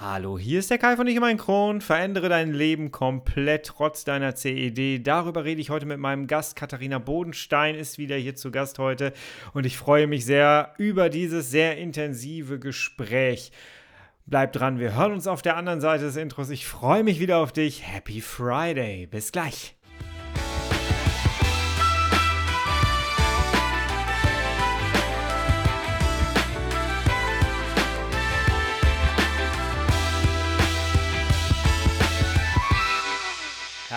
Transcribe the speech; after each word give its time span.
Hallo, 0.00 0.38
hier 0.38 0.60
ist 0.60 0.70
der 0.70 0.78
Kai 0.78 0.94
von 0.94 1.08
Ich 1.08 1.18
mein 1.18 1.38
Kron. 1.38 1.80
Verändere 1.80 2.28
dein 2.28 2.52
Leben 2.52 2.92
komplett 2.92 3.66
trotz 3.66 4.04
deiner 4.04 4.36
CED. 4.36 5.04
Darüber 5.04 5.42
rede 5.44 5.60
ich 5.60 5.70
heute 5.70 5.86
mit 5.86 5.98
meinem 5.98 6.28
Gast. 6.28 6.54
Katharina 6.54 7.00
Bodenstein 7.00 7.74
ist 7.74 7.98
wieder 7.98 8.14
hier 8.14 8.36
zu 8.36 8.52
Gast 8.52 8.78
heute 8.78 9.12
und 9.54 9.66
ich 9.66 9.76
freue 9.76 10.06
mich 10.06 10.24
sehr 10.24 10.72
über 10.78 11.08
dieses 11.08 11.50
sehr 11.50 11.78
intensive 11.78 12.60
Gespräch. 12.60 13.50
Bleib 14.24 14.52
dran, 14.52 14.78
wir 14.78 14.94
hören 14.94 15.14
uns 15.14 15.26
auf 15.26 15.42
der 15.42 15.56
anderen 15.56 15.80
Seite 15.80 16.04
des 16.04 16.14
Intros. 16.14 16.50
Ich 16.50 16.68
freue 16.68 17.02
mich 17.02 17.18
wieder 17.18 17.38
auf 17.38 17.50
dich. 17.50 17.84
Happy 17.84 18.20
Friday. 18.20 19.08
Bis 19.08 19.32
gleich. 19.32 19.77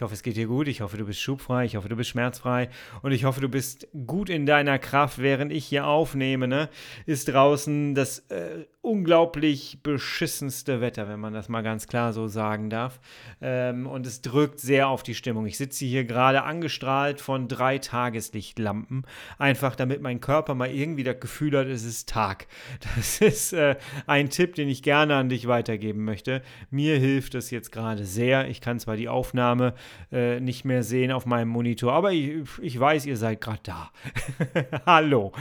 Ich 0.00 0.02
hoffe, 0.02 0.14
es 0.14 0.22
geht 0.22 0.38
dir 0.38 0.46
gut. 0.46 0.66
Ich 0.66 0.80
hoffe, 0.80 0.96
du 0.96 1.04
bist 1.04 1.20
schubfrei. 1.20 1.66
Ich 1.66 1.76
hoffe, 1.76 1.90
du 1.90 1.94
bist 1.94 2.08
schmerzfrei. 2.08 2.70
Und 3.02 3.12
ich 3.12 3.24
hoffe, 3.24 3.42
du 3.42 3.50
bist 3.50 3.86
gut 4.06 4.30
in 4.30 4.46
deiner 4.46 4.78
Kraft, 4.78 5.18
während 5.18 5.52
ich 5.52 5.66
hier 5.66 5.86
aufnehme. 5.86 6.48
Ne? 6.48 6.70
Ist 7.04 7.28
draußen 7.28 7.94
das 7.94 8.20
äh, 8.30 8.64
unglaublich 8.82 9.80
beschissenste 9.82 10.80
Wetter, 10.80 11.06
wenn 11.06 11.20
man 11.20 11.34
das 11.34 11.50
mal 11.50 11.60
ganz 11.60 11.86
klar 11.86 12.14
so 12.14 12.28
sagen 12.28 12.70
darf. 12.70 12.98
Ähm, 13.42 13.86
und 13.86 14.06
es 14.06 14.22
drückt 14.22 14.58
sehr 14.58 14.88
auf 14.88 15.02
die 15.02 15.14
Stimmung. 15.14 15.44
Ich 15.44 15.58
sitze 15.58 15.84
hier 15.84 16.04
gerade 16.04 16.44
angestrahlt 16.44 17.20
von 17.20 17.46
drei 17.46 17.76
Tageslichtlampen, 17.78 19.04
einfach 19.38 19.76
damit 19.76 20.00
mein 20.00 20.20
Körper 20.20 20.54
mal 20.54 20.70
irgendwie 20.70 21.04
das 21.04 21.20
Gefühl 21.20 21.58
hat, 21.58 21.66
es 21.66 21.84
ist 21.84 22.08
Tag. 22.08 22.46
Das 22.96 23.20
ist 23.20 23.52
äh, 23.52 23.76
ein 24.06 24.30
Tipp, 24.30 24.54
den 24.54 24.68
ich 24.68 24.82
gerne 24.82 25.16
an 25.16 25.28
dich 25.28 25.46
weitergeben 25.46 26.04
möchte. 26.04 26.42
Mir 26.70 26.98
hilft 26.98 27.34
es 27.34 27.50
jetzt 27.50 27.70
gerade 27.72 28.04
sehr. 28.04 28.48
Ich 28.48 28.60
kann 28.60 28.80
zwar 28.80 28.96
die 28.96 29.08
Aufnahme 29.08 29.74
äh, 30.10 30.40
nicht 30.40 30.64
mehr 30.64 30.82
sehen 30.82 31.12
auf 31.12 31.26
meinem 31.26 31.48
Monitor, 31.48 31.92
aber 31.92 32.12
ich, 32.12 32.46
ich 32.62 32.80
weiß, 32.80 33.04
ihr 33.04 33.18
seid 33.18 33.42
gerade 33.42 33.60
da. 33.62 33.90
Hallo. 34.86 35.32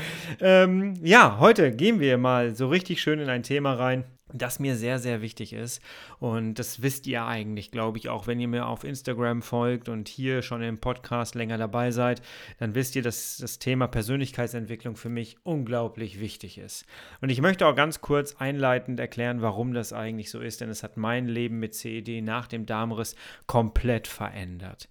Ähm, 0.41 0.95
ja, 1.01 1.37
heute 1.39 1.71
gehen 1.71 2.01
wir 2.01 2.17
mal 2.17 2.53
so 2.53 2.67
richtig 2.67 3.01
schön 3.01 3.19
in 3.19 3.29
in 3.29 3.35
ein 3.35 3.43
Thema 3.43 3.73
rein, 3.73 4.03
das 4.33 4.59
mir 4.59 4.75
sehr, 4.75 4.99
sehr 4.99 5.21
wichtig 5.21 5.53
ist. 5.53 5.81
Und 6.19 6.55
das 6.55 6.81
wisst 6.81 7.07
ihr 7.07 7.25
eigentlich, 7.25 7.71
glaube 7.71 7.97
ich, 7.97 8.09
auch 8.09 8.27
wenn 8.27 8.39
ihr 8.39 8.47
mir 8.47 8.67
auf 8.67 8.83
Instagram 8.83 9.41
folgt 9.41 9.89
und 9.89 10.07
hier 10.07 10.41
schon 10.41 10.61
im 10.61 10.79
Podcast 10.79 11.35
länger 11.35 11.57
dabei 11.57 11.91
seid, 11.91 12.21
dann 12.59 12.75
wisst 12.75 12.95
ihr, 12.95 13.01
dass 13.01 13.37
das 13.37 13.59
Thema 13.59 13.87
Persönlichkeitsentwicklung 13.87 14.95
für 14.95 15.09
mich 15.09 15.37
unglaublich 15.43 16.19
wichtig 16.19 16.57
ist. 16.57 16.85
Und 17.21 17.29
ich 17.29 17.41
möchte 17.41 17.65
auch 17.65 17.75
ganz 17.75 18.01
kurz 18.01 18.35
einleitend 18.35 18.99
erklären, 18.99 19.41
warum 19.41 19.73
das 19.73 19.93
eigentlich 19.93 20.29
so 20.29 20.39
ist, 20.39 20.61
denn 20.61 20.69
es 20.69 20.83
hat 20.83 20.97
mein 20.97 21.27
Leben 21.27 21.59
mit 21.59 21.73
CED 21.73 22.23
nach 22.23 22.47
dem 22.47 22.65
Darmriss 22.65 23.15
komplett 23.47 24.07
verändert. 24.07 24.89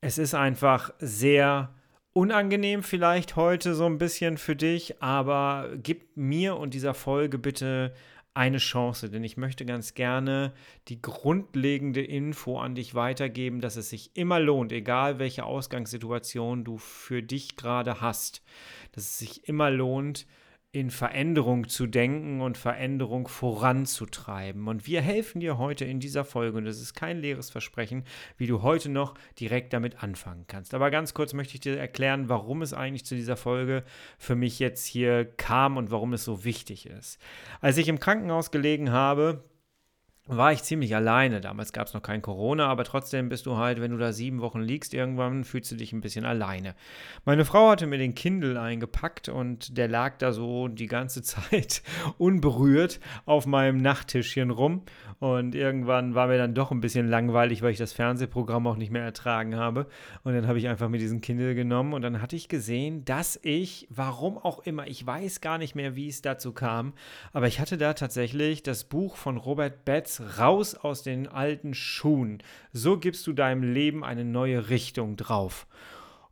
Es 0.00 0.18
ist 0.18 0.34
einfach 0.34 0.92
sehr 0.98 1.74
unangenehm 2.14 2.82
vielleicht 2.82 3.36
heute 3.36 3.74
so 3.74 3.86
ein 3.86 3.98
bisschen 3.98 4.38
für 4.38 4.56
dich, 4.56 5.02
aber 5.02 5.70
gib 5.82 6.16
mir 6.16 6.56
und 6.56 6.72
dieser 6.72 6.94
Folge 6.94 7.38
bitte 7.38 7.92
eine 8.34 8.58
Chance, 8.58 9.10
denn 9.10 9.22
ich 9.22 9.36
möchte 9.36 9.64
ganz 9.64 9.94
gerne 9.94 10.52
die 10.88 11.00
grundlegende 11.00 12.02
Info 12.02 12.58
an 12.58 12.74
dich 12.74 12.96
weitergeben, 12.96 13.60
dass 13.60 13.76
es 13.76 13.90
sich 13.90 14.10
immer 14.16 14.40
lohnt, 14.40 14.72
egal 14.72 15.20
welche 15.20 15.44
Ausgangssituation 15.44 16.64
du 16.64 16.76
für 16.76 17.22
dich 17.22 17.56
gerade 17.56 18.00
hast, 18.00 18.42
dass 18.90 19.04
es 19.04 19.18
sich 19.18 19.48
immer 19.48 19.70
lohnt, 19.70 20.26
in 20.74 20.90
Veränderung 20.90 21.68
zu 21.68 21.86
denken 21.86 22.40
und 22.40 22.58
Veränderung 22.58 23.28
voranzutreiben. 23.28 24.66
Und 24.66 24.88
wir 24.88 25.02
helfen 25.02 25.38
dir 25.38 25.56
heute 25.56 25.84
in 25.84 26.00
dieser 26.00 26.24
Folge, 26.24 26.58
und 26.58 26.66
es 26.66 26.80
ist 26.80 26.94
kein 26.94 27.20
leeres 27.20 27.48
Versprechen, 27.48 28.02
wie 28.38 28.48
du 28.48 28.62
heute 28.62 28.88
noch 28.88 29.14
direkt 29.38 29.72
damit 29.72 30.02
anfangen 30.02 30.46
kannst. 30.48 30.74
Aber 30.74 30.90
ganz 30.90 31.14
kurz 31.14 31.32
möchte 31.32 31.54
ich 31.54 31.60
dir 31.60 31.78
erklären, 31.78 32.28
warum 32.28 32.60
es 32.60 32.74
eigentlich 32.74 33.04
zu 33.04 33.14
dieser 33.14 33.36
Folge 33.36 33.84
für 34.18 34.34
mich 34.34 34.58
jetzt 34.58 34.84
hier 34.84 35.24
kam 35.24 35.76
und 35.76 35.92
warum 35.92 36.12
es 36.12 36.24
so 36.24 36.44
wichtig 36.44 36.86
ist. 36.86 37.20
Als 37.60 37.76
ich 37.76 37.86
im 37.86 38.00
Krankenhaus 38.00 38.50
gelegen 38.50 38.90
habe, 38.90 39.44
war 40.26 40.52
ich 40.52 40.62
ziemlich 40.62 40.96
alleine. 40.96 41.42
Damals 41.42 41.72
gab 41.74 41.86
es 41.86 41.92
noch 41.92 42.00
kein 42.00 42.22
Corona, 42.22 42.66
aber 42.68 42.84
trotzdem 42.84 43.28
bist 43.28 43.44
du 43.44 43.58
halt, 43.58 43.82
wenn 43.82 43.90
du 43.90 43.98
da 43.98 44.12
sieben 44.12 44.40
Wochen 44.40 44.60
liegst, 44.60 44.94
irgendwann 44.94 45.44
fühlst 45.44 45.70
du 45.70 45.76
dich 45.76 45.92
ein 45.92 46.00
bisschen 46.00 46.24
alleine. 46.24 46.74
Meine 47.26 47.44
Frau 47.44 47.68
hatte 47.68 47.86
mir 47.86 47.98
den 47.98 48.14
Kindle 48.14 48.58
eingepackt 48.58 49.28
und 49.28 49.76
der 49.76 49.86
lag 49.86 50.16
da 50.16 50.32
so 50.32 50.68
die 50.68 50.86
ganze 50.86 51.22
Zeit 51.22 51.82
unberührt 52.16 53.00
auf 53.26 53.44
meinem 53.44 53.76
Nachttischchen 53.76 54.50
rum. 54.50 54.82
Und 55.18 55.54
irgendwann 55.54 56.14
war 56.14 56.26
mir 56.26 56.38
dann 56.38 56.54
doch 56.54 56.70
ein 56.70 56.80
bisschen 56.80 57.06
langweilig, 57.06 57.60
weil 57.60 57.72
ich 57.72 57.78
das 57.78 57.92
Fernsehprogramm 57.92 58.66
auch 58.66 58.76
nicht 58.76 58.90
mehr 58.90 59.04
ertragen 59.04 59.56
habe. 59.56 59.86
Und 60.22 60.34
dann 60.34 60.46
habe 60.46 60.58
ich 60.58 60.68
einfach 60.68 60.88
mir 60.88 60.98
diesen 60.98 61.20
Kindle 61.20 61.54
genommen 61.54 61.92
und 61.92 62.02
dann 62.02 62.22
hatte 62.22 62.34
ich 62.34 62.48
gesehen, 62.48 63.04
dass 63.04 63.38
ich, 63.42 63.86
warum 63.90 64.38
auch 64.38 64.60
immer, 64.60 64.86
ich 64.86 65.06
weiß 65.06 65.42
gar 65.42 65.58
nicht 65.58 65.74
mehr, 65.74 65.96
wie 65.96 66.08
es 66.08 66.22
dazu 66.22 66.52
kam, 66.52 66.94
aber 67.32 67.46
ich 67.46 67.60
hatte 67.60 67.76
da 67.76 67.92
tatsächlich 67.92 68.62
das 68.62 68.84
Buch 68.84 69.16
von 69.16 69.36
Robert 69.36 69.84
Betz 69.84 70.13
raus 70.38 70.74
aus 70.74 71.02
den 71.02 71.28
alten 71.28 71.74
Schuhen. 71.74 72.42
So 72.72 72.98
gibst 72.98 73.26
du 73.26 73.32
deinem 73.32 73.62
Leben 73.62 74.04
eine 74.04 74.24
neue 74.24 74.68
Richtung 74.68 75.16
drauf. 75.16 75.66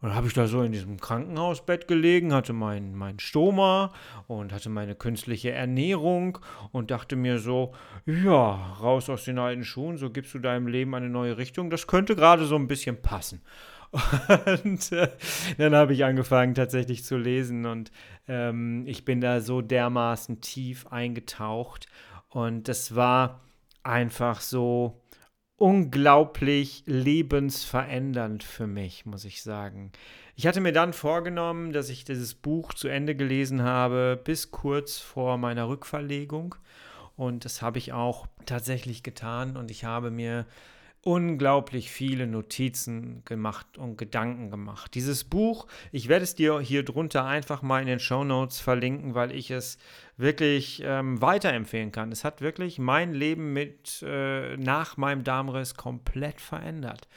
Und 0.03 0.09
dann 0.09 0.16
habe 0.16 0.26
ich 0.26 0.34
da 0.34 0.48
so 0.48 0.62
in 0.62 0.72
diesem 0.72 0.98
Krankenhausbett 0.98 1.87
gelegen, 1.87 2.34
hatte 2.34 2.53
meinen 2.53 2.97
mein 2.97 3.21
Stoma 3.21 3.92
und 4.26 4.53
hatte 4.53 4.69
meine 4.69 4.97
künstliche 4.97 5.53
Ernährung 5.53 6.38
und 6.72 6.91
dachte 6.91 7.15
mir 7.15 7.38
so, 7.38 7.72
ja, 8.04 8.75
raus 8.81 9.09
aus 9.09 9.25
den 9.25 9.38
alten 9.38 9.62
Schuhen, 9.62 9.98
so 9.98 10.10
gibst 10.10 10.34
du 10.34 10.41
deinem 10.41 10.66
Leben 10.66 10.97
eine 10.97 11.09
neue 11.09 11.38
Richtung. 11.38 11.71
Das 11.71 11.87
könnte 11.87 12.16
gerade 12.16 12.47
so 12.47 12.56
ein 12.56 12.66
bisschen 12.66 13.00
passen. 13.00 13.42
Und 14.65 14.91
äh, 14.92 15.09
dann 15.59 15.75
habe 15.75 15.92
ich 15.92 16.04
angefangen 16.04 16.54
tatsächlich 16.54 17.04
zu 17.04 17.19
lesen 17.19 17.66
und 17.66 17.92
ähm, 18.26 18.84
ich 18.87 19.04
bin 19.04 19.21
da 19.21 19.41
so 19.41 19.60
dermaßen 19.60 20.41
tief 20.41 20.87
eingetaucht. 20.87 21.87
Und 22.31 22.69
das 22.69 22.97
war 22.97 23.41
einfach 23.84 24.41
so 24.41 25.00
unglaublich 25.56 26.82
lebensverändernd 26.87 28.43
für 28.43 28.66
mich, 28.66 29.06
muss 29.06 29.25
ich 29.25 29.43
sagen. 29.43 29.93
Ich 30.34 30.47
hatte 30.47 30.60
mir 30.60 30.72
dann 30.72 30.93
vorgenommen, 30.93 31.72
dass 31.72 31.88
ich 31.88 32.04
dieses 32.04 32.34
Buch 32.34 32.75
zu 32.75 32.88
Ende 32.88 33.15
gelesen 33.15 33.62
habe, 33.62 34.21
bis 34.22 34.50
kurz 34.50 34.98
vor 34.98 35.38
meiner 35.38 35.69
Rückverlegung. 35.69 36.56
Und 37.16 37.44
das 37.44 37.62
habe 37.62 37.78
ich 37.78 37.92
auch 37.92 38.26
tatsächlich 38.47 39.03
getan. 39.03 39.56
Und 39.56 39.71
ich 39.71 39.84
habe 39.84 40.10
mir 40.10 40.47
unglaublich 41.04 41.90
viele 41.90 42.28
Notizen 42.28 43.22
gemacht 43.24 43.76
und 43.76 43.98
Gedanken 43.98 44.50
gemacht. 44.50 44.94
Dieses 44.94 45.24
Buch, 45.24 45.66
ich 45.90 46.08
werde 46.08 46.22
es 46.22 46.36
dir 46.36 46.60
hier 46.60 46.84
drunter 46.84 47.24
einfach 47.24 47.60
mal 47.60 47.80
in 47.80 47.88
den 47.88 47.98
Show 47.98 48.22
Notes 48.22 48.60
verlinken, 48.60 49.14
weil 49.14 49.32
ich 49.32 49.50
es 49.50 49.78
wirklich 50.16 50.80
ähm, 50.84 51.20
weiterempfehlen 51.20 51.91
kann. 51.91 52.12
Es 52.12 52.24
hat 52.24 52.41
wirklich 52.41 52.78
mein 52.78 53.12
Leben 53.12 53.52
mit 53.52 54.04
äh, 54.06 54.56
nach 54.56 54.96
meinem 54.96 55.24
Darmriss 55.24 55.74
komplett 55.74 56.41
verändert. 56.41 57.08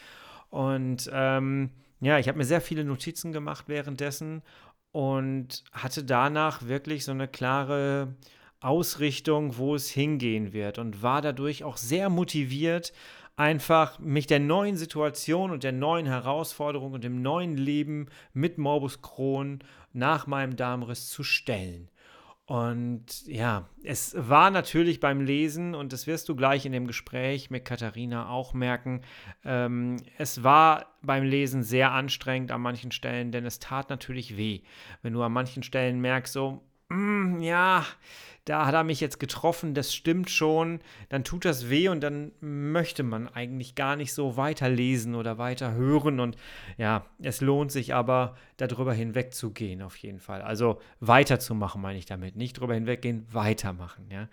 Und 0.49 1.09
ähm, 1.13 1.69
ja, 2.01 2.17
ich 2.17 2.27
habe 2.27 2.39
mir 2.39 2.45
sehr 2.45 2.61
viele 2.61 2.85
Notizen 2.85 3.33
gemacht 3.33 3.65
währenddessen 3.67 4.41
und 4.91 5.63
hatte 5.71 6.03
danach 6.03 6.65
wirklich 6.65 7.05
so 7.05 7.11
eine 7.11 7.27
klare 7.27 8.15
Ausrichtung, 8.61 9.57
wo 9.57 9.75
es 9.75 9.89
hingehen 9.89 10.53
wird 10.53 10.79
und 10.79 11.03
war 11.03 11.21
dadurch 11.21 11.63
auch 11.63 11.77
sehr 11.77 12.09
motiviert, 12.09 12.93
einfach 13.35 13.99
mich 13.99 14.27
der 14.27 14.39
neuen 14.39 14.77
Situation 14.77 15.51
und 15.51 15.63
der 15.63 15.71
neuen 15.71 16.05
Herausforderung 16.05 16.93
und 16.93 17.03
dem 17.03 17.21
neuen 17.21 17.57
Leben 17.57 18.07
mit 18.33 18.57
Morbus 18.57 19.01
Crohn 19.01 19.59
nach 19.93 20.27
meinem 20.27 20.55
Darmriss 20.55 21.09
zu 21.09 21.23
stellen. 21.23 21.89
Und 22.47 23.25
ja, 23.25 23.67
es 23.83 24.15
war 24.15 24.51
natürlich 24.51 24.99
beim 24.99 25.19
Lesen, 25.19 25.73
und 25.73 25.91
das 25.91 26.05
wirst 26.05 26.29
du 26.29 26.35
gleich 26.35 26.65
in 26.67 26.71
dem 26.71 26.85
Gespräch 26.85 27.49
mit 27.49 27.65
Katharina 27.65 28.29
auch 28.29 28.53
merken, 28.53 29.01
ähm, 29.43 29.97
es 30.19 30.43
war 30.43 30.95
beim 31.01 31.23
Lesen 31.23 31.63
sehr 31.63 31.91
anstrengend 31.91 32.51
an 32.51 32.61
manchen 32.61 32.91
Stellen, 32.91 33.31
denn 33.31 33.47
es 33.47 33.57
tat 33.57 33.89
natürlich 33.89 34.37
weh. 34.37 34.61
Wenn 35.01 35.13
du 35.13 35.23
an 35.23 35.31
manchen 35.31 35.63
Stellen 35.63 35.99
merkst, 36.01 36.33
so, 36.33 36.61
mm, 36.89 37.39
ja, 37.39 37.83
da 38.45 38.67
hat 38.67 38.75
er 38.75 38.83
mich 38.83 39.01
jetzt 39.01 39.19
getroffen, 39.19 39.73
das 39.73 39.93
stimmt 39.93 40.29
schon, 40.29 40.79
dann 41.09 41.23
tut 41.23 41.45
das 41.45 41.69
weh 41.69 41.89
und 41.89 42.01
dann 42.01 42.31
möchte 42.39 43.03
man 43.03 43.27
eigentlich 43.27 43.75
gar 43.75 43.95
nicht 43.95 44.13
so 44.13 44.37
weiterlesen 44.37 45.15
oder 45.15 45.37
weiter 45.37 45.73
hören 45.73 46.19
und 46.19 46.37
ja, 46.77 47.05
es 47.21 47.41
lohnt 47.41 47.71
sich 47.71 47.93
aber 47.93 48.35
darüber 48.57 48.93
hinwegzugehen, 48.93 49.81
auf 49.81 49.97
jeden 49.97 50.19
Fall. 50.19 50.41
Also 50.41 50.79
weiterzumachen, 50.99 51.81
meine 51.81 51.99
ich 51.99 52.05
damit. 52.05 52.35
Nicht 52.35 52.59
drüber 52.59 52.73
hinweggehen, 52.73 53.25
weitermachen. 53.31 54.05
Ja, 54.09 54.29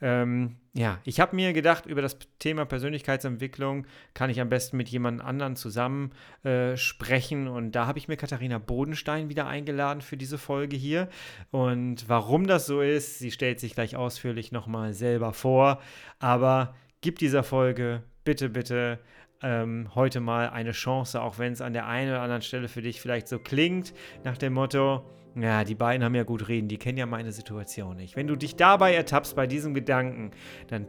ähm, 0.00 0.56
ja 0.74 1.00
ich 1.04 1.18
habe 1.18 1.34
mir 1.34 1.52
gedacht, 1.52 1.86
über 1.86 2.00
das 2.00 2.18
Thema 2.38 2.66
Persönlichkeitsentwicklung 2.66 3.86
kann 4.12 4.30
ich 4.30 4.40
am 4.40 4.48
besten 4.48 4.76
mit 4.76 4.88
jemand 4.88 5.22
anderen 5.22 5.56
zusammen 5.56 6.12
äh, 6.44 6.76
sprechen. 6.76 7.48
Und 7.48 7.72
da 7.72 7.86
habe 7.86 7.98
ich 7.98 8.06
mir 8.06 8.16
Katharina 8.16 8.58
Bodenstein 8.58 9.28
wieder 9.28 9.48
eingeladen 9.48 10.02
für 10.02 10.16
diese 10.16 10.38
Folge 10.38 10.76
hier. 10.76 11.08
Und 11.50 12.08
warum 12.08 12.46
das 12.46 12.66
so 12.66 12.80
ist, 12.80 13.18
sie 13.18 13.32
stellt 13.32 13.53
sich 13.60 13.74
gleich 13.74 13.96
ausführlich 13.96 14.52
nochmal 14.52 14.92
selber 14.92 15.32
vor. 15.32 15.80
Aber 16.18 16.74
gib 17.00 17.18
dieser 17.18 17.42
Folge 17.42 18.02
bitte, 18.24 18.48
bitte 18.48 18.98
ähm, 19.42 19.88
heute 19.94 20.20
mal 20.20 20.48
eine 20.50 20.72
Chance, 20.72 21.20
auch 21.20 21.38
wenn 21.38 21.52
es 21.52 21.60
an 21.60 21.72
der 21.72 21.86
einen 21.86 22.10
oder 22.10 22.22
anderen 22.22 22.42
Stelle 22.42 22.68
für 22.68 22.82
dich 22.82 23.00
vielleicht 23.00 23.28
so 23.28 23.38
klingt, 23.38 23.92
nach 24.24 24.38
dem 24.38 24.54
Motto, 24.54 25.04
ja, 25.36 25.64
die 25.64 25.74
beiden 25.74 26.04
haben 26.04 26.14
ja 26.14 26.22
gut 26.22 26.48
reden, 26.48 26.68
die 26.68 26.78
kennen 26.78 26.98
ja 26.98 27.06
meine 27.06 27.32
Situation 27.32 27.96
nicht. 27.96 28.16
Wenn 28.16 28.26
du 28.26 28.36
dich 28.36 28.56
dabei 28.56 28.94
ertappst 28.94 29.36
bei 29.36 29.46
diesem 29.46 29.74
Gedanken, 29.74 30.30
dann 30.68 30.86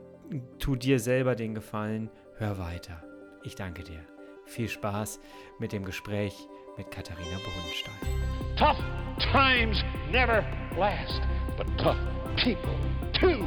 tu 0.60 0.76
dir 0.76 1.00
selber 1.00 1.36
den 1.36 1.54
Gefallen, 1.54 2.10
hör 2.38 2.58
weiter. 2.58 3.04
Ich 3.44 3.56
danke 3.56 3.84
dir. 3.84 4.00
Viel 4.46 4.70
Spaß 4.70 5.20
mit 5.60 5.72
dem 5.72 5.84
Gespräch 5.84 6.34
mit 6.78 6.92
Katharina 6.92 7.38
Brunnenstein. 7.44 7.94
Tough 8.58 8.78
times 9.32 9.84
never 10.12 10.44
last, 10.78 11.22
but 11.58 11.68
tough 11.78 11.98
people 12.36 12.76
too. 13.14 13.44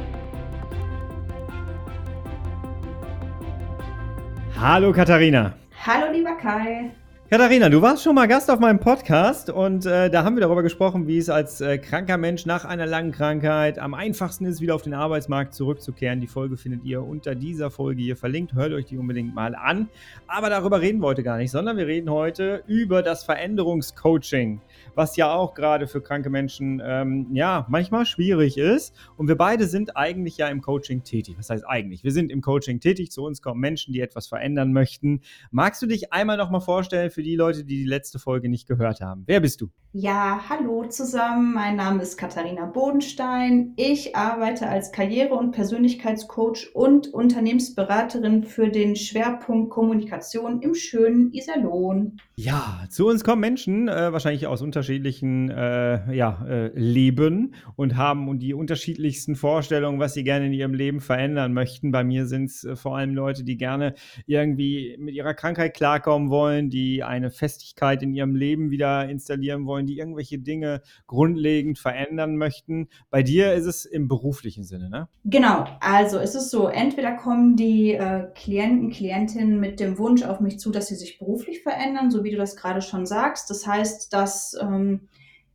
Hallo 4.57 4.91
Katharina. 4.91 5.53
Hallo 5.85 6.11
lieber 6.11 6.35
Kai. 6.35 6.91
Katharina, 7.29 7.69
du 7.69 7.79
warst 7.79 8.03
schon 8.03 8.15
mal 8.15 8.27
Gast 8.27 8.49
auf 8.49 8.59
meinem 8.59 8.79
Podcast 8.79 9.51
und 9.51 9.85
äh, 9.85 10.09
da 10.09 10.23
haben 10.23 10.35
wir 10.35 10.41
darüber 10.41 10.63
gesprochen, 10.63 11.07
wie 11.07 11.19
es 11.19 11.29
als 11.29 11.61
äh, 11.61 11.77
kranker 11.77 12.17
Mensch 12.17 12.47
nach 12.47 12.65
einer 12.65 12.87
langen 12.87 13.11
Krankheit 13.11 13.77
am 13.77 13.93
einfachsten 13.93 14.45
ist, 14.45 14.61
wieder 14.61 14.73
auf 14.73 14.81
den 14.81 14.95
Arbeitsmarkt 14.95 15.53
zurückzukehren. 15.53 16.21
Die 16.21 16.27
Folge 16.27 16.57
findet 16.57 16.83
ihr 16.85 17.03
unter 17.03 17.35
dieser 17.35 17.69
Folge 17.69 18.01
hier 18.01 18.17
verlinkt. 18.17 18.53
Hört 18.53 18.73
euch 18.73 18.87
die 18.87 18.97
unbedingt 18.97 19.35
mal 19.35 19.53
an. 19.53 19.89
Aber 20.25 20.49
darüber 20.49 20.81
reden 20.81 21.01
wir 21.01 21.05
heute 21.05 21.21
gar 21.21 21.37
nicht, 21.37 21.51
sondern 21.51 21.77
wir 21.77 21.85
reden 21.85 22.09
heute 22.09 22.63
über 22.65 23.03
das 23.03 23.23
Veränderungscoaching, 23.23 24.59
was 24.99 25.15
ja 25.15 25.33
auch 25.33 25.53
gerade 25.55 25.87
für 25.87 26.01
kranke 26.01 26.29
Menschen 26.29 26.81
ähm, 26.85 27.27
ja 27.33 27.65
manchmal 27.69 28.05
schwierig 28.05 28.57
ist. 28.57 28.95
Und 29.17 29.27
wir 29.27 29.35
beide 29.35 29.65
sind 29.65 29.97
eigentlich 29.97 30.37
ja 30.37 30.47
im 30.47 30.61
Coaching 30.61 31.03
tätig. 31.03 31.35
Was 31.37 31.49
heißt 31.49 31.67
eigentlich? 31.67 32.03
Wir 32.03 32.11
sind 32.11 32.31
im 32.31 32.41
Coaching 32.41 32.79
tätig. 32.79 33.11
Zu 33.11 33.25
uns 33.25 33.41
kommen 33.41 33.59
Menschen, 33.59 33.93
die 33.93 33.99
etwas 33.99 34.27
verändern 34.27 34.71
möchten. 34.73 35.21
Magst 35.51 35.81
du 35.81 35.87
dich 35.87 36.13
einmal 36.13 36.37
noch 36.37 36.49
mal 36.49 36.59
vorstellen? 36.59 37.09
für 37.09 37.23
die 37.23 37.35
Leute, 37.35 37.63
die 37.63 37.77
die 37.77 37.85
letzte 37.85 38.19
Folge 38.19 38.49
nicht 38.49 38.67
gehört 38.67 39.01
haben. 39.01 39.23
Wer 39.25 39.39
bist 39.39 39.61
du? 39.61 39.69
Ja, 39.91 40.41
hallo 40.49 40.85
zusammen. 40.87 41.53
Mein 41.53 41.75
Name 41.75 42.03
ist 42.03 42.17
Katharina 42.17 42.65
Bodenstein. 42.65 43.73
Ich 43.75 44.15
arbeite 44.15 44.67
als 44.67 44.91
Karriere- 44.91 45.33
und 45.33 45.51
Persönlichkeitscoach 45.51 46.75
und 46.75 47.07
Unternehmensberaterin 47.07 48.43
für 48.43 48.69
den 48.69 48.95
Schwerpunkt 48.95 49.71
Kommunikation 49.71 50.61
im 50.61 50.75
schönen 50.75 51.33
Iserlohn. 51.33 52.17
Ja, 52.35 52.85
zu 52.89 53.07
uns 53.07 53.23
kommen 53.23 53.41
Menschen, 53.41 53.87
äh, 53.87 54.13
wahrscheinlich 54.13 54.45
aus 54.45 54.61
unterschiedlichen 54.61 54.88
äh, 54.89 56.15
ja, 56.15 56.45
äh, 56.47 56.71
Leben 56.73 57.53
und 57.75 57.97
haben 57.97 58.39
die 58.39 58.53
unterschiedlichsten 58.53 59.35
Vorstellungen, 59.35 59.99
was 59.99 60.13
sie 60.13 60.23
gerne 60.23 60.47
in 60.47 60.53
ihrem 60.53 60.73
Leben 60.73 60.99
verändern 60.99 61.53
möchten. 61.53 61.91
Bei 61.91 62.03
mir 62.03 62.25
sind 62.25 62.45
es 62.45 62.63
äh, 62.63 62.75
vor 62.75 62.97
allem 62.97 63.13
Leute, 63.13 63.43
die 63.43 63.57
gerne 63.57 63.93
irgendwie 64.25 64.95
mit 64.99 65.15
ihrer 65.15 65.33
Krankheit 65.33 65.75
klarkommen 65.75 66.29
wollen, 66.29 66.69
die 66.69 67.03
eine 67.03 67.29
Festigkeit 67.29 68.01
in 68.03 68.13
ihrem 68.13 68.35
Leben 68.35 68.71
wieder 68.71 69.07
installieren 69.09 69.65
wollen, 69.65 69.85
die 69.85 69.97
irgendwelche 69.97 70.39
Dinge 70.39 70.81
grundlegend 71.07 71.79
verändern 71.79 72.35
möchten. 72.35 72.87
Bei 73.09 73.23
dir 73.23 73.53
ist 73.53 73.65
es 73.65 73.85
im 73.85 74.07
beruflichen 74.07 74.63
Sinne, 74.63 74.89
ne? 74.89 75.07
Genau, 75.25 75.65
also 75.79 76.17
es 76.17 76.35
ist 76.35 76.49
so, 76.49 76.67
entweder 76.67 77.15
kommen 77.15 77.55
die 77.55 77.93
äh, 77.93 78.27
Klienten, 78.33 78.89
Klientinnen 78.89 79.59
mit 79.59 79.79
dem 79.79 79.97
Wunsch 79.97 80.23
auf 80.23 80.39
mich 80.39 80.59
zu, 80.59 80.71
dass 80.71 80.87
sie 80.87 80.95
sich 80.95 81.19
beruflich 81.19 81.61
verändern, 81.61 82.11
so 82.11 82.23
wie 82.23 82.31
du 82.31 82.37
das 82.37 82.55
gerade 82.55 82.81
schon 82.81 83.05
sagst. 83.05 83.49
Das 83.49 83.67
heißt, 83.67 84.13
dass 84.13 84.57
ähm, 84.69 85.09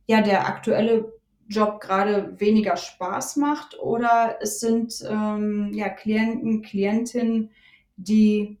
ja 0.07 0.21
der 0.21 0.47
aktuelle 0.47 1.13
Job 1.47 1.79
gerade 1.79 2.39
weniger 2.39 2.75
Spaß 2.75 3.37
macht 3.37 3.79
oder 3.79 4.37
es 4.41 4.59
sind 4.59 5.03
ähm, 5.07 5.71
ja 5.73 5.89
Klienten, 5.89 6.61
Klientinnen, 6.61 7.51
die 7.97 8.57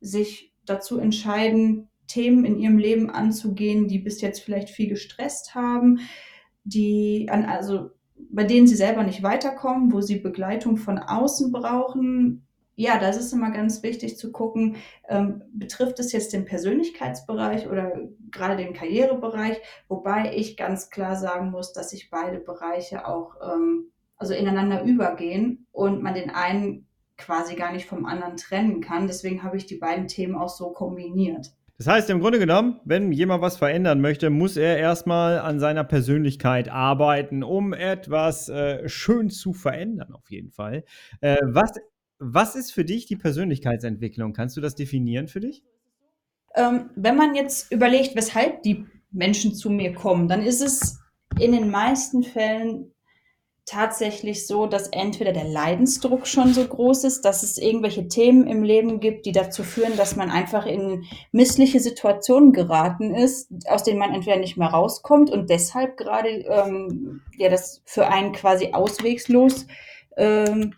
sich 0.00 0.52
dazu 0.66 0.98
entscheiden, 0.98 1.88
Themen 2.06 2.44
in 2.44 2.58
ihrem 2.58 2.78
Leben 2.78 3.10
anzugehen, 3.10 3.88
die 3.88 3.98
bis 3.98 4.20
jetzt 4.20 4.40
vielleicht 4.40 4.70
viel 4.70 4.88
gestresst 4.88 5.54
haben, 5.54 6.00
die 6.64 7.28
an, 7.30 7.44
also 7.44 7.90
bei 8.16 8.44
denen 8.44 8.66
sie 8.66 8.76
selber 8.76 9.02
nicht 9.02 9.22
weiterkommen, 9.22 9.92
wo 9.92 10.00
sie 10.00 10.16
Begleitung 10.16 10.76
von 10.76 10.98
außen 10.98 11.52
brauchen. 11.52 12.46
Ja, 12.76 12.98
das 12.98 13.16
ist 13.16 13.32
immer 13.32 13.50
ganz 13.52 13.82
wichtig 13.82 14.18
zu 14.18 14.32
gucken, 14.32 14.76
ähm, 15.08 15.42
betrifft 15.52 16.00
es 16.00 16.12
jetzt 16.12 16.32
den 16.32 16.44
Persönlichkeitsbereich 16.44 17.68
oder 17.68 17.92
gerade 18.30 18.56
den 18.56 18.72
Karrierebereich, 18.72 19.58
wobei 19.88 20.32
ich 20.34 20.56
ganz 20.56 20.90
klar 20.90 21.14
sagen 21.14 21.50
muss, 21.50 21.72
dass 21.72 21.90
sich 21.90 22.10
beide 22.10 22.38
Bereiche 22.38 23.06
auch 23.06 23.36
ähm, 23.42 23.92
also 24.16 24.34
ineinander 24.34 24.82
übergehen 24.82 25.66
und 25.70 26.02
man 26.02 26.14
den 26.14 26.30
einen 26.30 26.86
quasi 27.16 27.54
gar 27.54 27.72
nicht 27.72 27.86
vom 27.86 28.06
anderen 28.06 28.36
trennen 28.36 28.80
kann. 28.80 29.06
Deswegen 29.06 29.42
habe 29.42 29.56
ich 29.56 29.66
die 29.66 29.76
beiden 29.76 30.08
Themen 30.08 30.34
auch 30.34 30.48
so 30.48 30.70
kombiniert. 30.70 31.52
Das 31.78 31.88
heißt, 31.88 32.10
im 32.10 32.20
Grunde 32.20 32.38
genommen, 32.38 32.80
wenn 32.84 33.10
jemand 33.10 33.42
was 33.42 33.56
verändern 33.56 34.00
möchte, 34.00 34.30
muss 34.30 34.56
er 34.56 34.78
erstmal 34.78 35.40
an 35.40 35.58
seiner 35.58 35.82
Persönlichkeit 35.82 36.68
arbeiten, 36.68 37.42
um 37.42 37.72
etwas 37.72 38.48
äh, 38.48 38.88
schön 38.88 39.28
zu 39.28 39.52
verändern, 39.52 40.12
auf 40.12 40.30
jeden 40.30 40.50
Fall. 40.50 40.84
Äh, 41.20 41.36
was, 41.42 41.72
was 42.24 42.56
ist 42.56 42.72
für 42.72 42.84
dich 42.84 43.06
die 43.06 43.16
Persönlichkeitsentwicklung? 43.16 44.32
Kannst 44.32 44.56
du 44.56 44.60
das 44.60 44.74
definieren 44.74 45.28
für 45.28 45.40
dich? 45.40 45.62
Ähm, 46.54 46.90
wenn 46.96 47.16
man 47.16 47.34
jetzt 47.34 47.70
überlegt, 47.70 48.16
weshalb 48.16 48.62
die 48.62 48.86
Menschen 49.10 49.54
zu 49.54 49.68
mir 49.68 49.92
kommen, 49.92 50.26
dann 50.28 50.42
ist 50.42 50.62
es 50.62 51.00
in 51.38 51.52
den 51.52 51.70
meisten 51.70 52.22
Fällen 52.22 52.92
tatsächlich 53.66 54.46
so, 54.46 54.66
dass 54.66 54.88
entweder 54.88 55.32
der 55.32 55.44
Leidensdruck 55.44 56.26
schon 56.26 56.52
so 56.52 56.66
groß 56.66 57.04
ist, 57.04 57.24
dass 57.24 57.42
es 57.42 57.56
irgendwelche 57.56 58.08
Themen 58.08 58.46
im 58.46 58.62
Leben 58.62 59.00
gibt, 59.00 59.24
die 59.26 59.32
dazu 59.32 59.62
führen, 59.62 59.96
dass 59.96 60.16
man 60.16 60.30
einfach 60.30 60.66
in 60.66 61.04
missliche 61.32 61.80
Situationen 61.80 62.52
geraten 62.52 63.14
ist, 63.14 63.50
aus 63.66 63.82
denen 63.82 63.98
man 63.98 64.14
entweder 64.14 64.36
nicht 64.36 64.58
mehr 64.58 64.68
rauskommt 64.68 65.30
und 65.30 65.48
deshalb 65.48 65.96
gerade 65.96 66.28
ähm, 66.28 67.22
ja 67.38 67.48
das 67.48 67.82
für 67.86 68.08
einen 68.08 68.32
quasi 68.32 68.72
auswegslos 68.72 69.66
ähm, 70.18 70.74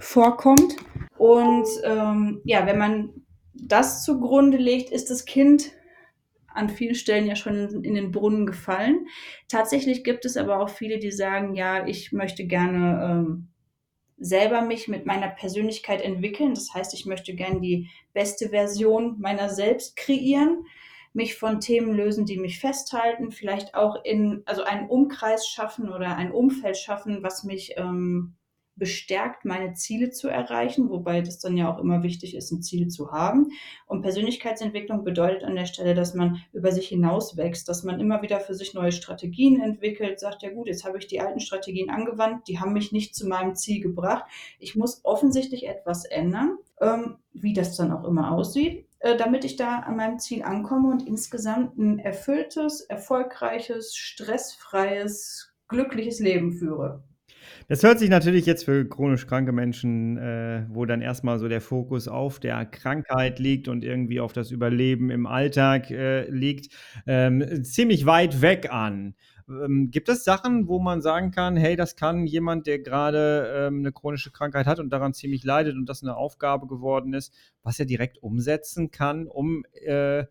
vorkommt. 0.00 0.76
Und 1.16 1.68
ähm, 1.84 2.40
ja, 2.44 2.66
wenn 2.66 2.78
man 2.78 3.12
das 3.54 4.04
zugrunde 4.04 4.56
legt, 4.56 4.90
ist 4.90 5.10
das 5.10 5.24
Kind 5.24 5.72
an 6.52 6.68
vielen 6.68 6.94
Stellen 6.94 7.26
ja 7.26 7.36
schon 7.36 7.84
in, 7.84 7.94
den 7.94 8.10
Brunnen 8.10 8.46
gefallen. 8.46 9.06
Tatsächlich 9.48 10.02
gibt 10.02 10.24
es 10.24 10.36
aber 10.36 10.58
auch 10.58 10.70
viele, 10.70 10.98
die 10.98 11.12
sagen, 11.12 11.54
ja, 11.54 11.86
ich 11.86 12.12
möchte 12.12 12.46
gerne 12.46 13.00
ähm, 13.04 13.48
selber 14.16 14.62
mich 14.62 14.88
mit 14.88 15.06
meiner 15.06 15.28
Persönlichkeit 15.28 16.02
entwickeln. 16.02 16.54
Das 16.54 16.74
heißt, 16.74 16.92
ich 16.94 17.06
möchte 17.06 17.34
gerne 17.34 17.60
die 17.60 17.88
beste 18.12 18.48
Version 18.48 19.16
meiner 19.20 19.48
selbst 19.48 19.96
kreieren, 19.96 20.64
mich 21.12 21.36
von 21.36 21.60
Themen 21.60 21.94
lösen, 21.94 22.26
die 22.26 22.38
mich 22.38 22.58
festhalten, 22.60 23.30
vielleicht 23.30 23.74
auch 23.74 24.04
in, 24.04 24.42
also 24.44 24.62
einen 24.62 24.88
Umkreis 24.88 25.46
schaffen 25.46 25.88
oder 25.88 26.16
ein 26.16 26.32
Umfeld 26.32 26.76
schaffen, 26.76 27.22
was 27.22 27.44
mich 27.44 27.74
ähm, 27.76 28.34
bestärkt, 28.80 29.44
meine 29.44 29.74
Ziele 29.74 30.10
zu 30.10 30.28
erreichen, 30.28 30.90
wobei 30.90 31.20
das 31.20 31.38
dann 31.38 31.56
ja 31.56 31.72
auch 31.72 31.78
immer 31.78 32.02
wichtig 32.02 32.34
ist, 32.34 32.50
ein 32.50 32.62
Ziel 32.62 32.88
zu 32.88 33.12
haben. 33.12 33.52
Und 33.86 34.02
Persönlichkeitsentwicklung 34.02 35.04
bedeutet 35.04 35.44
an 35.44 35.54
der 35.54 35.66
Stelle, 35.66 35.94
dass 35.94 36.14
man 36.14 36.42
über 36.52 36.72
sich 36.72 36.88
hinaus 36.88 37.36
wächst, 37.36 37.68
dass 37.68 37.84
man 37.84 38.00
immer 38.00 38.22
wieder 38.22 38.40
für 38.40 38.54
sich 38.54 38.74
neue 38.74 38.90
Strategien 38.90 39.60
entwickelt, 39.60 40.18
sagt, 40.18 40.42
ja 40.42 40.50
gut, 40.50 40.66
jetzt 40.66 40.84
habe 40.84 40.98
ich 40.98 41.06
die 41.06 41.20
alten 41.20 41.38
Strategien 41.38 41.90
angewandt, 41.90 42.48
die 42.48 42.58
haben 42.58 42.72
mich 42.72 42.90
nicht 42.90 43.14
zu 43.14 43.28
meinem 43.28 43.54
Ziel 43.54 43.80
gebracht. 43.80 44.24
Ich 44.58 44.74
muss 44.74 45.04
offensichtlich 45.04 45.68
etwas 45.68 46.04
ändern, 46.06 46.58
ähm, 46.80 47.18
wie 47.32 47.52
das 47.52 47.76
dann 47.76 47.92
auch 47.92 48.04
immer 48.04 48.32
aussieht 48.32 48.86
äh, 49.00 49.16
damit 49.16 49.46
ich 49.46 49.56
da 49.56 49.78
an 49.78 49.96
meinem 49.96 50.18
Ziel 50.18 50.42
ankomme 50.42 50.90
und 50.90 51.06
insgesamt 51.06 51.78
ein 51.78 51.98
erfülltes, 51.98 52.82
erfolgreiches, 52.82 53.96
stressfreies, 53.96 55.54
glückliches 55.68 56.20
Leben 56.20 56.52
führe. 56.52 57.02
Das 57.70 57.84
hört 57.84 58.00
sich 58.00 58.10
natürlich 58.10 58.46
jetzt 58.46 58.64
für 58.64 58.84
chronisch 58.84 59.28
kranke 59.28 59.52
Menschen, 59.52 60.16
äh, 60.16 60.66
wo 60.70 60.86
dann 60.86 61.02
erstmal 61.02 61.38
so 61.38 61.46
der 61.46 61.60
Fokus 61.60 62.08
auf 62.08 62.40
der 62.40 62.66
Krankheit 62.66 63.38
liegt 63.38 63.68
und 63.68 63.84
irgendwie 63.84 64.18
auf 64.18 64.32
das 64.32 64.50
Überleben 64.50 65.08
im 65.08 65.24
Alltag 65.24 65.88
äh, 65.92 66.28
liegt, 66.28 66.74
ähm, 67.06 67.62
ziemlich 67.62 68.06
weit 68.06 68.42
weg 68.42 68.72
an. 68.72 69.14
Ähm, 69.48 69.92
gibt 69.92 70.08
es 70.08 70.24
Sachen, 70.24 70.66
wo 70.66 70.80
man 70.80 71.00
sagen 71.00 71.30
kann, 71.30 71.56
hey, 71.56 71.76
das 71.76 71.94
kann 71.94 72.26
jemand, 72.26 72.66
der 72.66 72.80
gerade 72.80 73.68
ähm, 73.68 73.78
eine 73.78 73.92
chronische 73.92 74.32
Krankheit 74.32 74.66
hat 74.66 74.80
und 74.80 74.90
daran 74.90 75.14
ziemlich 75.14 75.44
leidet 75.44 75.76
und 75.76 75.86
das 75.86 76.02
eine 76.02 76.16
Aufgabe 76.16 76.66
geworden 76.66 77.14
ist, 77.14 77.32
was 77.62 77.78
er 77.78 77.86
direkt 77.86 78.20
umsetzen 78.20 78.90
kann, 78.90 79.28
um 79.28 79.62
äh, 79.74 80.24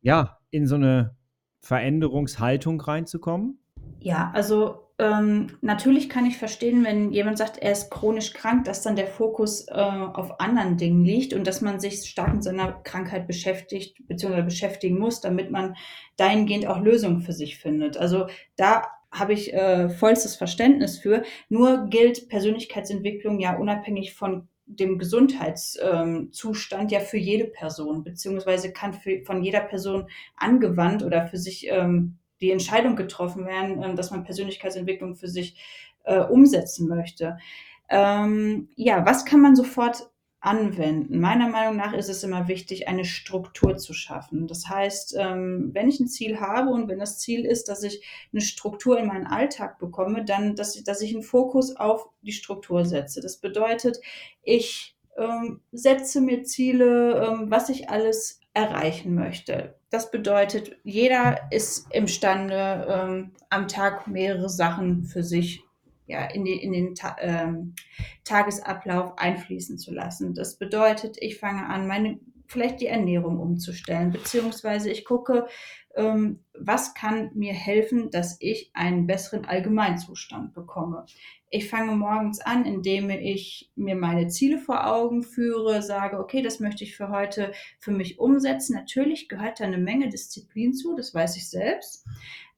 ja 0.00 0.38
in 0.50 0.68
so 0.68 0.76
eine 0.76 1.16
Veränderungshaltung 1.58 2.80
reinzukommen? 2.80 3.58
Ja, 3.98 4.30
also 4.32 4.83
ähm, 4.96 5.58
natürlich 5.60 6.08
kann 6.08 6.24
ich 6.24 6.38
verstehen, 6.38 6.84
wenn 6.84 7.10
jemand 7.10 7.36
sagt, 7.36 7.58
er 7.58 7.72
ist 7.72 7.90
chronisch 7.90 8.32
krank, 8.32 8.64
dass 8.64 8.82
dann 8.82 8.94
der 8.94 9.08
Fokus 9.08 9.66
äh, 9.66 9.72
auf 9.72 10.38
anderen 10.40 10.76
Dingen 10.76 11.04
liegt 11.04 11.34
und 11.34 11.48
dass 11.48 11.60
man 11.60 11.80
sich 11.80 12.08
stark 12.08 12.32
mit 12.32 12.44
seiner 12.44 12.72
Krankheit 12.84 13.26
beschäftigt 13.26 14.06
bzw. 14.06 14.42
beschäftigen 14.42 14.98
muss, 14.98 15.20
damit 15.20 15.50
man 15.50 15.74
dahingehend 16.16 16.68
auch 16.68 16.80
Lösungen 16.80 17.22
für 17.22 17.32
sich 17.32 17.58
findet. 17.58 17.96
Also 17.96 18.28
da 18.56 18.84
habe 19.10 19.32
ich 19.32 19.52
äh, 19.52 19.88
vollstes 19.88 20.36
Verständnis 20.36 20.98
für. 20.98 21.24
Nur 21.48 21.86
gilt 21.88 22.28
Persönlichkeitsentwicklung 22.28 23.40
ja 23.40 23.56
unabhängig 23.56 24.14
von 24.14 24.48
dem 24.66 24.98
Gesundheitszustand 24.98 26.82
ähm, 26.82 26.88
ja 26.88 27.00
für 27.00 27.18
jede 27.18 27.46
Person, 27.46 28.04
beziehungsweise 28.04 28.72
kann 28.72 28.94
für, 28.94 29.24
von 29.24 29.42
jeder 29.42 29.60
Person 29.60 30.08
angewandt 30.36 31.02
oder 31.02 31.26
für 31.26 31.38
sich 31.38 31.66
ähm, 31.68 32.18
die 32.40 32.50
Entscheidung 32.50 32.96
getroffen 32.96 33.46
werden, 33.46 33.82
ähm, 33.82 33.96
dass 33.96 34.10
man 34.10 34.24
Persönlichkeitsentwicklung 34.24 35.16
für 35.16 35.28
sich 35.28 35.56
äh, 36.04 36.20
umsetzen 36.20 36.88
möchte. 36.88 37.38
Ähm, 37.88 38.68
ja, 38.76 39.04
was 39.04 39.24
kann 39.24 39.40
man 39.40 39.56
sofort 39.56 40.10
anwenden? 40.40 41.20
Meiner 41.20 41.48
Meinung 41.48 41.76
nach 41.76 41.94
ist 41.94 42.08
es 42.08 42.22
immer 42.22 42.48
wichtig, 42.48 42.86
eine 42.86 43.04
Struktur 43.04 43.76
zu 43.76 43.94
schaffen. 43.94 44.46
Das 44.46 44.68
heißt, 44.68 45.16
ähm, 45.18 45.70
wenn 45.72 45.88
ich 45.88 46.00
ein 46.00 46.08
Ziel 46.08 46.40
habe 46.40 46.70
und 46.70 46.88
wenn 46.88 46.98
das 46.98 47.18
Ziel 47.18 47.44
ist, 47.44 47.68
dass 47.68 47.82
ich 47.82 48.04
eine 48.32 48.42
Struktur 48.42 48.98
in 48.98 49.06
meinen 49.06 49.26
Alltag 49.26 49.78
bekomme, 49.78 50.24
dann, 50.24 50.54
dass 50.54 50.76
ich, 50.76 50.84
dass 50.84 51.00
ich 51.00 51.14
einen 51.14 51.22
Fokus 51.22 51.76
auf 51.76 52.08
die 52.22 52.32
Struktur 52.32 52.84
setze. 52.84 53.20
Das 53.20 53.38
bedeutet, 53.38 54.00
ich 54.42 54.96
ähm, 55.16 55.60
setze 55.72 56.20
mir 56.20 56.44
Ziele, 56.44 57.26
ähm, 57.26 57.50
was 57.50 57.68
ich 57.68 57.88
alles 57.88 58.40
erreichen 58.52 59.14
möchte. 59.14 59.76
Das 59.94 60.10
bedeutet, 60.10 60.76
jeder 60.82 61.52
ist 61.52 61.86
imstande, 61.94 62.84
ähm, 62.90 63.30
am 63.48 63.68
Tag 63.68 64.08
mehrere 64.08 64.48
Sachen 64.48 65.04
für 65.04 65.22
sich 65.22 65.62
ja, 66.08 66.24
in, 66.24 66.44
die, 66.44 66.60
in 66.60 66.72
den 66.72 66.96
Ta 66.96 67.14
ähm, 67.20 67.76
Tagesablauf 68.24 69.16
einfließen 69.16 69.78
zu 69.78 69.94
lassen. 69.94 70.34
Das 70.34 70.56
bedeutet, 70.56 71.16
ich 71.20 71.38
fange 71.38 71.66
an, 71.66 71.86
meine 71.86 72.18
vielleicht 72.48 72.80
die 72.80 72.88
Ernährung 72.88 73.38
umzustellen, 73.38 74.10
beziehungsweise 74.10 74.90
ich 74.90 75.04
gucke, 75.04 75.46
ähm, 75.94 76.40
was 76.58 76.94
kann 76.94 77.30
mir 77.34 77.52
helfen, 77.52 78.10
dass 78.10 78.36
ich 78.40 78.72
einen 78.74 79.06
besseren 79.06 79.44
Allgemeinzustand 79.44 80.54
bekomme. 80.54 81.06
Ich 81.54 81.70
fange 81.70 81.94
morgens 81.94 82.40
an, 82.40 82.64
indem 82.64 83.10
ich 83.10 83.70
mir 83.76 83.94
meine 83.94 84.26
Ziele 84.26 84.58
vor 84.58 84.88
Augen 84.88 85.22
führe, 85.22 85.82
sage, 85.82 86.18
okay, 86.18 86.42
das 86.42 86.58
möchte 86.58 86.82
ich 86.82 86.96
für 86.96 87.10
heute 87.10 87.52
für 87.78 87.92
mich 87.92 88.18
umsetzen. 88.18 88.74
Natürlich 88.74 89.28
gehört 89.28 89.60
da 89.60 89.64
eine 89.64 89.78
Menge 89.78 90.08
Disziplin 90.08 90.74
zu, 90.74 90.96
das 90.96 91.14
weiß 91.14 91.36
ich 91.36 91.48
selbst. 91.48 92.04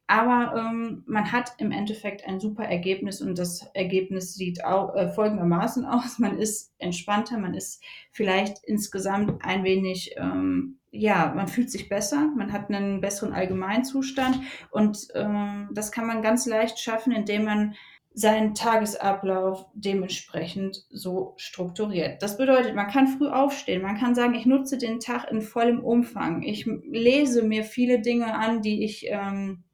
Aber 0.07 0.57
ähm, 0.57 1.03
man 1.07 1.31
hat 1.31 1.53
im 1.59 1.73
Endeffekt 1.73 2.27
ein 2.27 2.41
super 2.41 2.65
Ergebnis 2.65 3.21
und 3.21 3.37
das 3.37 3.67
Ergebnis 3.75 4.35
sieht 4.35 4.65
auch 4.65 4.95
äh, 4.95 5.11
folgendermaßen 5.11 5.85
aus. 5.85 6.19
Man 6.19 6.39
ist 6.39 6.73
entspannter, 6.79 7.37
man 7.37 7.53
ist 7.53 7.85
vielleicht 8.13 8.65
insgesamt 8.65 9.45
ein 9.45 9.63
wenig, 9.63 10.15
ähm, 10.17 10.79
ja, 10.91 11.35
man 11.37 11.49
fühlt 11.49 11.71
sich 11.71 11.91
besser, 11.91 12.33
man 12.35 12.51
hat 12.51 12.71
einen 12.71 13.03
besseren 13.03 13.35
Allgemeinzustand 13.35 14.41
und 14.71 15.09
ähm, 15.15 15.69
das 15.75 15.93
kann 15.93 16.07
man 16.07 16.23
ganz 16.23 16.47
leicht 16.47 16.79
schaffen, 16.79 17.13
indem 17.13 17.45
man 17.45 17.75
seinen 18.19 18.55
Tagesablauf 18.55 19.67
dementsprechend 19.75 20.87
so 20.89 21.35
strukturiert. 21.37 22.23
Das 22.23 22.39
bedeutet, 22.39 22.75
man 22.75 22.89
kann 22.89 23.09
früh 23.09 23.29
aufstehen, 23.29 23.83
man 23.83 23.99
kann 23.99 24.15
sagen, 24.15 24.35
ich 24.35 24.47
nutze 24.47 24.79
den 24.79 25.01
Tag 25.01 25.31
in 25.31 25.43
vollem 25.43 25.85
Umfang, 25.85 26.43
ich 26.43 26.65
lese 26.65 27.43
mir 27.43 27.63
viele 27.63 28.01
Dinge 28.01 28.35
an, 28.35 28.63
die 28.63 28.85
ich 28.85 29.07
ähm, 29.11 29.65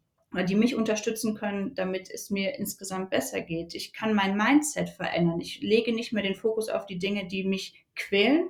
die 0.49 0.57
mich 0.57 0.75
unterstützen 0.75 1.35
können, 1.35 1.75
damit 1.75 2.11
es 2.11 2.31
mir 2.31 2.59
insgesamt 2.59 3.11
besser 3.11 3.43
geht. 3.43 3.75
Ich 3.75 3.93
kann 3.93 4.15
mein 4.15 4.37
Mindset 4.37 4.89
verändern. 4.89 5.41
Ich 5.41 5.61
lege 5.61 5.95
nicht 5.95 6.13
mehr 6.13 6.23
den 6.23 6.35
Fokus 6.35 6.71
auf 6.71 6.87
die 6.87 6.99
Dinge, 6.99 7.29
die 7.29 7.45
mich 7.45 7.85
quälen, 7.95 8.49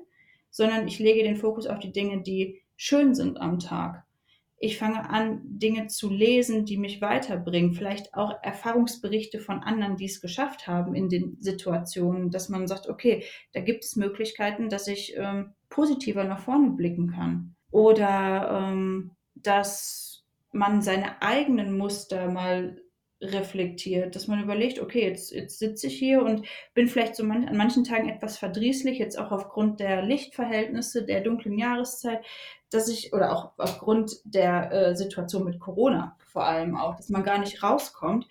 sondern 0.48 0.86
ich 0.86 1.00
lege 1.00 1.24
den 1.24 1.36
Fokus 1.36 1.66
auf 1.66 1.80
die 1.80 1.92
Dinge, 1.92 2.22
die 2.22 2.62
schön 2.76 3.16
sind 3.16 3.40
am 3.40 3.58
Tag. 3.58 4.04
Ich 4.64 4.78
fange 4.78 5.10
an, 5.10 5.40
Dinge 5.42 5.88
zu 5.88 6.08
lesen, 6.08 6.64
die 6.64 6.76
mich 6.76 7.00
weiterbringen. 7.00 7.72
Vielleicht 7.72 8.14
auch 8.14 8.40
Erfahrungsberichte 8.44 9.40
von 9.40 9.58
anderen, 9.58 9.96
die 9.96 10.04
es 10.04 10.20
geschafft 10.20 10.68
haben 10.68 10.94
in 10.94 11.08
den 11.08 11.36
Situationen, 11.40 12.30
dass 12.30 12.48
man 12.48 12.68
sagt, 12.68 12.88
okay, 12.88 13.24
da 13.54 13.60
gibt 13.60 13.82
es 13.82 13.96
Möglichkeiten, 13.96 14.68
dass 14.68 14.86
ich 14.86 15.16
ähm, 15.16 15.54
positiver 15.68 16.22
nach 16.22 16.38
vorne 16.38 16.70
blicken 16.70 17.10
kann. 17.10 17.56
Oder 17.72 18.68
ähm, 18.70 19.16
dass 19.34 20.22
man 20.52 20.80
seine 20.80 21.20
eigenen 21.22 21.76
Muster 21.76 22.30
mal 22.30 22.80
reflektiert, 23.20 24.14
dass 24.14 24.28
man 24.28 24.44
überlegt, 24.44 24.78
okay, 24.78 25.08
jetzt, 25.08 25.32
jetzt 25.32 25.58
sitze 25.58 25.88
ich 25.88 25.98
hier 25.98 26.22
und 26.22 26.46
bin 26.72 26.86
vielleicht 26.86 27.16
so 27.16 27.24
man, 27.24 27.48
an 27.48 27.56
manchen 27.56 27.82
Tagen 27.82 28.08
etwas 28.08 28.38
verdrießlich, 28.38 28.98
jetzt 28.98 29.18
auch 29.18 29.32
aufgrund 29.32 29.80
der 29.80 30.02
Lichtverhältnisse 30.02 31.04
der 31.04 31.20
dunklen 31.20 31.58
Jahreszeit, 31.58 32.24
dass 32.74 32.88
ich, 32.88 33.12
oder 33.12 33.32
auch 33.32 33.52
aufgrund 33.58 34.16
der 34.24 34.72
äh, 34.72 34.96
Situation 34.96 35.44
mit 35.44 35.60
Corona 35.60 36.16
vor 36.26 36.46
allem 36.46 36.76
auch, 36.76 36.96
dass 36.96 37.10
man 37.10 37.22
gar 37.22 37.38
nicht 37.38 37.62
rauskommt, 37.62 38.26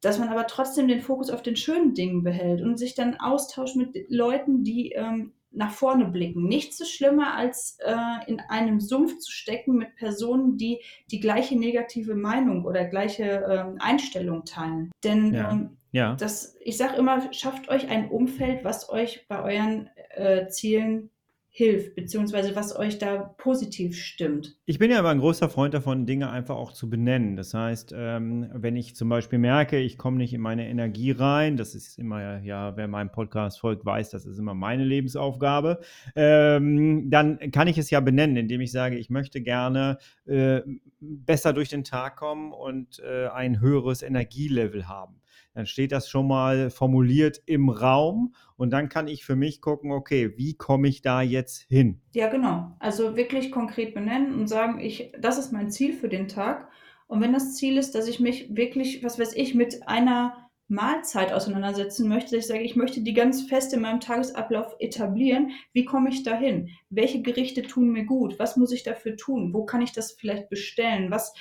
dass 0.00 0.18
man 0.18 0.28
aber 0.28 0.46
trotzdem 0.46 0.86
den 0.86 1.00
Fokus 1.00 1.30
auf 1.30 1.42
den 1.42 1.56
schönen 1.56 1.94
Dingen 1.94 2.22
behält 2.22 2.60
und 2.60 2.78
sich 2.78 2.94
dann 2.94 3.16
austauscht 3.16 3.76
mit 3.76 4.10
Leuten, 4.10 4.62
die 4.62 4.92
ähm, 4.92 5.32
nach 5.50 5.70
vorne 5.70 6.06
blicken. 6.06 6.46
Nichts 6.46 6.80
ist 6.80 6.92
schlimmer, 6.92 7.34
als 7.34 7.78
äh, 7.80 7.94
in 8.26 8.40
einem 8.40 8.80
Sumpf 8.80 9.18
zu 9.18 9.30
stecken 9.30 9.76
mit 9.76 9.96
Personen, 9.96 10.56
die 10.58 10.80
die 11.10 11.20
gleiche 11.20 11.56
negative 11.56 12.14
Meinung 12.14 12.64
oder 12.64 12.84
gleiche 12.84 13.24
äh, 13.24 13.64
Einstellung 13.80 14.44
teilen. 14.44 14.90
Denn 15.02 15.32
ja. 15.32 15.50
Ähm, 15.50 15.76
ja. 15.92 16.16
Das, 16.16 16.56
ich 16.60 16.76
sage 16.76 16.96
immer, 16.96 17.32
schafft 17.32 17.68
euch 17.68 17.88
ein 17.88 18.10
Umfeld, 18.10 18.64
was 18.64 18.90
euch 18.90 19.26
bei 19.28 19.42
euren 19.42 19.88
äh, 20.10 20.48
Zielen 20.48 21.10
hilft, 21.56 21.94
beziehungsweise 21.94 22.56
was 22.56 22.76
euch 22.76 22.98
da 22.98 23.16
positiv 23.16 23.96
stimmt. 23.96 24.56
Ich 24.64 24.80
bin 24.80 24.90
ja 24.90 24.98
aber 24.98 25.10
ein 25.10 25.20
großer 25.20 25.48
Freund 25.48 25.72
davon, 25.72 26.04
Dinge 26.04 26.28
einfach 26.28 26.56
auch 26.56 26.72
zu 26.72 26.90
benennen. 26.90 27.36
Das 27.36 27.54
heißt, 27.54 27.94
ähm, 27.96 28.50
wenn 28.52 28.74
ich 28.74 28.96
zum 28.96 29.08
Beispiel 29.08 29.38
merke, 29.38 29.78
ich 29.78 29.96
komme 29.96 30.16
nicht 30.16 30.34
in 30.34 30.40
meine 30.40 30.68
Energie 30.68 31.12
rein, 31.12 31.56
das 31.56 31.76
ist 31.76 31.96
immer, 31.96 32.40
ja, 32.40 32.76
wer 32.76 32.88
meinem 32.88 33.12
Podcast 33.12 33.60
folgt, 33.60 33.86
weiß, 33.86 34.10
das 34.10 34.26
ist 34.26 34.38
immer 34.38 34.54
meine 34.54 34.84
Lebensaufgabe, 34.84 35.78
ähm, 36.16 37.08
dann 37.08 37.38
kann 37.52 37.68
ich 37.68 37.78
es 37.78 37.88
ja 37.88 38.00
benennen, 38.00 38.36
indem 38.36 38.60
ich 38.60 38.72
sage, 38.72 38.98
ich 38.98 39.08
möchte 39.08 39.40
gerne 39.40 39.98
äh, 40.26 40.60
besser 40.98 41.52
durch 41.52 41.68
den 41.68 41.84
Tag 41.84 42.16
kommen 42.16 42.52
und 42.52 42.98
äh, 42.98 43.28
ein 43.28 43.60
höheres 43.60 44.02
Energielevel 44.02 44.88
haben 44.88 45.20
dann 45.54 45.66
steht 45.66 45.92
das 45.92 46.08
schon 46.08 46.26
mal 46.26 46.68
formuliert 46.68 47.40
im 47.46 47.68
Raum 47.68 48.34
und 48.56 48.70
dann 48.70 48.88
kann 48.88 49.08
ich 49.08 49.24
für 49.24 49.36
mich 49.36 49.60
gucken, 49.60 49.92
okay, 49.92 50.36
wie 50.36 50.54
komme 50.54 50.88
ich 50.88 51.00
da 51.00 51.22
jetzt 51.22 51.62
hin? 51.68 52.00
Ja, 52.12 52.28
genau. 52.28 52.76
Also 52.80 53.16
wirklich 53.16 53.50
konkret 53.50 53.94
benennen 53.94 54.34
und 54.34 54.48
sagen, 54.48 54.80
ich, 54.80 55.12
das 55.18 55.38
ist 55.38 55.52
mein 55.52 55.70
Ziel 55.70 55.92
für 55.92 56.08
den 56.08 56.28
Tag. 56.28 56.68
Und 57.06 57.20
wenn 57.20 57.32
das 57.32 57.54
Ziel 57.54 57.78
ist, 57.78 57.94
dass 57.94 58.08
ich 58.08 58.18
mich 58.18 58.54
wirklich, 58.56 59.04
was 59.04 59.18
weiß 59.18 59.34
ich, 59.34 59.54
mit 59.54 59.86
einer 59.86 60.44
Mahlzeit 60.66 61.32
auseinandersetzen 61.32 62.08
möchte, 62.08 62.34
dass 62.34 62.44
ich 62.44 62.48
sage, 62.48 62.64
ich 62.64 62.74
möchte 62.74 63.02
die 63.02 63.12
ganz 63.12 63.42
fest 63.42 63.72
in 63.74 63.82
meinem 63.82 64.00
Tagesablauf 64.00 64.74
etablieren. 64.78 65.50
Wie 65.72 65.84
komme 65.84 66.08
ich 66.08 66.22
dahin? 66.22 66.70
Welche 66.88 67.22
Gerichte 67.22 67.62
tun 67.62 67.90
mir 67.90 68.04
gut? 68.04 68.38
Was 68.38 68.56
muss 68.56 68.72
ich 68.72 68.82
dafür 68.82 69.16
tun? 69.16 69.52
Wo 69.52 69.64
kann 69.66 69.82
ich 69.82 69.92
das 69.92 70.12
vielleicht 70.12 70.48
bestellen? 70.48 71.10
Was 71.10 71.34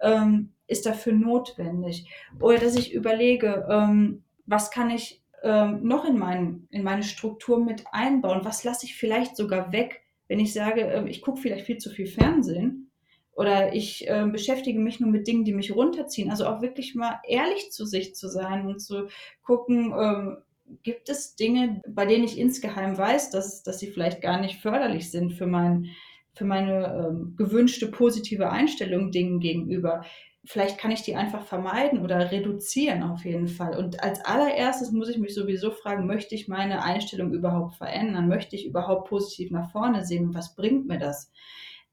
ähm, 0.00 0.54
ist 0.72 0.86
dafür 0.86 1.12
notwendig? 1.12 2.10
Oder 2.40 2.58
dass 2.58 2.76
ich 2.76 2.92
überlege, 2.92 3.66
ähm, 3.70 4.24
was 4.46 4.70
kann 4.70 4.90
ich 4.90 5.22
ähm, 5.42 5.80
noch 5.82 6.04
in, 6.04 6.18
mein, 6.18 6.66
in 6.70 6.82
meine 6.82 7.02
Struktur 7.02 7.62
mit 7.62 7.84
einbauen? 7.92 8.44
Was 8.44 8.64
lasse 8.64 8.86
ich 8.86 8.96
vielleicht 8.96 9.36
sogar 9.36 9.72
weg, 9.72 10.02
wenn 10.28 10.40
ich 10.40 10.52
sage, 10.52 10.82
äh, 10.82 11.08
ich 11.08 11.22
gucke 11.22 11.40
vielleicht 11.40 11.66
viel 11.66 11.78
zu 11.78 11.90
viel 11.90 12.06
Fernsehen? 12.06 12.90
Oder 13.34 13.74
ich 13.74 14.08
äh, 14.08 14.26
beschäftige 14.30 14.78
mich 14.78 15.00
nur 15.00 15.10
mit 15.10 15.26
Dingen, 15.26 15.44
die 15.44 15.54
mich 15.54 15.74
runterziehen. 15.74 16.30
Also 16.30 16.46
auch 16.46 16.60
wirklich 16.60 16.94
mal 16.94 17.18
ehrlich 17.26 17.70
zu 17.70 17.86
sich 17.86 18.14
zu 18.14 18.28
sein 18.28 18.66
und 18.66 18.80
zu 18.80 19.08
gucken, 19.42 19.94
ähm, 19.98 20.36
gibt 20.82 21.08
es 21.08 21.34
Dinge, 21.34 21.80
bei 21.88 22.06
denen 22.06 22.24
ich 22.24 22.38
insgeheim 22.38 22.96
weiß, 22.96 23.30
dass, 23.30 23.62
dass 23.62 23.78
sie 23.78 23.88
vielleicht 23.88 24.20
gar 24.20 24.40
nicht 24.40 24.60
förderlich 24.60 25.10
sind 25.10 25.32
für, 25.32 25.46
mein, 25.46 25.88
für 26.34 26.44
meine 26.44 27.08
ähm, 27.08 27.34
gewünschte 27.36 27.88
positive 27.88 28.50
Einstellung 28.50 29.10
Dingen 29.10 29.40
gegenüber 29.40 30.04
vielleicht 30.44 30.78
kann 30.78 30.90
ich 30.90 31.02
die 31.02 31.14
einfach 31.14 31.42
vermeiden 31.42 32.00
oder 32.00 32.30
reduzieren 32.30 33.02
auf 33.02 33.24
jeden 33.24 33.48
Fall. 33.48 33.76
Und 33.76 34.02
als 34.02 34.24
allererstes 34.24 34.90
muss 34.90 35.08
ich 35.08 35.18
mich 35.18 35.34
sowieso 35.34 35.70
fragen, 35.70 36.06
möchte 36.06 36.34
ich 36.34 36.48
meine 36.48 36.82
Einstellung 36.82 37.32
überhaupt 37.32 37.76
verändern? 37.76 38.28
Möchte 38.28 38.56
ich 38.56 38.66
überhaupt 38.66 39.08
positiv 39.08 39.50
nach 39.50 39.70
vorne 39.70 40.04
sehen? 40.04 40.34
Was 40.34 40.54
bringt 40.54 40.88
mir 40.88 40.98
das? 40.98 41.30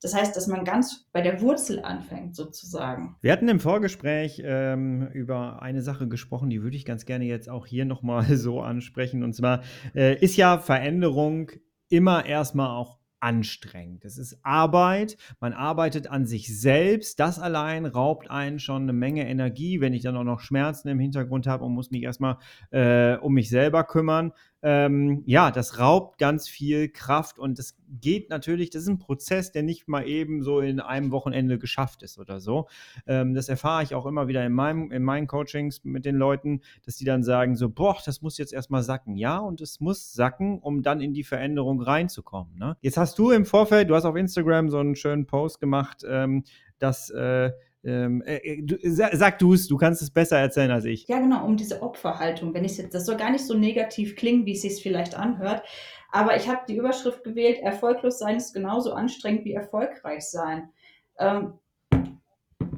Das 0.01 0.15
heißt, 0.15 0.35
dass 0.35 0.47
man 0.47 0.63
ganz 0.63 1.07
bei 1.11 1.21
der 1.21 1.41
Wurzel 1.41 1.81
anfängt, 1.81 2.33
sozusagen. 2.35 3.17
Wir 3.21 3.33
hatten 3.33 3.49
im 3.49 3.59
Vorgespräch 3.59 4.41
ähm, 4.45 5.09
über 5.13 5.61
eine 5.61 5.81
Sache 5.81 6.07
gesprochen, 6.07 6.49
die 6.49 6.63
würde 6.63 6.77
ich 6.77 6.85
ganz 6.85 7.05
gerne 7.05 7.25
jetzt 7.25 7.49
auch 7.49 7.67
hier 7.67 7.83
nochmal 7.83 8.23
so 8.37 8.61
ansprechen. 8.61 9.23
Und 9.23 9.33
zwar 9.33 9.61
äh, 9.93 10.17
ist 10.17 10.37
ja 10.37 10.57
Veränderung 10.57 11.51
immer 11.89 12.25
erstmal 12.25 12.69
auch 12.69 12.98
anstrengend. 13.19 14.05
Es 14.05 14.17
ist 14.17 14.39
Arbeit, 14.43 15.17
man 15.39 15.53
arbeitet 15.53 16.07
an 16.07 16.25
sich 16.25 16.59
selbst. 16.59 17.19
Das 17.19 17.39
allein 17.39 17.85
raubt 17.85 18.29
einen 18.29 18.59
schon 18.59 18.83
eine 18.83 18.93
Menge 18.93 19.27
Energie, 19.27 19.81
wenn 19.81 19.93
ich 19.93 20.01
dann 20.01 20.17
auch 20.17 20.23
noch 20.23 20.39
Schmerzen 20.39 20.87
im 20.87 20.99
Hintergrund 20.99 21.47
habe 21.47 21.65
und 21.65 21.73
muss 21.73 21.91
mich 21.91 22.03
erstmal 22.03 22.37
äh, 22.71 23.15
um 23.17 23.33
mich 23.33 23.49
selber 23.49 23.83
kümmern 23.83 24.31
ähm, 24.61 25.23
ja, 25.25 25.51
das 25.51 25.79
raubt 25.79 26.17
ganz 26.17 26.47
viel 26.47 26.89
Kraft 26.89 27.39
und 27.39 27.57
das 27.57 27.77
geht 28.01 28.29
natürlich, 28.29 28.69
das 28.69 28.83
ist 28.83 28.89
ein 28.89 28.99
Prozess, 28.99 29.51
der 29.51 29.63
nicht 29.63 29.87
mal 29.87 30.07
eben 30.07 30.43
so 30.43 30.59
in 30.59 30.79
einem 30.79 31.11
Wochenende 31.11 31.57
geschafft 31.57 32.03
ist 32.03 32.19
oder 32.19 32.39
so. 32.39 32.67
Ähm, 33.07 33.33
das 33.33 33.47
erfahre 33.47 33.83
ich 33.83 33.95
auch 33.95 34.05
immer 34.05 34.27
wieder 34.27 34.45
in, 34.45 34.53
meinem, 34.53 34.91
in 34.91 35.03
meinen 35.03 35.27
Coachings 35.27 35.83
mit 35.83 36.05
den 36.05 36.15
Leuten, 36.15 36.61
dass 36.85 36.97
die 36.97 37.05
dann 37.05 37.23
sagen 37.23 37.55
so, 37.55 37.69
boah, 37.69 37.97
das 38.05 38.21
muss 38.21 38.37
jetzt 38.37 38.53
erstmal 38.53 38.83
sacken. 38.83 39.15
Ja, 39.15 39.37
und 39.37 39.61
es 39.61 39.79
muss 39.79 40.13
sacken, 40.13 40.59
um 40.59 40.81
dann 40.81 40.99
in 40.99 41.13
die 41.13 41.23
Veränderung 41.23 41.81
reinzukommen. 41.81 42.57
Ne? 42.57 42.75
Jetzt 42.81 42.97
hast 42.97 43.17
du 43.17 43.31
im 43.31 43.45
Vorfeld, 43.45 43.89
du 43.89 43.95
hast 43.95 44.05
auf 44.05 44.15
Instagram 44.15 44.69
so 44.69 44.79
einen 44.79 44.95
schönen 44.95 45.25
Post 45.25 45.59
gemacht, 45.59 46.03
ähm, 46.07 46.43
dass 46.79 47.09
äh, 47.09 47.51
ähm, 47.83 48.21
äh, 48.25 48.37
äh 48.37 48.61
du, 48.61 48.77
sag 48.83 49.39
du 49.39 49.53
es, 49.53 49.67
du 49.67 49.77
kannst 49.77 50.01
es 50.01 50.11
besser 50.11 50.37
erzählen 50.37 50.71
als 50.71 50.85
ich. 50.85 51.07
Ja, 51.07 51.19
genau, 51.19 51.45
um 51.45 51.57
diese 51.57 51.81
Opferhaltung. 51.81 52.53
Wenn 52.53 52.65
jetzt, 52.65 52.93
das 52.93 53.05
soll 53.05 53.17
gar 53.17 53.31
nicht 53.31 53.45
so 53.45 53.53
negativ 53.53 54.15
klingen, 54.15 54.45
wie 54.45 54.53
es 54.53 54.61
sich 54.61 54.81
vielleicht 54.81 55.15
anhört. 55.15 55.63
Aber 56.11 56.35
ich 56.35 56.47
habe 56.47 56.61
die 56.67 56.77
Überschrift 56.77 57.23
gewählt: 57.23 57.59
Erfolglos 57.59 58.19
sein 58.19 58.37
ist 58.37 58.53
genauso 58.53 58.93
anstrengend 58.93 59.45
wie 59.45 59.53
erfolgreich 59.53 60.23
sein. 60.23 60.69
Ähm, 61.17 61.53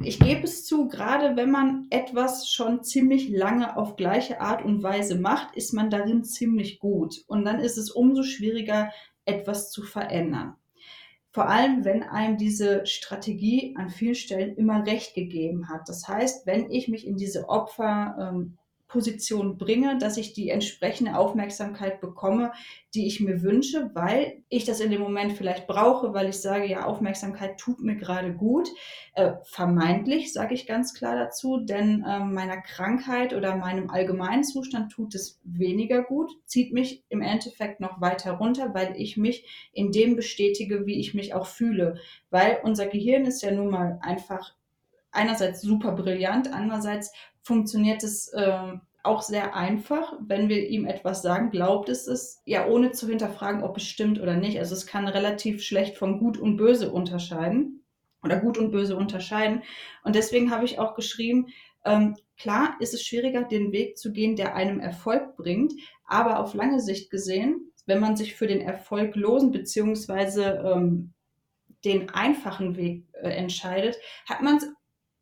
ich 0.03 0.19
gebe 0.19 0.43
es 0.43 0.65
zu, 0.65 0.87
gerade 0.87 1.35
wenn 1.35 1.51
man 1.51 1.85
etwas 1.91 2.49
schon 2.49 2.83
ziemlich 2.83 3.29
lange 3.29 3.77
auf 3.77 3.95
gleiche 3.95 4.41
Art 4.41 4.65
und 4.65 4.81
Weise 4.81 5.19
macht, 5.19 5.55
ist 5.55 5.73
man 5.73 5.91
darin 5.91 6.23
ziemlich 6.23 6.79
gut. 6.79 7.23
Und 7.27 7.45
dann 7.45 7.59
ist 7.59 7.77
es 7.77 7.91
umso 7.91 8.23
schwieriger, 8.23 8.91
etwas 9.25 9.69
zu 9.71 9.83
verändern. 9.83 10.55
Vor 11.33 11.47
allem, 11.47 11.85
wenn 11.85 12.03
einem 12.03 12.37
diese 12.37 12.85
Strategie 12.85 13.73
an 13.77 13.89
vielen 13.89 14.15
Stellen 14.15 14.55
immer 14.57 14.85
recht 14.85 15.15
gegeben 15.15 15.69
hat. 15.69 15.87
Das 15.87 16.07
heißt, 16.07 16.45
wenn 16.45 16.69
ich 16.69 16.89
mich 16.89 17.07
in 17.07 17.15
diese 17.15 17.47
Opfer, 17.47 18.15
ähm, 18.19 18.57
Position 18.91 19.57
bringe, 19.57 19.97
dass 19.97 20.17
ich 20.17 20.33
die 20.33 20.49
entsprechende 20.49 21.15
Aufmerksamkeit 21.15 22.01
bekomme, 22.01 22.51
die 22.93 23.07
ich 23.07 23.21
mir 23.21 23.41
wünsche, 23.41 23.89
weil 23.93 24.43
ich 24.49 24.65
das 24.65 24.81
in 24.81 24.91
dem 24.91 24.99
Moment 24.99 25.31
vielleicht 25.33 25.65
brauche, 25.65 26.13
weil 26.13 26.27
ich 26.27 26.41
sage, 26.41 26.65
ja, 26.65 26.85
Aufmerksamkeit 26.85 27.57
tut 27.57 27.79
mir 27.79 27.95
gerade 27.95 28.33
gut. 28.33 28.69
Äh, 29.13 29.33
vermeintlich, 29.43 30.33
sage 30.33 30.53
ich 30.53 30.67
ganz 30.67 30.93
klar 30.93 31.15
dazu, 31.15 31.57
denn 31.57 32.03
äh, 32.03 32.19
meiner 32.19 32.61
Krankheit 32.61 33.33
oder 33.33 33.55
meinem 33.55 33.89
allgemeinen 33.89 34.43
Zustand 34.43 34.91
tut 34.91 35.15
es 35.15 35.39
weniger 35.43 36.03
gut, 36.03 36.29
zieht 36.45 36.73
mich 36.73 37.03
im 37.07 37.21
Endeffekt 37.21 37.79
noch 37.79 38.01
weiter 38.01 38.33
runter, 38.33 38.73
weil 38.73 38.93
ich 38.97 39.15
mich 39.15 39.69
in 39.71 39.93
dem 39.93 40.17
bestätige, 40.17 40.85
wie 40.85 40.99
ich 40.99 41.13
mich 41.13 41.33
auch 41.33 41.45
fühle. 41.45 41.95
Weil 42.29 42.59
unser 42.63 42.87
Gehirn 42.87 43.25
ist 43.25 43.41
ja 43.41 43.51
nun 43.51 43.69
mal 43.69 43.99
einfach 44.01 44.53
einerseits 45.11 45.61
super 45.61 45.91
brillant, 45.93 46.51
andererseits 46.51 47.11
funktioniert 47.41 48.03
es 48.03 48.27
äh, 48.29 48.73
auch 49.03 49.21
sehr 49.21 49.55
einfach. 49.55 50.13
Wenn 50.19 50.49
wir 50.49 50.67
ihm 50.67 50.85
etwas 50.85 51.21
sagen, 51.21 51.49
glaubt 51.49 51.89
es 51.89 52.07
es, 52.07 52.41
ja, 52.45 52.67
ohne 52.67 52.91
zu 52.91 53.07
hinterfragen, 53.07 53.63
ob 53.63 53.77
es 53.77 53.83
stimmt 53.83 54.19
oder 54.19 54.35
nicht. 54.35 54.59
Also 54.59 54.75
es 54.75 54.85
kann 54.85 55.07
relativ 55.07 55.63
schlecht 55.63 55.97
von 55.97 56.19
gut 56.19 56.37
und 56.37 56.57
böse 56.57 56.91
unterscheiden 56.91 57.83
oder 58.23 58.39
gut 58.39 58.57
und 58.57 58.71
böse 58.71 58.95
unterscheiden. 58.95 59.63
Und 60.03 60.15
deswegen 60.15 60.51
habe 60.51 60.65
ich 60.65 60.79
auch 60.79 60.95
geschrieben, 60.95 61.47
ähm, 61.83 62.15
klar 62.37 62.75
ist 62.79 62.93
es 62.93 63.03
schwieriger, 63.03 63.43
den 63.43 63.71
Weg 63.71 63.97
zu 63.97 64.11
gehen, 64.11 64.35
der 64.35 64.55
einem 64.55 64.79
Erfolg 64.79 65.35
bringt, 65.35 65.73
aber 66.05 66.39
auf 66.39 66.53
lange 66.53 66.79
Sicht 66.79 67.09
gesehen, 67.09 67.71
wenn 67.87 67.99
man 67.99 68.15
sich 68.15 68.35
für 68.35 68.45
den 68.45 68.61
erfolglosen 68.61 69.51
beziehungsweise 69.51 70.61
ähm, 70.63 71.13
den 71.83 72.11
einfachen 72.11 72.77
Weg 72.77 73.05
äh, 73.13 73.29
entscheidet, 73.29 73.97
hat 74.27 74.41
man 74.41 74.57
es 74.57 74.67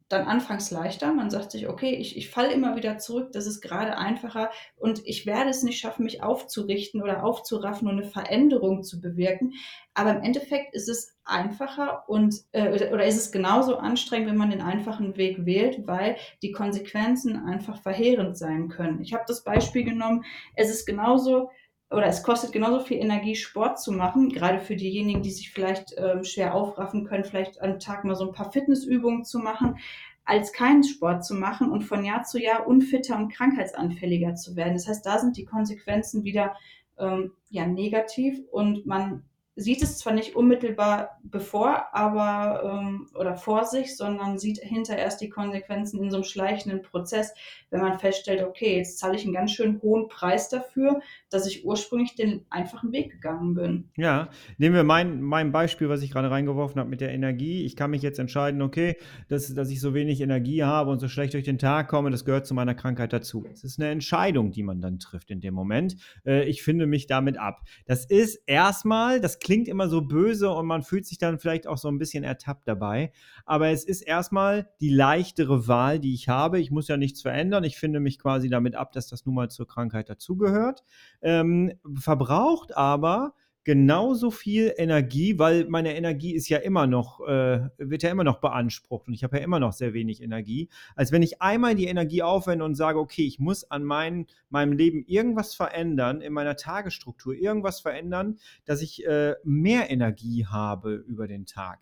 dann 0.10 0.26
anfangs 0.26 0.72
leichter. 0.72 1.14
Man 1.14 1.30
sagt 1.30 1.52
sich, 1.52 1.70
okay, 1.70 1.96
ich, 1.96 2.18
ich 2.18 2.30
falle 2.30 2.52
immer 2.52 2.76
wieder 2.76 2.98
zurück, 2.98 3.32
das 3.32 3.46
ist 3.46 3.62
gerade 3.62 3.98
einfacher 3.98 4.50
und 4.76 5.02
ich 5.06 5.26
werde 5.26 5.52
es 5.52 5.64
nicht 5.64 5.80
schaffen, 5.80 6.04
mich 6.04 6.24
aufzurichten 6.24 7.02
oder 7.02 7.24
aufzuraffen 7.24 7.88
und 7.88 8.00
eine 8.00 8.10
Veränderung 8.10 8.84
zu 8.84 9.00
bewirken. 9.00 9.54
Aber 9.94 10.12
im 10.12 10.24
Endeffekt 10.24 10.74
ist 10.74 10.90
es 10.90 11.16
einfacher 11.26 12.10
und 12.10 12.36
äh, 12.52 12.70
oder 12.92 13.06
ist 13.06 13.18
es 13.18 13.32
genauso 13.32 13.78
anstrengend, 13.78 14.30
wenn 14.30 14.38
man 14.38 14.50
den 14.50 14.62
einfachen 14.62 15.16
Weg 15.16 15.46
wählt, 15.46 15.88
weil 15.88 16.18
die 16.42 16.52
Konsequenzen 16.52 17.46
einfach 17.46 17.82
verheerend 17.82 18.38
sein 18.38 18.68
können. 18.68 19.02
Ich 19.02 19.14
habe 19.14 19.24
das 19.28 19.44
Beispiel 19.44 19.84
genommen, 19.84 20.26
es 20.56 20.70
ist 20.70 20.86
genauso 20.86 21.50
oder 21.92 22.06
es 22.06 22.22
kostet 22.22 22.52
genauso 22.52 22.82
viel 22.82 22.98
Energie, 22.98 23.36
Sport 23.36 23.80
zu 23.80 23.92
machen, 23.92 24.30
gerade 24.30 24.60
für 24.60 24.76
diejenigen, 24.76 25.24
die 25.24 25.32
sich 25.32 25.52
vielleicht 25.52 25.96
ähm, 25.98 26.24
schwer 26.24 26.54
aufraffen 26.54 27.06
können, 27.06 27.24
vielleicht 27.24 27.62
am 27.62 27.80
Tag 27.80 28.04
mal 28.04 28.16
so 28.16 28.28
ein 28.28 28.34
paar 28.34 28.52
Fitnessübungen 28.52 29.26
zu 29.26 29.40
machen, 29.40 29.78
als 30.24 30.54
keinen 30.54 30.84
Sport 30.84 31.26
zu 31.26 31.34
machen 31.34 31.72
und 31.72 31.82
von 31.82 32.06
Jahr 32.06 32.24
zu 32.24 32.40
Jahr 32.40 32.68
unfitter 32.68 33.18
und 33.18 33.34
krankheitsanfälliger 33.34 34.36
zu 34.36 34.56
werden. 34.56 34.74
Das 34.74 34.88
heißt, 34.88 35.04
da 35.04 35.18
sind 35.18 35.38
die 35.38 35.46
Konsequenzen 35.46 36.24
wieder 36.24 36.56
ähm, 37.00 37.32
ja, 37.50 37.66
negativ 37.66 38.40
und 38.52 38.86
man 38.86 39.24
sieht 39.60 39.84
es 39.84 39.98
zwar 39.98 40.14
nicht 40.14 40.36
unmittelbar 40.36 41.20
bevor, 41.22 41.94
aber 41.94 42.64
ähm, 42.64 43.08
oder 43.14 43.36
vor 43.36 43.66
sich, 43.66 43.98
sondern 43.98 44.40
sieht 44.40 44.60
hinter 44.60 44.98
erst 44.98 45.20
die 45.20 45.30
Konsequenzen 45.30 46.02
in 46.02 46.10
so 46.10 46.18
einem 46.18 46.24
schleichenden 46.24 46.82
Prozess, 46.82 47.34
wenn 47.70 47.82
man 47.82 48.00
feststellt, 48.00 48.42
okay, 48.42 48.78
jetzt 48.78 49.00
zahle 49.00 49.18
ich 49.18 49.26
einen 49.26 49.34
ganz 49.34 49.52
schön 49.52 49.82
hohen 49.82 50.08
Preis 50.08 50.48
dafür, 50.48 51.02
dass 51.30 51.46
ich 51.46 51.66
ursprünglich 51.66 52.16
den 52.16 52.46
einfachen 52.50 52.94
Weg 52.94 53.12
gegangen 53.12 53.54
bin. 53.54 53.90
Ja, 53.98 54.30
nehmen 54.58 54.76
wir 54.76 54.84
mein, 54.84 55.22
mein 55.22 55.52
Beispiel, 55.52 55.90
was 55.90 56.02
ich 56.02 56.12
gerade 56.12 56.32
reingeworfen 56.32 56.80
habe 56.80 56.90
mit 56.90 57.02
der 57.02 57.12
Energie. 57.12 57.66
Ich 57.66 57.76
kann 57.76 57.92
mich 57.92 58.02
jetzt 58.02 58.18
entscheiden, 58.18 58.62
okay, 58.62 58.96
dass, 59.28 59.54
dass 59.54 59.70
ich 59.70 59.82
so 59.82 59.94
wenig 59.94 60.22
Energie 60.22 60.64
habe 60.64 60.90
und 60.90 61.00
so 61.00 61.10
schlecht 61.10 61.34
durch 61.34 61.44
den 61.44 61.60
Tag 61.60 61.90
komme, 61.90 62.12
das 62.12 62.24
gehört 62.24 62.48
zu 62.48 62.54
meiner 62.54 62.76
Krankheit 62.76 63.12
dazu. 63.12 63.46
Es 63.52 63.66
ist 63.66 63.80
eine 63.80 63.90
Entscheidung, 63.90 64.52
die 64.52 64.64
man 64.64 64.80
dann 64.80 65.00
trifft 65.00 65.32
in 65.32 65.42
dem 65.42 65.54
Moment. 65.54 65.98
Äh, 66.26 66.46
ich 66.46 66.64
finde 66.64 66.88
mich 66.88 67.08
damit 67.08 67.38
ab. 67.38 67.62
Das 67.86 68.06
ist 68.06 68.42
erstmal, 68.48 69.20
das 69.20 69.40
klingt 69.40 69.49
immer 69.50 69.90
so 69.90 70.02
böse 70.02 70.50
und 70.50 70.66
man 70.66 70.84
fühlt 70.84 71.06
sich 71.06 71.18
dann 71.18 71.40
vielleicht 71.40 71.68
auch 71.68 71.78
so 71.78 71.88
ein 71.88 71.98
bisschen 71.98 72.24
ertappt 72.24 72.68
dabei. 72.68 73.12
Aber 73.46 73.70
es 73.70 73.84
ist 73.84 74.02
erstmal 74.02 74.70
die 74.80 74.90
leichtere 74.90 75.68
Wahl, 75.68 76.00
die 76.00 76.14
ich 76.14 76.30
habe. 76.30 76.60
Ich 76.60 76.72
muss 76.72 76.88
ja 76.88 76.98
nichts 76.98 77.22
verändern. 77.22 77.64
Ich 77.64 77.78
finde 77.78 78.00
mich 78.00 78.20
quasi 78.20 78.50
damit 78.50 78.76
ab, 78.76 78.92
dass 78.92 79.08
das 79.08 79.26
nun 79.26 79.36
mal 79.36 79.50
zur 79.50 79.68
Krankheit 79.68 80.10
dazugehört. 80.10 80.84
Ähm, 81.22 81.74
verbraucht 81.96 82.76
aber 82.76 83.34
genauso 83.64 84.32
viel 84.32 84.74
Energie, 84.78 85.38
weil 85.38 85.66
meine 85.68 85.96
Energie 85.96 86.34
ist 86.34 86.50
ja 86.50 86.58
immer 86.58 86.88
noch, 86.88 87.20
äh, 87.28 87.70
wird 87.78 88.04
ja 88.04 88.10
immer 88.10 88.24
noch 88.24 88.40
beansprucht 88.40 89.08
und 89.08 89.14
ich 89.14 89.24
habe 89.24 89.38
ja 89.38 89.44
immer 89.44 89.60
noch 89.60 89.74
sehr 89.74 89.94
wenig 89.94 90.22
Energie, 90.22 90.70
als 90.96 91.12
wenn 91.12 91.22
ich 91.22 91.42
einmal 91.42 91.76
die 91.76 91.86
Energie 91.86 92.24
aufwende 92.24 92.66
und 92.66 92.76
sage, 92.76 93.00
okay, 93.00 93.26
ich 93.26 93.40
muss 93.40 93.70
an 93.70 93.84
mein, 93.84 94.28
meinem 94.50 94.74
Leben 94.74 95.04
irgendwas 95.06 95.56
verändern, 95.56 96.22
in 96.22 96.34
meiner 96.34 96.56
Tagesstruktur 96.56 97.36
irgendwas 97.36 97.82
verändern, 97.82 98.40
dass 98.66 98.82
ich 98.82 99.06
äh, 99.06 99.36
mehr 99.44 99.90
Energie 99.90 100.46
habe 100.46 100.94
über 100.94 101.28
den 101.28 101.46
Tag. 101.46 101.80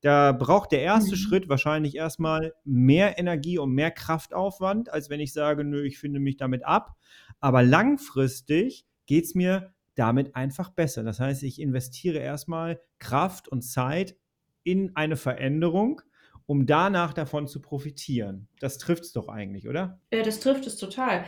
Da 0.00 0.32
braucht 0.32 0.72
der 0.72 0.80
erste 0.80 1.12
mhm. 1.12 1.16
Schritt 1.18 1.48
wahrscheinlich 1.48 1.94
erstmal 1.94 2.54
mehr 2.64 3.18
Energie 3.18 3.58
und 3.58 3.72
mehr 3.72 3.90
Kraftaufwand, 3.90 4.90
als 4.92 5.10
wenn 5.10 5.20
ich 5.20 5.32
sage, 5.32 5.62
nö, 5.62 5.84
ich 5.84 5.98
finde 5.98 6.20
mich 6.20 6.38
damit 6.38 6.64
ab. 6.64 6.96
Aber 7.38 7.62
langfristig 7.62 8.86
geht 9.06 9.24
es 9.24 9.34
mir 9.34 9.74
damit 9.94 10.36
einfach 10.36 10.70
besser. 10.70 11.02
Das 11.02 11.20
heißt, 11.20 11.42
ich 11.42 11.60
investiere 11.60 12.18
erstmal 12.18 12.80
Kraft 12.98 13.48
und 13.48 13.62
Zeit 13.62 14.16
in 14.62 14.94
eine 14.96 15.16
Veränderung, 15.16 16.02
um 16.46 16.66
danach 16.66 17.12
davon 17.12 17.46
zu 17.46 17.60
profitieren. 17.60 18.48
Das 18.60 18.78
trifft 18.78 19.04
es 19.04 19.12
doch 19.12 19.28
eigentlich, 19.28 19.68
oder? 19.68 20.00
Ja, 20.12 20.22
das 20.22 20.40
trifft 20.40 20.66
es 20.66 20.76
total. 20.76 21.24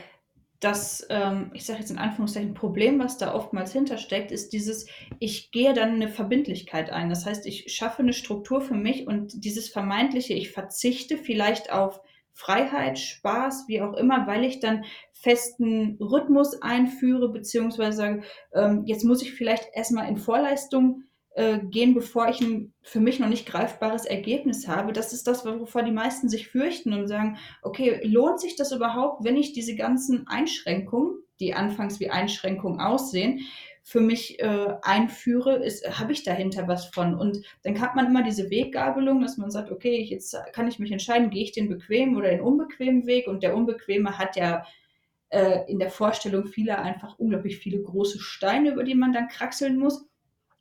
Das, 0.60 1.04
ähm, 1.10 1.50
ich 1.54 1.66
sage 1.66 1.80
jetzt 1.80 1.90
in 1.90 1.98
Anführungszeichen, 1.98 2.54
Problem, 2.54 3.00
was 3.00 3.18
da 3.18 3.34
oftmals 3.34 3.72
hintersteckt, 3.72 4.30
ist 4.30 4.52
dieses, 4.52 4.86
ich 5.18 5.50
gehe 5.50 5.74
dann 5.74 5.94
eine 5.94 6.08
Verbindlichkeit 6.08 6.90
ein. 6.90 7.08
Das 7.08 7.26
heißt, 7.26 7.46
ich 7.46 7.72
schaffe 7.74 8.02
eine 8.02 8.12
Struktur 8.12 8.60
für 8.60 8.74
mich 8.74 9.08
und 9.08 9.44
dieses 9.44 9.68
vermeintliche, 9.68 10.34
ich 10.34 10.52
verzichte 10.52 11.18
vielleicht 11.18 11.72
auf 11.72 12.00
Freiheit, 12.34 12.98
Spaß, 12.98 13.64
wie 13.68 13.82
auch 13.82 13.94
immer, 13.94 14.26
weil 14.26 14.44
ich 14.44 14.60
dann 14.60 14.84
festen 15.12 15.98
Rhythmus 16.00 16.60
einführe, 16.62 17.30
beziehungsweise 17.30 17.96
sage, 17.96 18.22
ähm, 18.54 18.82
jetzt 18.86 19.04
muss 19.04 19.22
ich 19.22 19.32
vielleicht 19.32 19.68
erstmal 19.74 20.08
in 20.08 20.16
Vorleistung 20.16 21.04
äh, 21.34 21.58
gehen, 21.58 21.94
bevor 21.94 22.28
ich 22.28 22.40
ein 22.40 22.72
für 22.82 23.00
mich 23.00 23.18
noch 23.18 23.28
nicht 23.28 23.46
greifbares 23.46 24.04
Ergebnis 24.04 24.68
habe. 24.68 24.92
Das 24.92 25.12
ist 25.12 25.26
das, 25.26 25.46
wovor 25.46 25.82
die 25.82 25.92
meisten 25.92 26.28
sich 26.28 26.48
fürchten 26.48 26.92
und 26.92 27.06
sagen, 27.06 27.38
okay, 27.62 28.00
lohnt 28.04 28.40
sich 28.40 28.56
das 28.56 28.72
überhaupt, 28.72 29.24
wenn 29.24 29.36
ich 29.36 29.52
diese 29.52 29.76
ganzen 29.76 30.26
Einschränkungen, 30.26 31.22
die 31.40 31.54
anfangs 31.54 32.00
wie 32.00 32.10
Einschränkungen 32.10 32.80
aussehen, 32.80 33.40
für 33.84 34.00
mich 34.00 34.40
äh, 34.40 34.74
einführe, 34.82 35.66
habe 35.90 36.12
ich 36.12 36.22
dahinter 36.22 36.68
was 36.68 36.86
von. 36.86 37.14
Und 37.14 37.44
dann 37.62 37.80
hat 37.80 37.96
man 37.96 38.06
immer 38.06 38.22
diese 38.22 38.48
Weggabelung, 38.48 39.20
dass 39.20 39.38
man 39.38 39.50
sagt, 39.50 39.70
okay, 39.70 40.00
jetzt 40.02 40.36
kann 40.52 40.68
ich 40.68 40.78
mich 40.78 40.92
entscheiden, 40.92 41.30
gehe 41.30 41.42
ich 41.42 41.52
den 41.52 41.68
bequemen 41.68 42.16
oder 42.16 42.30
den 42.30 42.40
unbequemen 42.40 43.06
Weg. 43.06 43.26
Und 43.26 43.42
der 43.42 43.56
unbequeme 43.56 44.18
hat 44.18 44.36
ja 44.36 44.64
äh, 45.30 45.70
in 45.70 45.78
der 45.80 45.90
Vorstellung 45.90 46.46
vieler 46.46 46.80
einfach 46.80 47.18
unglaublich 47.18 47.58
viele 47.58 47.82
große 47.82 48.20
Steine, 48.20 48.70
über 48.70 48.84
die 48.84 48.94
man 48.94 49.12
dann 49.12 49.28
kraxeln 49.28 49.78
muss. 49.78 50.06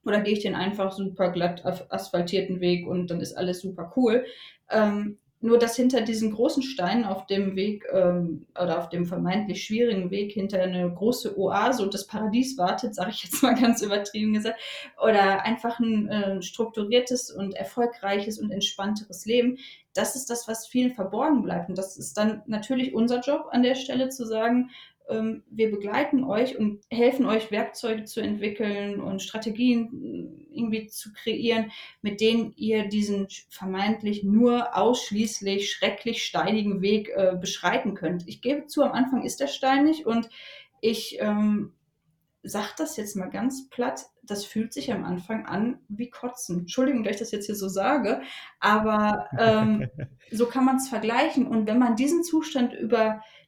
oder 0.03 0.21
gehe 0.21 0.34
ich 0.34 0.41
den 0.41 0.55
einfach 0.55 0.91
super 0.91 1.31
glatt 1.31 1.63
asphaltierten 1.89 2.60
Weg 2.60 2.88
und 2.88 3.12
dann 3.12 3.21
ist 3.21 3.38
alles 3.38 3.62
super 3.62 3.93
cool. 3.95 4.25
Ähm, 4.69 5.19
nur 5.41 5.58
dass 5.58 5.75
hinter 5.75 6.01
diesen 6.01 6.32
großen 6.32 6.63
Steinen 6.63 7.04
auf 7.04 7.25
dem 7.25 7.56
Weg 7.56 7.86
ähm, 7.91 8.45
oder 8.60 8.77
auf 8.77 8.89
dem 8.89 9.06
vermeintlich 9.06 9.63
schwierigen 9.63 10.12
Weg 10.12 10.32
hinter 10.34 10.62
eine 10.62 10.89
große 10.91 11.38
Oase 11.38 11.84
und 11.84 11.93
das 11.93 12.06
Paradies 12.06 12.58
wartet, 12.58 12.93
sage 12.95 13.10
ich 13.10 13.23
jetzt 13.23 13.41
mal 13.41 13.56
ganz 13.56 13.82
übertrieben 13.82 14.34
gesagt, 14.34 14.60
oder 15.04 15.43
einfach 15.43 15.80
ein 15.80 16.08
äh, 16.08 16.41
strukturiertes 16.41 17.32
und 17.32 17.56
erfolgreiches 17.56 18.39
und 18.39 18.51
entspannteres 18.51 19.25
Leben, 19.25 19.58
das 19.93 20.15
ist 20.15 20.30
das, 20.30 20.47
was 20.47 20.67
vielen 20.67 20.93
verborgen 20.93 21.43
bleibt. 21.43 21.69
Und 21.69 21.77
das 21.77 21.97
ist 21.97 22.17
dann 22.17 22.43
natürlich 22.45 22.93
unser 22.93 23.19
Job 23.19 23.47
an 23.51 23.63
der 23.63 23.75
Stelle 23.75 24.10
zu 24.10 24.25
sagen, 24.25 24.69
ähm, 25.12 25.43
wir 25.50 25.69
begleiten 25.69 26.24
euch 26.24 26.58
und 26.58 26.82
helfen 26.89 27.26
euch, 27.26 27.52
Werkzeuge 27.52 28.06
zu 28.06 28.21
entwickeln 28.21 29.02
und 29.02 29.21
Strategien 29.21 30.39
äh, 30.50 30.56
irgendwie 30.58 30.88
zu 30.88 31.12
kreieren, 31.13 31.71
mit 32.02 32.21
denen 32.21 32.54
ihr 32.56 32.88
diesen 32.88 33.28
vermeintlich 33.50 34.24
nur 34.24 34.76
ausschließlich 34.76 35.71
schrecklich 35.71 36.24
steinigen 36.24 36.82
Weg 36.82 37.10
äh, 37.10 37.36
beschreiten 37.39 37.93
könnt. 37.93 38.28
Ich 38.28 38.41
gebe 38.41 38.67
zu, 38.67 38.84
am 38.84 38.93
Anfang 38.93 39.24
ist 39.24 39.41
er 39.41 39.47
steinig 39.47 40.06
und 40.06 40.30
ich 40.82 41.17
ähm, 41.19 41.74
sag 42.43 42.76
das 42.76 42.97
jetzt 42.97 43.15
mal 43.15 43.30
ganz 43.30 43.69
platt, 43.69 44.08
das 44.24 44.45
fühlt 44.45 44.74
sich 44.74 44.91
am 44.91 45.04
Anfang 45.04 45.45
an 45.45 45.80
wie 45.89 46.10
Kotzen. 46.10 46.62
Entschuldigung, 46.62 47.04
dass 47.04 47.15
ich 47.15 47.19
das 47.19 47.32
jetzt 47.32 47.45
hier 47.45 47.56
so 47.56 47.67
sage, 47.67 48.21
aber 48.60 49.28
ähm, 49.38 49.89
so 50.32 50.47
kann 50.47 50.65
man 50.65 50.78
es 50.78 50.89
vergleichen. 50.89 51.47
Und 51.47 51.67
wenn 51.67 51.80
man 51.80 51.95
diesen 51.95 52.24
Zustand 52.24 52.74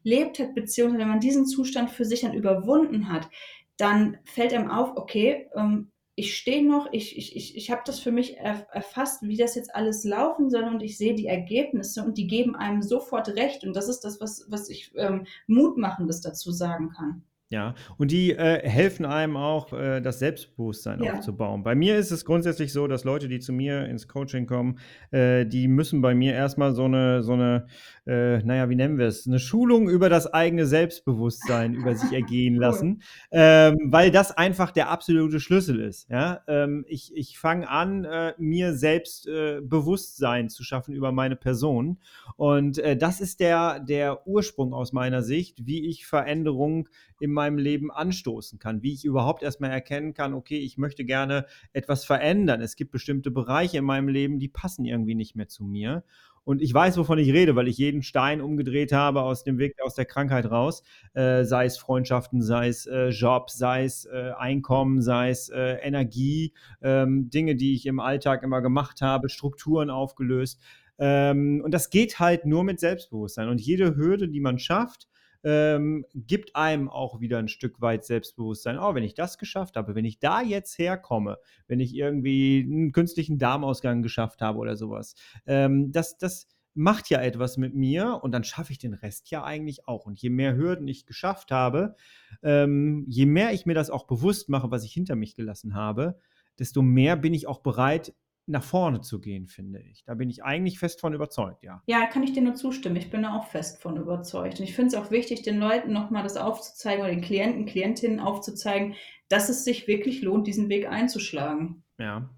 überlebt 0.03 0.39
hat, 0.39 0.53
beziehungsweise 0.53 1.01
wenn 1.01 1.09
man 1.09 1.19
diesen 1.19 1.45
Zustand 1.45 1.89
für 1.89 2.05
sich 2.05 2.21
dann 2.21 2.33
überwunden 2.33 3.09
hat, 3.11 3.29
dann 3.77 4.17
fällt 4.25 4.53
einem 4.53 4.69
auf, 4.69 4.95
okay, 4.97 5.49
ähm, 5.55 5.89
ich 6.15 6.37
stehe 6.37 6.63
noch, 6.63 6.87
ich, 6.91 7.17
ich, 7.17 7.35
ich, 7.35 7.57
ich 7.57 7.71
habe 7.71 7.81
das 7.85 7.99
für 7.99 8.11
mich 8.11 8.37
erfasst, 8.37 9.23
wie 9.23 9.35
das 9.35 9.55
jetzt 9.55 9.73
alles 9.73 10.03
laufen 10.03 10.51
soll 10.51 10.65
und 10.65 10.83
ich 10.83 10.95
sehe 10.95 11.15
die 11.15 11.25
Ergebnisse 11.25 12.03
und 12.03 12.19
die 12.19 12.27
geben 12.27 12.55
einem 12.55 12.83
sofort 12.83 13.29
recht. 13.29 13.63
Und 13.63 13.75
das 13.75 13.89
ist 13.89 14.01
das, 14.01 14.21
was, 14.21 14.45
was 14.47 14.69
ich 14.69 14.91
ähm, 14.95 15.25
Mutmachendes 15.47 16.21
dazu 16.21 16.51
sagen 16.51 16.91
kann. 16.91 17.23
Ja, 17.53 17.75
und 17.97 18.09
die 18.09 18.31
äh, 18.31 18.67
helfen 18.67 19.05
einem 19.05 19.37
auch, 19.37 19.73
äh, 19.73 20.01
das 20.01 20.17
Selbstbewusstsein 20.17 21.03
ja. 21.03 21.13
aufzubauen. 21.13 21.61
Bei 21.61 21.75
mir 21.75 21.97
ist 21.97 22.09
es 22.09 22.25
grundsätzlich 22.25 22.73
so, 22.73 22.87
dass 22.87 23.03
Leute, 23.03 23.27
die 23.27 23.39
zu 23.39 23.53
mir 23.53 23.85
ins 23.85 24.07
Coaching 24.07 24.47
kommen, 24.47 24.79
äh, 25.11 25.45
die 25.45 25.67
müssen 25.67 26.01
bei 26.01 26.15
mir 26.15 26.33
erstmal 26.33 26.73
so 26.73 26.85
eine, 26.85 27.21
so 27.21 27.33
eine, 27.33 27.67
äh, 28.07 28.39
naja, 28.39 28.69
wie 28.69 28.75
nennen 28.75 28.97
wir 28.97 29.05
es, 29.05 29.27
eine 29.27 29.37
Schulung 29.37 29.87
über 29.87 30.09
das 30.09 30.33
eigene 30.33 30.65
Selbstbewusstsein 30.65 31.75
über 31.75 31.93
sich 31.93 32.11
ergehen 32.11 32.55
lassen, 32.55 33.03
ähm, 33.31 33.77
weil 33.83 34.09
das 34.09 34.35
einfach 34.35 34.71
der 34.71 34.89
absolute 34.89 35.39
Schlüssel 35.39 35.79
ist. 35.79 36.09
Ja? 36.09 36.41
Ähm, 36.47 36.85
ich 36.87 37.15
ich 37.15 37.37
fange 37.37 37.69
an, 37.69 38.03
äh, 38.03 38.33
mir 38.39 38.73
selbst 38.73 39.27
äh, 39.27 39.61
Bewusstsein 39.61 40.49
zu 40.49 40.63
schaffen 40.63 40.95
über 40.95 41.11
meine 41.11 41.35
Person. 41.35 41.99
Und 42.35 42.81
das 42.97 43.21
ist 43.21 43.39
der, 43.39 43.79
der 43.79 44.25
Ursprung 44.27 44.73
aus 44.73 44.91
meiner 44.91 45.21
Sicht, 45.21 45.67
wie 45.67 45.87
ich 45.87 46.07
Veränderungen 46.07 46.87
in 47.19 47.31
meinem 47.31 47.42
Leben 47.49 47.91
anstoßen 47.91 48.59
kann, 48.59 48.81
wie 48.81 48.93
ich 48.93 49.05
überhaupt 49.05 49.43
erstmal 49.43 49.71
erkennen 49.71 50.13
kann, 50.13 50.33
okay, 50.33 50.57
ich 50.57 50.77
möchte 50.77 51.05
gerne 51.05 51.45
etwas 51.73 52.05
verändern. 52.05 52.61
Es 52.61 52.75
gibt 52.75 52.91
bestimmte 52.91 53.31
Bereiche 53.31 53.77
in 53.77 53.85
meinem 53.85 54.07
Leben, 54.07 54.39
die 54.39 54.49
passen 54.49 54.85
irgendwie 54.85 55.15
nicht 55.15 55.35
mehr 55.35 55.47
zu 55.47 55.63
mir. 55.63 56.03
Und 56.45 56.61
ich 56.61 56.73
weiß, 56.73 56.97
wovon 56.97 57.19
ich 57.19 57.31
rede, 57.31 57.55
weil 57.55 57.69
ich 57.69 57.77
jeden 57.77 58.03
Stein 58.03 58.41
umgedreht 58.41 58.91
habe 58.91 59.21
aus 59.21 59.43
dem 59.43 59.57
Weg 59.59 59.75
aus 59.81 59.95
der 59.95 60.05
Krankheit 60.05 60.49
raus. 60.51 60.83
Äh, 61.13 61.45
sei 61.45 61.65
es 61.65 61.77
Freundschaften, 61.77 62.41
sei 62.41 62.67
es 62.67 62.85
äh, 62.85 63.09
Job, 63.09 63.49
sei 63.49 63.85
es 63.85 64.05
äh, 64.05 64.31
Einkommen, 64.37 65.01
sei 65.01 65.29
es 65.29 65.47
äh, 65.49 65.75
Energie, 65.75 66.53
ähm, 66.81 67.29
Dinge, 67.29 67.55
die 67.55 67.75
ich 67.75 67.85
im 67.85 68.01
Alltag 68.01 68.43
immer 68.43 68.61
gemacht 68.61 69.01
habe, 69.01 69.29
Strukturen 69.29 69.89
aufgelöst. 69.89 70.59
Ähm, 70.99 71.61
und 71.63 71.73
das 71.73 71.89
geht 71.89 72.19
halt 72.19 72.45
nur 72.45 72.65
mit 72.65 72.79
Selbstbewusstsein. 72.79 73.47
Und 73.47 73.61
jede 73.61 73.95
Hürde, 73.95 74.27
die 74.27 74.41
man 74.41 74.59
schafft, 74.59 75.07
ähm, 75.43 76.05
gibt 76.13 76.55
einem 76.55 76.89
auch 76.89 77.19
wieder 77.19 77.37
ein 77.37 77.47
Stück 77.47 77.81
weit 77.81 78.05
Selbstbewusstsein. 78.05 78.79
Oh, 78.79 78.95
wenn 78.95 79.03
ich 79.03 79.13
das 79.13 79.37
geschafft 79.37 79.75
habe, 79.75 79.95
wenn 79.95 80.05
ich 80.05 80.19
da 80.19 80.41
jetzt 80.41 80.77
herkomme, 80.77 81.37
wenn 81.67 81.79
ich 81.79 81.95
irgendwie 81.95 82.65
einen 82.67 82.91
künstlichen 82.91 83.37
Darmausgang 83.37 84.01
geschafft 84.01 84.41
habe 84.41 84.59
oder 84.59 84.75
sowas, 84.75 85.15
ähm, 85.45 85.91
das, 85.91 86.17
das 86.17 86.47
macht 86.75 87.09
ja 87.09 87.21
etwas 87.21 87.57
mit 87.57 87.75
mir 87.75 88.19
und 88.23 88.31
dann 88.31 88.43
schaffe 88.43 88.71
ich 88.71 88.79
den 88.79 88.93
Rest 88.93 89.29
ja 89.29 89.43
eigentlich 89.43 89.87
auch. 89.87 90.05
Und 90.05 90.19
je 90.19 90.29
mehr 90.29 90.55
Hürden 90.55 90.87
ich 90.87 91.05
geschafft 91.05 91.51
habe, 91.51 91.95
ähm, 92.41 93.05
je 93.07 93.25
mehr 93.25 93.53
ich 93.53 93.65
mir 93.65 93.75
das 93.75 93.89
auch 93.89 94.07
bewusst 94.07 94.49
mache, 94.49 94.71
was 94.71 94.83
ich 94.83 94.93
hinter 94.93 95.15
mich 95.15 95.35
gelassen 95.35 95.75
habe, 95.75 96.19
desto 96.59 96.81
mehr 96.81 97.15
bin 97.15 97.33
ich 97.33 97.47
auch 97.47 97.59
bereit, 97.59 98.13
nach 98.45 98.63
vorne 98.63 99.01
zu 99.01 99.21
gehen, 99.21 99.47
finde 99.47 99.79
ich. 99.79 100.03
Da 100.05 100.15
bin 100.15 100.29
ich 100.29 100.43
eigentlich 100.43 100.79
fest 100.79 100.99
von 100.99 101.13
überzeugt, 101.13 101.63
ja. 101.63 101.81
Ja, 101.85 102.05
kann 102.07 102.23
ich 102.23 102.33
dir 102.33 102.41
nur 102.41 102.55
zustimmen. 102.55 102.97
Ich 102.97 103.09
bin 103.09 103.23
da 103.23 103.37
auch 103.37 103.47
fest 103.47 103.81
von 103.81 103.97
überzeugt. 103.97 104.59
Und 104.59 104.65
ich 104.65 104.75
finde 104.75 104.89
es 104.89 105.01
auch 105.01 105.11
wichtig, 105.11 105.43
den 105.43 105.59
Leuten 105.59 105.93
nochmal 105.93 106.23
das 106.23 106.37
aufzuzeigen 106.37 107.03
oder 107.03 107.11
den 107.11 107.21
Klienten, 107.21 107.65
Klientinnen 107.65 108.19
aufzuzeigen, 108.19 108.95
dass 109.29 109.49
es 109.49 109.63
sich 109.63 109.87
wirklich 109.87 110.21
lohnt, 110.21 110.47
diesen 110.47 110.69
Weg 110.69 110.87
einzuschlagen. 110.87 111.83
Ja. 111.97 112.29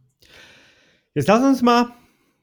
Jetzt 1.16 1.28
lass 1.28 1.44
uns 1.44 1.62
mal, 1.62 1.94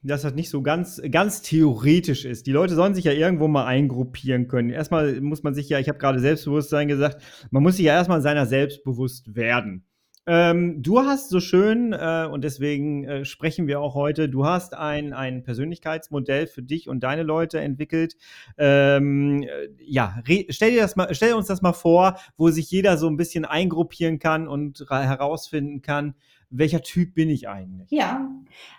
dass 0.01 0.23
das 0.23 0.33
nicht 0.33 0.49
so 0.49 0.61
ganz, 0.61 1.01
ganz 1.11 1.41
theoretisch 1.41 2.25
ist. 2.25 2.45
Die 2.45 2.51
Leute 2.51 2.75
sollen 2.75 2.93
sich 2.93 3.05
ja 3.05 3.13
irgendwo 3.13 3.47
mal 3.47 3.65
eingruppieren 3.65 4.47
können. 4.49 4.69
Erstmal 4.69 5.21
muss 5.21 5.43
man 5.43 5.53
sich 5.53 5.69
ja, 5.69 5.79
ich 5.79 5.87
habe 5.87 5.99
gerade 5.99 6.19
Selbstbewusstsein 6.19 6.89
gesagt, 6.89 7.23
man 7.51 7.63
muss 7.63 7.77
sich 7.77 7.85
ja 7.85 7.93
erstmal 7.93 8.21
seiner 8.21 8.45
selbst 8.45 8.83
bewusst 8.83 9.35
werden. 9.35 9.85
Ähm, 10.25 10.81
du 10.81 11.01
hast 11.01 11.29
so 11.29 11.41
schön, 11.41 11.91
äh, 11.91 12.27
und 12.31 12.43
deswegen 12.45 13.03
äh, 13.03 13.25
sprechen 13.25 13.67
wir 13.67 13.81
auch 13.81 13.93
heute, 13.93 14.29
du 14.29 14.45
hast 14.45 14.73
ein, 14.73 15.11
ein 15.11 15.43
Persönlichkeitsmodell 15.43 16.47
für 16.47 16.61
dich 16.63 16.87
und 16.87 17.01
deine 17.03 17.23
Leute 17.23 17.59
entwickelt. 17.59 18.15
Ähm, 18.57 19.43
äh, 19.43 19.67
ja, 19.79 20.21
stell, 20.49 20.71
dir 20.71 20.81
das 20.81 20.95
mal, 20.95 21.13
stell 21.13 21.33
uns 21.33 21.47
das 21.47 21.61
mal 21.61 21.73
vor, 21.73 22.17
wo 22.37 22.49
sich 22.51 22.71
jeder 22.71 22.97
so 22.97 23.07
ein 23.07 23.17
bisschen 23.17 23.43
eingruppieren 23.43 24.17
kann 24.17 24.47
und 24.47 24.85
herausfinden 24.89 25.81
kann, 25.81 26.15
welcher 26.55 26.81
Typ 26.81 27.15
bin 27.15 27.29
ich 27.29 27.49
eigentlich? 27.49 27.89
Ja, 27.89 28.29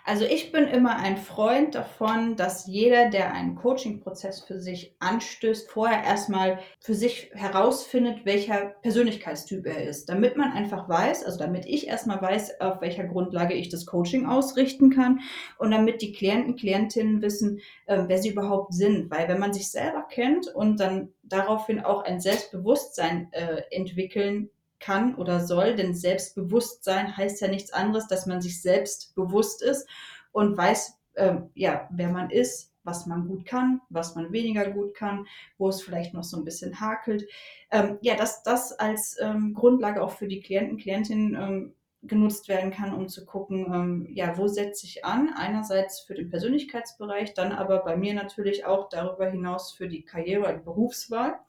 also 0.05 0.23
ich 0.23 0.53
bin 0.53 0.65
immer 0.65 0.95
ein 0.95 1.17
Freund 1.17 1.75
davon, 1.75 2.37
dass 2.37 2.67
jeder, 2.67 3.09
der 3.09 3.33
einen 3.33 3.55
Coaching-Prozess 3.55 4.41
für 4.41 4.61
sich 4.61 4.95
anstößt, 4.99 5.69
vorher 5.69 6.03
erstmal 6.03 6.59
für 6.79 6.93
sich 6.93 7.31
herausfindet, 7.33 8.25
welcher 8.25 8.75
Persönlichkeitstyp 8.81 9.65
er 9.65 9.83
ist, 9.83 10.07
damit 10.07 10.37
man 10.37 10.53
einfach 10.53 10.87
weiß, 10.87 11.25
also 11.25 11.37
damit 11.37 11.65
ich 11.65 11.87
erstmal 11.87 12.21
weiß, 12.21 12.61
auf 12.61 12.79
welcher 12.79 13.03
Grundlage 13.03 13.53
ich 13.53 13.67
das 13.67 13.85
Coaching 13.85 14.25
ausrichten 14.25 14.89
kann 14.89 15.19
und 15.57 15.71
damit 15.71 16.01
die 16.01 16.13
Klienten, 16.13 16.55
Klientinnen 16.55 17.21
wissen, 17.21 17.59
äh, 17.87 18.03
wer 18.07 18.19
sie 18.19 18.29
überhaupt 18.29 18.73
sind. 18.73 19.11
Weil 19.11 19.27
wenn 19.27 19.39
man 19.39 19.53
sich 19.53 19.69
selber 19.69 20.05
kennt 20.09 20.47
und 20.47 20.79
dann 20.79 21.09
daraufhin 21.23 21.81
auch 21.81 22.03
ein 22.03 22.21
Selbstbewusstsein 22.21 23.27
äh, 23.33 23.63
entwickeln 23.71 24.49
kann 24.85 25.15
oder 25.15 25.45
soll, 25.45 25.75
denn 25.75 25.95
Selbstbewusstsein 25.95 27.17
heißt 27.17 27.41
ja 27.41 27.47
nichts 27.47 27.73
anderes, 27.73 28.07
dass 28.07 28.27
man 28.27 28.41
sich 28.41 28.61
selbst 28.61 29.15
bewusst 29.15 29.63
ist 29.63 29.89
und 30.31 30.55
weiß, 30.55 30.99
äh, 31.15 31.37
ja, 31.55 31.89
wer 31.91 32.09
man 32.09 32.29
ist, 32.29 32.71
was 32.83 33.07
man 33.07 33.27
gut 33.27 33.45
kann, 33.45 33.81
was 33.89 34.15
man 34.15 34.31
weniger 34.31 34.69
gut 34.69 34.93
kann, 34.93 35.25
wo 35.57 35.69
es 35.69 35.81
vielleicht 35.81 36.13
noch 36.13 36.23
so 36.23 36.37
ein 36.37 36.45
bisschen 36.45 36.79
hakelt. 36.79 37.27
Ähm, 37.71 37.97
ja, 38.01 38.15
dass 38.15 38.43
das 38.43 38.73
als 38.73 39.17
ähm, 39.19 39.55
Grundlage 39.55 40.03
auch 40.03 40.11
für 40.11 40.27
die 40.27 40.41
Klienten, 40.41 40.77
Klientinnen 40.77 41.33
ähm, 41.35 41.73
genutzt 42.03 42.47
werden 42.47 42.69
kann, 42.69 42.93
um 42.93 43.07
zu 43.07 43.25
gucken, 43.25 43.65
ähm, 43.73 44.07
ja, 44.11 44.37
wo 44.37 44.47
setze 44.47 44.85
ich 44.85 45.03
an? 45.03 45.33
Einerseits 45.35 46.01
für 46.01 46.13
den 46.13 46.29
Persönlichkeitsbereich, 46.29 47.33
dann 47.33 47.51
aber 47.51 47.79
bei 47.79 47.97
mir 47.97 48.13
natürlich 48.13 48.65
auch 48.65 48.89
darüber 48.89 49.27
hinaus 49.31 49.71
für 49.71 49.87
die 49.87 50.03
Karriere 50.03 50.53
und 50.53 50.63
Berufswahl. 50.63 51.39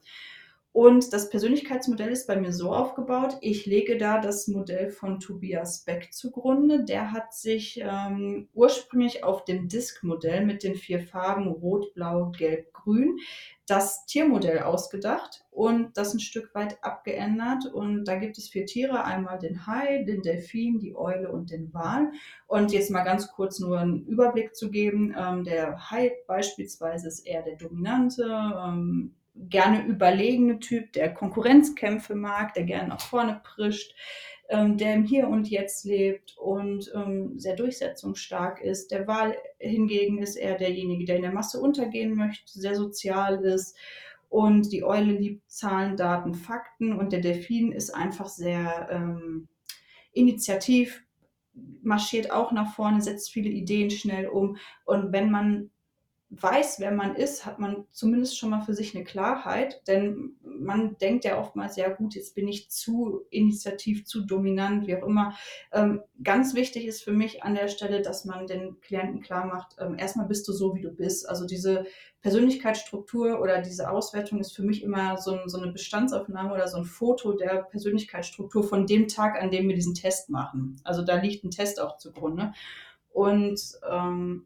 Und 0.71 1.11
das 1.11 1.29
Persönlichkeitsmodell 1.29 2.11
ist 2.11 2.27
bei 2.27 2.35
mir 2.35 2.53
so 2.53 2.71
aufgebaut. 2.71 3.37
Ich 3.41 3.65
lege 3.65 3.97
da 3.97 4.19
das 4.19 4.47
Modell 4.47 4.89
von 4.89 5.19
Tobias 5.19 5.83
Beck 5.83 6.13
zugrunde. 6.13 6.83
Der 6.83 7.11
hat 7.11 7.33
sich 7.33 7.79
ähm, 7.81 8.47
ursprünglich 8.53 9.23
auf 9.23 9.43
dem 9.45 9.67
Disk-Modell 9.67 10.45
mit 10.45 10.63
den 10.63 10.75
vier 10.75 11.01
Farben 11.01 11.47
Rot, 11.47 11.93
Blau, 11.95 12.31
Gelb, 12.31 12.73
Grün 12.73 13.17
das 13.67 14.05
Tiermodell 14.05 14.59
ausgedacht 14.59 15.45
und 15.51 15.97
das 15.97 16.13
ein 16.13 16.21
Stück 16.21 16.55
weit 16.55 16.81
abgeändert. 16.83 17.65
Und 17.65 18.05
da 18.05 18.15
gibt 18.15 18.37
es 18.37 18.47
vier 18.47 18.65
Tiere, 18.65 19.03
einmal 19.03 19.39
den 19.39 19.67
Hai, 19.67 20.03
den 20.03 20.21
Delfin, 20.21 20.79
die 20.79 20.95
Eule 20.95 21.29
und 21.29 21.51
den 21.51 21.73
Wal. 21.73 22.11
Und 22.47 22.71
jetzt 22.71 22.91
mal 22.91 23.03
ganz 23.03 23.27
kurz 23.27 23.59
nur 23.59 23.77
einen 23.77 24.05
Überblick 24.05 24.55
zu 24.55 24.71
geben. 24.71 25.13
Ähm, 25.17 25.43
der 25.43 25.91
Hai 25.91 26.13
beispielsweise 26.27 27.09
ist 27.09 27.27
eher 27.27 27.41
der 27.41 27.57
dominante, 27.57 28.23
ähm, 28.23 29.13
gerne 29.49 29.85
überlegene 29.85 30.59
Typ, 30.59 30.93
der 30.93 31.13
Konkurrenzkämpfe 31.13 32.15
mag, 32.15 32.53
der 32.53 32.63
gerne 32.63 32.89
nach 32.89 33.01
vorne 33.01 33.41
prischt, 33.43 33.93
ähm, 34.49 34.77
der 34.77 34.93
im 34.93 35.03
Hier 35.03 35.27
und 35.27 35.49
Jetzt 35.49 35.85
lebt 35.85 36.37
und 36.37 36.91
ähm, 36.95 37.37
sehr 37.37 37.55
durchsetzungsstark 37.55 38.61
ist. 38.61 38.91
Der 38.91 39.07
Wahl 39.07 39.35
hingegen 39.59 40.21
ist 40.21 40.35
eher 40.35 40.57
derjenige, 40.57 41.05
der 41.05 41.17
in 41.17 41.23
der 41.23 41.33
Masse 41.33 41.59
untergehen 41.59 42.15
möchte, 42.15 42.59
sehr 42.59 42.75
sozial 42.75 43.43
ist. 43.43 43.75
Und 44.29 44.71
die 44.73 44.83
Eule 44.83 45.13
liebt 45.13 45.49
Zahlen, 45.49 45.95
Daten, 45.95 46.33
Fakten 46.33 46.93
und 46.93 47.13
der 47.13 47.21
Delfin 47.21 47.71
ist 47.71 47.91
einfach 47.91 48.27
sehr 48.27 48.89
ähm, 48.91 49.47
initiativ, 50.11 51.03
marschiert 51.81 52.31
auch 52.31 52.51
nach 52.51 52.73
vorne, 52.75 53.01
setzt 53.01 53.31
viele 53.31 53.49
Ideen 53.49 53.89
schnell 53.89 54.27
um. 54.27 54.57
Und 54.85 55.13
wenn 55.13 55.31
man 55.31 55.71
weiß, 56.29 56.81
wer 56.81 56.91
man 56.91 57.15
ist, 57.15 57.45
hat 57.45 57.57
man 57.57 57.85
zumindest 57.91 58.37
schon 58.37 58.49
mal 58.49 58.61
für 58.61 58.73
sich 58.73 58.93
eine 58.93 59.05
Klarheit, 59.05 59.81
denn 59.87 60.35
man 60.41 60.97
denkt 60.97 61.23
ja 61.23 61.39
oftmals, 61.39 61.77
ja 61.77 61.87
gut, 61.87 62.15
jetzt 62.15 62.35
bin 62.35 62.49
ich 62.49 62.69
zu 62.69 63.21
initiativ, 63.29 64.05
zu 64.05 64.25
dominant, 64.25 64.87
wie 64.87 64.97
auch 64.97 65.07
immer. 65.07 65.35
Ähm, 65.71 66.01
ganz 66.21 66.53
wichtig 66.53 66.85
ist 66.85 67.01
für 67.01 67.13
mich 67.13 67.43
an 67.43 67.55
der 67.55 67.69
Stelle, 67.69 68.01
dass 68.01 68.25
man 68.25 68.45
den 68.45 68.81
Klienten 68.81 69.21
klar 69.21 69.45
macht, 69.45 69.77
ähm, 69.79 69.97
erstmal 69.97 70.27
bist 70.27 70.45
du 70.49 70.51
so, 70.51 70.75
wie 70.75 70.81
du 70.81 70.89
bist. 70.89 71.29
Also 71.29 71.45
diese 71.45 71.85
Persönlichkeitsstruktur 72.21 73.39
oder 73.39 73.61
diese 73.61 73.89
Auswertung 73.89 74.39
ist 74.39 74.53
für 74.53 74.63
mich 74.63 74.83
immer 74.83 75.17
so, 75.17 75.31
ein, 75.31 75.47
so 75.47 75.57
eine 75.57 75.71
Bestandsaufnahme 75.71 76.53
oder 76.53 76.67
so 76.67 76.77
ein 76.77 76.85
Foto 76.85 77.33
der 77.33 77.63
Persönlichkeitsstruktur 77.63 78.63
von 78.63 78.85
dem 78.85 79.07
Tag, 79.07 79.41
an 79.41 79.49
dem 79.49 79.69
wir 79.69 79.75
diesen 79.75 79.93
Test 79.93 80.29
machen. 80.29 80.81
Also 80.83 81.03
da 81.03 81.15
liegt 81.15 81.45
ein 81.45 81.51
Test 81.51 81.79
auch 81.79 81.97
zugrunde. 81.97 82.51
Und 83.13 83.61
ähm, 83.89 84.45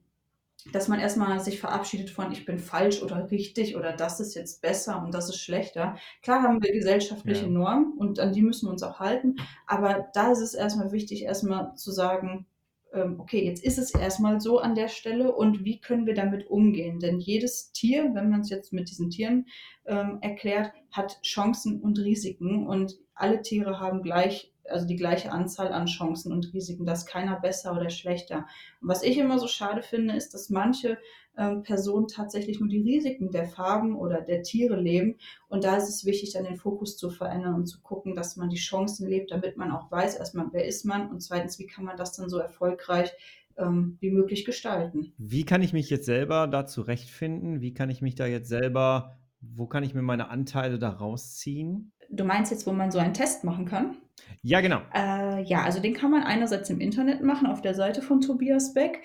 dass 0.71 0.87
man 0.87 0.99
erstmal 0.99 1.39
sich 1.39 1.59
verabschiedet 1.59 2.09
von, 2.09 2.31
ich 2.31 2.45
bin 2.45 2.59
falsch 2.59 3.01
oder 3.01 3.31
richtig 3.31 3.75
oder 3.75 3.93
das 3.93 4.19
ist 4.19 4.35
jetzt 4.35 4.61
besser 4.61 5.01
und 5.03 5.13
das 5.13 5.29
ist 5.29 5.39
schlechter. 5.39 5.97
Klar 6.21 6.43
haben 6.43 6.61
wir 6.61 6.71
gesellschaftliche 6.71 7.45
ja. 7.45 7.51
Normen 7.51 7.93
und 7.97 8.19
an 8.19 8.33
die 8.33 8.41
müssen 8.41 8.67
wir 8.67 8.71
uns 8.71 8.83
auch 8.83 8.99
halten, 8.99 9.35
aber 9.67 10.07
da 10.13 10.31
ist 10.31 10.41
es 10.41 10.53
erstmal 10.53 10.91
wichtig, 10.91 11.23
erstmal 11.23 11.75
zu 11.75 11.91
sagen, 11.91 12.45
ähm, 12.93 13.19
okay, 13.19 13.45
jetzt 13.45 13.63
ist 13.63 13.77
es 13.77 13.93
erstmal 13.93 14.41
so 14.41 14.59
an 14.59 14.75
der 14.75 14.87
Stelle 14.87 15.33
und 15.33 15.63
wie 15.63 15.79
können 15.79 16.05
wir 16.05 16.13
damit 16.13 16.47
umgehen? 16.47 16.99
Denn 16.99 17.19
jedes 17.19 17.71
Tier, 17.71 18.11
wenn 18.13 18.29
man 18.29 18.41
es 18.41 18.49
jetzt 18.49 18.73
mit 18.73 18.89
diesen 18.89 19.09
Tieren 19.09 19.47
ähm, 19.85 20.17
erklärt, 20.21 20.71
hat 20.91 21.21
Chancen 21.23 21.81
und 21.81 21.99
Risiken 21.99 22.67
und 22.67 22.97
alle 23.13 23.41
Tiere 23.41 23.79
haben 23.79 24.01
gleich 24.01 24.51
also 24.69 24.87
die 24.87 24.95
gleiche 24.95 25.31
Anzahl 25.31 25.71
an 25.73 25.85
Chancen 25.85 26.31
und 26.31 26.53
Risiken, 26.53 26.85
dass 26.85 27.05
keiner 27.05 27.39
besser 27.39 27.75
oder 27.75 27.89
schlechter. 27.89 28.45
Und 28.81 28.89
was 28.89 29.03
ich 29.03 29.17
immer 29.17 29.39
so 29.39 29.47
schade 29.47 29.81
finde, 29.81 30.15
ist, 30.15 30.33
dass 30.33 30.49
manche 30.49 30.97
ähm, 31.37 31.63
Personen 31.63 32.07
tatsächlich 32.07 32.59
nur 32.59 32.69
die 32.69 32.81
Risiken 32.81 33.31
der 33.31 33.45
Farben 33.45 33.95
oder 33.95 34.21
der 34.21 34.43
Tiere 34.43 34.79
leben. 34.79 35.17
Und 35.49 35.63
da 35.63 35.77
ist 35.77 35.89
es 35.89 36.05
wichtig, 36.05 36.33
dann 36.33 36.43
den 36.43 36.57
Fokus 36.57 36.97
zu 36.97 37.09
verändern 37.09 37.55
und 37.55 37.67
zu 37.67 37.81
gucken, 37.81 38.15
dass 38.15 38.35
man 38.35 38.49
die 38.49 38.57
Chancen 38.57 39.07
lebt, 39.07 39.31
damit 39.31 39.57
man 39.57 39.71
auch 39.71 39.91
weiß, 39.91 40.15
erstmal, 40.15 40.47
wer 40.51 40.65
ist 40.65 40.85
man 40.85 41.09
und 41.09 41.21
zweitens, 41.21 41.59
wie 41.59 41.67
kann 41.67 41.85
man 41.85 41.97
das 41.97 42.13
dann 42.13 42.29
so 42.29 42.37
erfolgreich 42.37 43.11
ähm, 43.57 43.97
wie 43.99 44.11
möglich 44.11 44.45
gestalten. 44.45 45.13
Wie 45.17 45.45
kann 45.45 45.61
ich 45.61 45.73
mich 45.73 45.89
jetzt 45.89 46.05
selber 46.05 46.47
da 46.47 46.65
zurechtfinden? 46.65 47.61
Wie 47.61 47.73
kann 47.73 47.89
ich 47.89 48.01
mich 48.01 48.15
da 48.15 48.25
jetzt 48.25 48.49
selber, 48.49 49.17
wo 49.41 49.65
kann 49.65 49.83
ich 49.83 49.93
mir 49.93 50.01
meine 50.01 50.29
Anteile 50.29 50.79
da 50.79 50.89
rausziehen? 50.89 51.91
Du 52.09 52.23
meinst 52.23 52.51
jetzt, 52.51 52.67
wo 52.67 52.71
man 52.71 52.91
so 52.91 52.99
einen 52.99 53.13
Test 53.13 53.43
machen 53.43 53.65
kann? 53.65 53.97
Ja, 54.41 54.61
genau. 54.61 54.81
Äh, 54.93 55.43
ja, 55.43 55.63
also 55.63 55.79
den 55.79 55.93
kann 55.93 56.11
man 56.11 56.23
einerseits 56.23 56.69
im 56.69 56.79
Internet 56.79 57.23
machen, 57.23 57.47
auf 57.47 57.61
der 57.61 57.73
Seite 57.73 58.01
von 58.01 58.21
Tobias 58.21 58.73
Beck. 58.73 59.01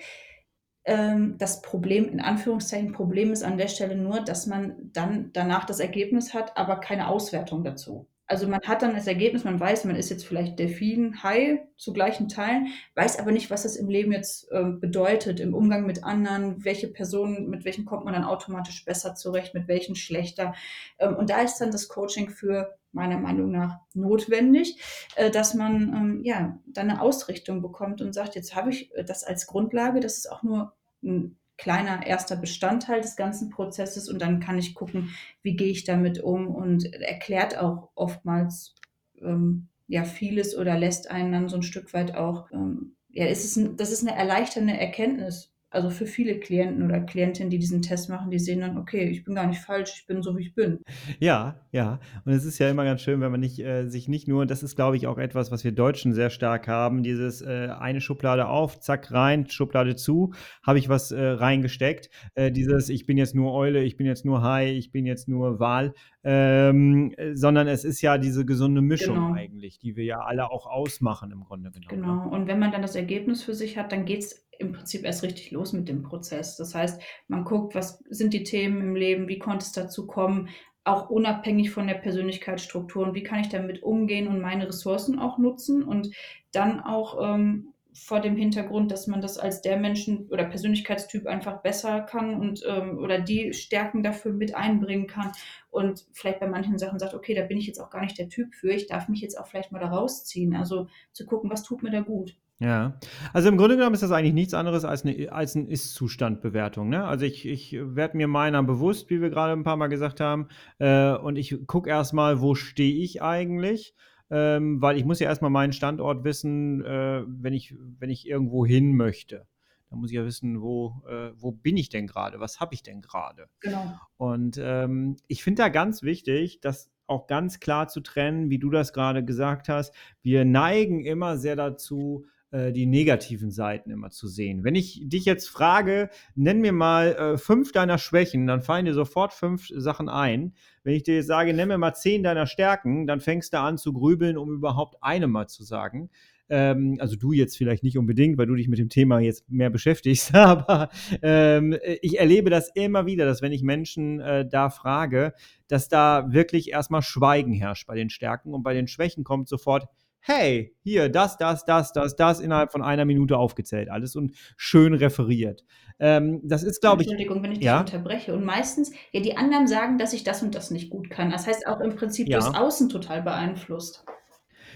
Ähm, 0.85 1.37
das 1.37 1.61
Problem, 1.61 2.09
in 2.09 2.21
Anführungszeichen, 2.21 2.93
Problem 2.93 3.31
ist 3.31 3.43
an 3.43 3.57
der 3.57 3.67
Stelle 3.67 3.95
nur, 3.95 4.21
dass 4.21 4.47
man 4.47 4.91
dann 4.93 5.31
danach 5.33 5.65
das 5.65 5.79
Ergebnis 5.79 6.33
hat, 6.33 6.55
aber 6.57 6.77
keine 6.77 7.07
Auswertung 7.07 7.63
dazu. 7.63 8.07
Also 8.27 8.47
man 8.47 8.59
hat 8.61 8.81
dann 8.81 8.93
das 8.93 9.07
Ergebnis, 9.07 9.45
man 9.45 9.59
weiß, 9.59 9.85
man 9.85 9.95
ist 9.95 10.09
jetzt 10.09 10.25
vielleicht 10.25 10.59
Delfin, 10.59 11.23
Hai 11.23 11.65
zu 11.77 11.93
gleichen 11.93 12.27
Teilen, 12.27 12.67
weiß 12.95 13.19
aber 13.19 13.31
nicht, 13.31 13.49
was 13.49 13.63
das 13.63 13.77
im 13.77 13.89
Leben 13.89 14.11
jetzt 14.11 14.51
äh, 14.51 14.63
bedeutet, 14.65 15.39
im 15.39 15.53
Umgang 15.53 15.85
mit 15.85 16.03
anderen, 16.03 16.63
welche 16.65 16.89
Personen, 16.89 17.49
mit 17.49 17.63
welchen 17.63 17.85
kommt 17.85 18.03
man 18.03 18.13
dann 18.13 18.25
automatisch 18.25 18.83
besser 18.83 19.15
zurecht, 19.15 19.53
mit 19.53 19.69
welchen 19.69 19.95
schlechter. 19.95 20.53
Ähm, 20.99 21.15
und 21.15 21.29
da 21.29 21.41
ist 21.41 21.59
dann 21.59 21.71
das 21.71 21.87
Coaching 21.87 22.29
für 22.29 22.77
meiner 22.91 23.17
Meinung 23.17 23.49
nach 23.51 23.79
notwendig, 23.93 24.77
äh, 25.15 25.31
dass 25.31 25.53
man 25.53 25.93
ähm, 25.93 26.21
ja 26.23 26.59
dann 26.65 26.89
eine 26.89 27.01
Ausrichtung 27.01 27.61
bekommt 27.61 28.01
und 28.01 28.13
sagt, 28.13 28.35
jetzt 28.35 28.55
habe 28.55 28.71
ich 28.71 28.93
äh, 28.95 29.05
das 29.05 29.23
als 29.23 29.47
Grundlage, 29.47 30.01
das 30.01 30.17
ist 30.17 30.29
auch 30.29 30.43
nur 30.43 30.73
ein 31.01 31.37
kleiner 31.57 32.05
erster 32.05 32.35
Bestandteil 32.35 33.01
des 33.01 33.15
ganzen 33.15 33.49
Prozesses 33.49 34.09
und 34.09 34.21
dann 34.21 34.39
kann 34.39 34.57
ich 34.57 34.75
gucken, 34.75 35.09
wie 35.41 35.55
gehe 35.55 35.69
ich 35.69 35.83
damit 35.83 36.21
um 36.21 36.47
und 36.47 36.93
erklärt 36.93 37.57
auch 37.57 37.89
oftmals 37.95 38.75
ähm, 39.21 39.67
ja 39.87 40.03
vieles 40.03 40.55
oder 40.57 40.77
lässt 40.77 41.09
einen 41.09 41.31
dann 41.31 41.49
so 41.49 41.57
ein 41.57 41.63
Stück 41.63 41.93
weit 41.93 42.15
auch, 42.15 42.51
ähm, 42.51 42.95
ja, 43.09 43.25
ist 43.25 43.45
es 43.45 43.55
ein, 43.55 43.77
das 43.77 43.91
ist 43.91 44.07
eine 44.07 44.17
erleichternde 44.17 44.77
Erkenntnis 44.77 45.53
also 45.69 45.89
für 45.89 46.05
viele 46.05 46.39
Klienten 46.39 46.83
oder 46.83 47.01
Klientinnen, 47.01 47.49
die 47.49 47.59
diesen 47.59 47.81
Test 47.81 48.09
machen, 48.09 48.31
die 48.31 48.39
sehen 48.39 48.61
dann, 48.61 48.77
okay, 48.77 49.09
ich 49.09 49.25
bin 49.25 49.35
gar 49.35 49.47
nicht 49.47 49.59
falsch, 49.59 49.93
ich 49.99 50.07
bin 50.07 50.21
so, 50.21 50.37
wie 50.37 50.43
ich 50.43 50.55
bin. 50.55 50.79
Ja, 51.19 51.59
ja. 51.71 51.99
Und 52.25 52.33
es 52.33 52.45
ist 52.45 52.57
ja 52.59 52.69
immer 52.69 52.85
ganz 52.85 53.01
schön, 53.01 53.19
wenn 53.19 53.31
man 53.31 53.39
nicht, 53.39 53.59
äh, 53.59 53.87
sich 53.87 54.07
nicht 54.07 54.27
nur, 54.27 54.45
das 54.45 54.63
ist, 54.63 54.75
glaube 54.75 54.95
ich, 54.95 55.07
auch 55.07 55.17
etwas, 55.17 55.51
was 55.51 55.63
wir 55.63 55.73
Deutschen 55.73 56.13
sehr 56.13 56.29
stark 56.29 56.67
haben, 56.67 57.03
dieses 57.03 57.41
äh, 57.41 57.69
eine 57.77 57.99
Schublade 57.99 58.47
auf, 58.47 58.79
zack, 58.79 59.11
rein, 59.11 59.49
Schublade 59.49 59.95
zu, 59.95 60.33
habe 60.65 60.79
ich 60.79 60.87
was 60.87 61.11
äh, 61.11 61.21
reingesteckt. 61.21 62.09
Äh, 62.35 62.51
dieses, 62.51 62.89
ich 62.89 63.05
bin 63.05 63.17
jetzt 63.17 63.35
nur 63.35 63.53
Eule, 63.53 63.83
ich 63.83 63.97
bin 63.97 64.05
jetzt 64.05 64.25
nur 64.25 64.41
Hai, 64.41 64.71
ich 64.71 64.91
bin 64.91 65.05
jetzt 65.05 65.27
nur 65.27 65.59
Wal, 65.59 65.93
ähm, 66.23 67.13
sondern 67.33 67.67
es 67.67 67.83
ist 67.83 68.01
ja 68.01 68.17
diese 68.17 68.45
gesunde 68.45 68.81
Mischung 68.81 69.15
genau. 69.15 69.33
eigentlich, 69.33 69.79
die 69.79 69.95
wir 69.95 70.05
ja 70.05 70.19
alle 70.19 70.49
auch 70.49 70.65
ausmachen 70.65 71.31
im 71.31 71.43
Grunde 71.43 71.71
genommen. 71.71 72.01
Ne? 72.01 72.07
Genau. 72.07 72.35
Und 72.35 72.47
wenn 72.47 72.59
man 72.59 72.71
dann 72.71 72.81
das 72.81 72.95
Ergebnis 72.95 73.43
für 73.43 73.53
sich 73.53 73.77
hat, 73.77 73.91
dann 73.91 74.05
geht 74.05 74.19
es 74.19 74.46
im 74.59 74.71
Prinzip 74.71 75.03
erst 75.03 75.23
richtig 75.23 75.51
los 75.51 75.73
mit 75.73 75.87
dem 75.87 76.03
Prozess. 76.03 76.57
Das 76.57 76.75
heißt, 76.75 77.01
man 77.27 77.43
guckt, 77.43 77.75
was 77.75 78.03
sind 78.09 78.33
die 78.33 78.43
Themen 78.43 78.81
im 78.81 78.95
Leben, 78.95 79.27
wie 79.27 79.39
konnte 79.39 79.65
es 79.65 79.71
dazu 79.71 80.07
kommen, 80.07 80.49
auch 80.83 81.09
unabhängig 81.09 81.71
von 81.71 81.87
der 81.87 81.95
Persönlichkeitsstruktur 81.95 83.05
und 83.05 83.13
wie 83.13 83.23
kann 83.23 83.41
ich 83.41 83.49
damit 83.49 83.83
umgehen 83.83 84.27
und 84.27 84.39
meine 84.39 84.67
Ressourcen 84.67 85.19
auch 85.19 85.37
nutzen 85.37 85.83
und 85.83 86.11
dann 86.51 86.79
auch 86.79 87.17
ähm, 87.21 87.73
vor 87.93 88.19
dem 88.19 88.35
Hintergrund, 88.35 88.91
dass 88.91 89.07
man 89.07 89.21
das 89.21 89.37
als 89.37 89.61
der 89.61 89.77
Menschen- 89.77 90.27
oder 90.29 90.45
Persönlichkeitstyp 90.45 91.25
einfach 91.25 91.61
besser 91.61 92.01
kann 92.01 92.39
und 92.39 92.63
ähm, 92.67 92.99
oder 92.99 93.19
die 93.19 93.53
Stärken 93.53 94.03
dafür 94.03 94.33
mit 94.33 94.55
einbringen 94.55 95.07
kann 95.07 95.31
und 95.71 96.05
vielleicht 96.13 96.39
bei 96.39 96.47
manchen 96.47 96.77
Sachen 96.77 96.99
sagt, 96.99 97.15
okay, 97.15 97.33
da 97.33 97.43
bin 97.43 97.57
ich 97.57 97.67
jetzt 97.67 97.79
auch 97.79 97.89
gar 97.89 98.01
nicht 98.01 98.17
der 98.17 98.29
Typ 98.29 98.53
für, 98.53 98.71
ich 98.71 98.87
darf 98.87 99.09
mich 99.09 99.21
jetzt 99.21 99.37
auch 99.37 99.47
vielleicht 99.47 99.71
mal 99.71 99.79
da 99.79 99.87
rausziehen. 99.87 100.55
Also 100.55 100.87
zu 101.11 101.25
gucken, 101.25 101.49
was 101.49 101.63
tut 101.63 101.83
mir 101.83 101.91
da 101.91 102.01
gut. 102.01 102.37
Ja, 102.61 102.97
also 103.33 103.49
im 103.49 103.57
Grunde 103.57 103.75
genommen 103.77 103.93
ist 103.93 104.01
das 104.01 104.11
eigentlich 104.11 104.33
nichts 104.33 104.55
anderes 104.55 104.83
als 104.83 105.05
eine 105.05 105.31
als 105.31 105.55
'n 105.55 105.67
Ist-Zustand-Bewertung, 105.67 106.89
ne? 106.89 107.05
Also, 107.05 107.25
ich 107.25 107.45
ich 107.45 107.73
werde 107.79 108.17
mir 108.17 108.27
meiner 108.27 108.63
bewusst, 108.63 109.11
wie 109.11 109.21
wir 109.21 109.29
gerade 109.29 109.53
ein 109.53 109.63
paar 109.63 109.77
Mal 109.77 109.87
gesagt 109.87 110.19
haben, 110.19 110.47
äh, 110.79 111.11
und 111.13 111.35
ich 111.35 111.55
gucke 111.67 111.87
erstmal, 111.89 112.41
wo 112.41 112.55
stehe 112.55 112.95
ich 113.03 113.21
eigentlich? 113.21 113.93
Ähm, 114.31 114.81
weil 114.81 114.97
ich 114.97 115.05
muss 115.05 115.19
ja 115.19 115.27
erstmal 115.27 115.51
meinen 115.51 115.71
Standort 115.71 116.23
wissen, 116.23 116.83
äh, 116.83 117.23
wenn 117.27 117.53
ich 117.53 117.75
wenn 117.99 118.09
ich 118.09 118.27
irgendwo 118.27 118.65
hin 118.65 118.95
möchte. 118.95 119.45
Dann 119.91 119.99
muss 119.99 120.09
ich 120.09 120.15
ja 120.17 120.25
wissen, 120.25 120.59
wo 120.59 121.03
äh, 121.07 121.29
wo 121.35 121.51
bin 121.51 121.77
ich 121.77 121.89
denn 121.89 122.07
gerade? 122.07 122.39
Was 122.39 122.59
habe 122.59 122.73
ich 122.73 122.81
denn 122.81 123.01
gerade? 123.01 123.49
Genau. 123.59 123.93
Und, 124.17 124.59
ähm, 124.61 125.17
ich 125.27 125.43
finde 125.43 125.61
da 125.63 125.69
ganz 125.69 126.01
wichtig, 126.01 126.59
das 126.61 126.89
auch 127.05 127.27
ganz 127.27 127.59
klar 127.59 127.87
zu 127.87 128.01
trennen, 128.01 128.49
wie 128.49 128.59
du 128.59 128.69
das 128.71 128.93
gerade 128.93 129.23
gesagt 129.23 129.69
hast. 129.69 129.93
Wir 130.23 130.43
neigen 130.43 131.05
immer 131.05 131.37
sehr 131.37 131.55
dazu 131.55 132.25
äh, 132.51 132.71
die 132.71 132.85
negativen 132.85 133.51
Seiten 133.51 133.91
immer 133.91 134.09
zu 134.09 134.27
sehen. 134.27 134.63
Wenn 134.63 134.75
ich 134.75 135.01
dich 135.03 135.25
jetzt 135.25 135.49
frage, 135.49 136.09
nenn 136.35 136.61
mir 136.61 136.71
mal 136.71 137.15
äh, 137.15 137.37
fünf 137.37 137.73
deiner 137.73 137.97
Schwächen, 137.97 138.47
dann 138.47 138.61
fallen 138.61 138.85
dir 138.85 138.93
sofort 138.93 139.33
fünf 139.33 139.67
Sachen 139.75 140.07
ein. 140.07 140.53
Wenn 140.83 140.95
ich 140.95 141.03
dir 141.03 141.15
jetzt 141.15 141.27
sage, 141.27 141.53
nenn 141.53 141.67
mir 141.67 141.77
mal 141.77 141.93
zehn 141.93 142.23
deiner 142.23 142.47
Stärken, 142.47 143.05
dann 143.05 143.19
fängst 143.19 143.53
du 143.53 143.59
an 143.59 143.77
zu 143.77 143.91
grübeln, 143.91 144.37
um 144.37 144.49
überhaupt 144.51 144.95
eine 145.01 145.27
mal 145.27 145.47
zu 145.47 145.63
sagen. 145.63 146.09
Ähm, 146.49 146.97
also 146.99 147.17
du 147.17 147.33
jetzt 147.33 147.57
vielleicht 147.57 147.83
nicht 147.83 147.97
unbedingt, 147.97 148.37
weil 148.37 148.45
du 148.45 148.55
dich 148.55 148.69
mit 148.69 148.79
dem 148.79 148.87
Thema 148.89 149.19
jetzt 149.19 149.49
mehr 149.49 149.69
beschäftigst, 149.69 150.33
aber 150.35 150.89
ähm, 151.21 151.77
ich 152.01 152.19
erlebe 152.19 152.49
das 152.49 152.71
immer 152.73 153.05
wieder, 153.05 153.25
dass 153.25 153.41
wenn 153.41 153.51
ich 153.51 153.63
Menschen 153.63 154.21
äh, 154.21 154.47
da 154.47 154.69
frage, 154.69 155.33
dass 155.67 155.89
da 155.89 156.27
wirklich 156.31 156.71
erstmal 156.71 157.01
Schweigen 157.01 157.51
herrscht 157.51 157.87
bei 157.87 157.95
den 157.95 158.09
Stärken 158.09 158.53
und 158.53 158.63
bei 158.63 158.73
den 158.73 158.87
Schwächen 158.87 159.25
kommt 159.25 159.49
sofort, 159.49 159.87
hey, 160.27 160.75
hier, 160.83 161.09
das, 161.09 161.37
das, 161.37 161.63
das, 161.63 161.93
das, 161.93 162.15
das 162.15 162.39
innerhalb 162.39 162.71
von 162.71 162.81
einer 162.81 163.05
Minute 163.05 163.37
aufgezählt, 163.37 163.89
alles 163.89 164.15
und 164.15 164.33
schön 164.57 164.93
referiert. 164.93 165.63
Ähm, 165.99 166.41
das 166.43 166.63
ist, 166.63 166.81
glaube 166.81 167.01
ich. 167.01 167.07
Entschuldigung, 167.07 167.41
wenn 167.41 167.53
ich 167.53 167.59
dich 167.59 167.65
ja? 167.65 167.79
unterbreche. 167.79 168.33
Und 168.33 168.43
meistens, 168.43 168.91
ja, 169.13 169.21
die 169.21 169.37
anderen 169.37 169.67
sagen, 169.67 169.97
dass 169.97 170.13
ich 170.13 170.23
das 170.23 170.43
und 170.43 170.53
das 170.53 170.69
nicht 170.69 170.89
gut 170.89 171.09
kann. 171.09 171.31
Das 171.31 171.47
heißt 171.47 171.65
auch 171.65 171.79
im 171.79 171.95
Prinzip 171.95 172.27
ja. 172.27 172.39
durchs 172.39 172.55
Außen 172.55 172.89
total 172.89 173.21
beeinflusst. 173.21 174.05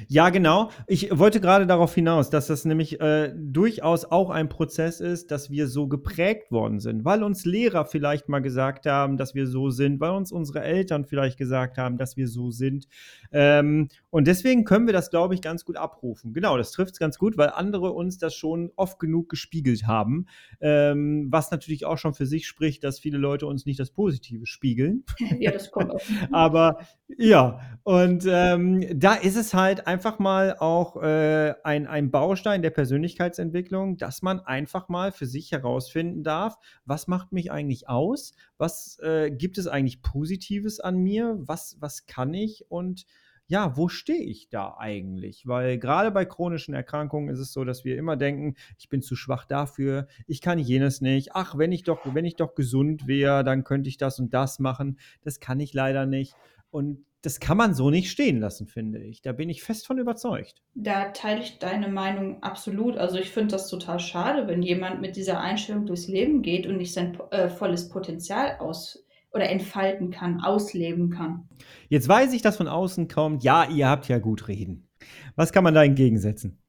Ja, 0.07 0.29
genau. 0.29 0.71
Ich 0.87 1.17
wollte 1.17 1.39
gerade 1.39 1.67
darauf 1.67 1.93
hinaus, 1.93 2.29
dass 2.29 2.47
das 2.47 2.65
nämlich 2.65 2.99
äh, 3.01 3.33
durchaus 3.35 4.05
auch 4.05 4.29
ein 4.29 4.49
Prozess 4.49 4.99
ist, 4.99 5.31
dass 5.31 5.49
wir 5.49 5.67
so 5.67 5.87
geprägt 5.87 6.51
worden 6.51 6.79
sind, 6.79 7.05
weil 7.05 7.23
uns 7.23 7.45
Lehrer 7.45 7.85
vielleicht 7.85 8.29
mal 8.29 8.39
gesagt 8.39 8.85
haben, 8.85 9.17
dass 9.17 9.35
wir 9.35 9.47
so 9.47 9.69
sind, 9.69 9.99
weil 9.99 10.11
uns 10.11 10.31
unsere 10.31 10.61
Eltern 10.61 11.05
vielleicht 11.05 11.37
gesagt 11.37 11.77
haben, 11.77 11.97
dass 11.97 12.17
wir 12.17 12.27
so 12.27 12.51
sind. 12.51 12.87
Ähm, 13.31 13.87
und 14.09 14.27
deswegen 14.27 14.65
können 14.65 14.85
wir 14.85 14.93
das, 14.93 15.09
glaube 15.09 15.33
ich, 15.33 15.41
ganz 15.41 15.65
gut 15.65 15.77
abrufen. 15.77 16.33
Genau, 16.33 16.57
das 16.57 16.71
trifft 16.71 16.93
es 16.93 16.99
ganz 16.99 17.17
gut, 17.17 17.37
weil 17.37 17.49
andere 17.49 17.91
uns 17.91 18.17
das 18.17 18.35
schon 18.35 18.71
oft 18.75 18.99
genug 18.99 19.29
gespiegelt 19.29 19.87
haben, 19.87 20.25
ähm, 20.59 21.27
was 21.29 21.51
natürlich 21.51 21.85
auch 21.85 21.97
schon 21.97 22.13
für 22.13 22.25
sich 22.25 22.47
spricht, 22.47 22.83
dass 22.83 22.99
viele 22.99 23.17
Leute 23.17 23.47
uns 23.47 23.65
nicht 23.65 23.79
das 23.79 23.91
Positive 23.91 24.45
spiegeln. 24.45 25.03
Ja, 25.39 25.51
das 25.51 25.71
kommt 25.71 25.91
auch. 25.91 26.01
Aber 26.31 26.79
Ja, 27.17 27.59
und 27.83 28.25
ähm, 28.27 28.85
da 28.99 29.13
ist 29.15 29.35
es 29.35 29.53
halt 29.53 29.87
einfach 29.91 30.19
mal 30.19 30.55
auch 30.57 30.95
äh, 31.03 31.53
ein, 31.65 31.85
ein 31.85 32.11
Baustein 32.11 32.61
der 32.61 32.69
Persönlichkeitsentwicklung, 32.69 33.97
dass 33.97 34.21
man 34.21 34.39
einfach 34.39 34.87
mal 34.87 35.11
für 35.11 35.25
sich 35.25 35.51
herausfinden 35.51 36.23
darf, 36.23 36.57
was 36.85 37.07
macht 37.07 37.33
mich 37.33 37.51
eigentlich 37.51 37.89
aus? 37.89 38.33
Was 38.57 38.97
äh, 38.99 39.31
gibt 39.31 39.57
es 39.57 39.67
eigentlich 39.67 40.01
Positives 40.01 40.79
an 40.79 40.97
mir? 40.97 41.37
Was, 41.41 41.75
was 41.81 42.05
kann 42.05 42.33
ich? 42.33 42.63
Und 42.69 43.05
ja, 43.47 43.75
wo 43.75 43.89
stehe 43.89 44.23
ich 44.23 44.47
da 44.47 44.77
eigentlich? 44.77 45.45
Weil 45.45 45.77
gerade 45.77 46.09
bei 46.11 46.23
chronischen 46.23 46.73
Erkrankungen 46.73 47.27
ist 47.27 47.39
es 47.39 47.51
so, 47.51 47.65
dass 47.65 47.83
wir 47.83 47.97
immer 47.97 48.15
denken, 48.15 48.55
ich 48.79 48.87
bin 48.87 49.01
zu 49.01 49.17
schwach 49.17 49.43
dafür, 49.43 50.07
ich 50.25 50.39
kann 50.39 50.57
jenes 50.57 51.01
nicht. 51.01 51.35
Ach, 51.35 51.57
wenn 51.57 51.73
ich 51.73 51.83
doch, 51.83 51.99
wenn 52.15 52.23
ich 52.23 52.37
doch 52.37 52.55
gesund 52.55 53.07
wäre, 53.07 53.43
dann 53.43 53.65
könnte 53.65 53.89
ich 53.89 53.97
das 53.97 54.19
und 54.19 54.33
das 54.33 54.59
machen. 54.59 54.99
Das 55.21 55.41
kann 55.41 55.59
ich 55.59 55.73
leider 55.73 56.05
nicht. 56.05 56.33
Und 56.69 57.03
das 57.21 57.39
kann 57.39 57.57
man 57.57 57.73
so 57.73 57.89
nicht 57.89 58.09
stehen 58.09 58.39
lassen, 58.39 58.67
finde 58.67 58.99
ich. 58.99 59.21
Da 59.21 59.31
bin 59.31 59.49
ich 59.49 59.63
fest 59.63 59.85
von 59.85 59.99
überzeugt. 59.99 60.63
Da 60.73 61.09
teile 61.09 61.41
ich 61.41 61.59
deine 61.59 61.87
Meinung 61.87 62.41
absolut. 62.41 62.97
Also 62.97 63.17
ich 63.17 63.29
finde 63.29 63.51
das 63.51 63.69
total 63.69 63.99
schade, 63.99 64.47
wenn 64.47 64.63
jemand 64.63 65.01
mit 65.01 65.15
dieser 65.15 65.39
Einstellung 65.39 65.85
durchs 65.85 66.07
Leben 66.07 66.41
geht 66.41 66.65
und 66.65 66.77
nicht 66.77 66.93
sein 66.93 67.17
äh, 67.29 67.49
volles 67.49 67.89
Potenzial 67.89 68.57
aus 68.59 69.05
oder 69.33 69.49
entfalten 69.49 70.11
kann, 70.11 70.41
ausleben 70.41 71.09
kann. 71.11 71.47
Jetzt 71.89 72.09
weiß 72.09 72.33
ich, 72.33 72.41
dass 72.41 72.57
von 72.57 72.67
außen 72.67 73.07
kommt, 73.07 73.43
ja, 73.43 73.69
ihr 73.69 73.87
habt 73.87 74.07
ja 74.07 74.19
gut 74.19 74.47
reden. 74.47 74.89
Was 75.35 75.53
kann 75.53 75.63
man 75.63 75.73
da 75.73 75.83
entgegensetzen? 75.83 76.61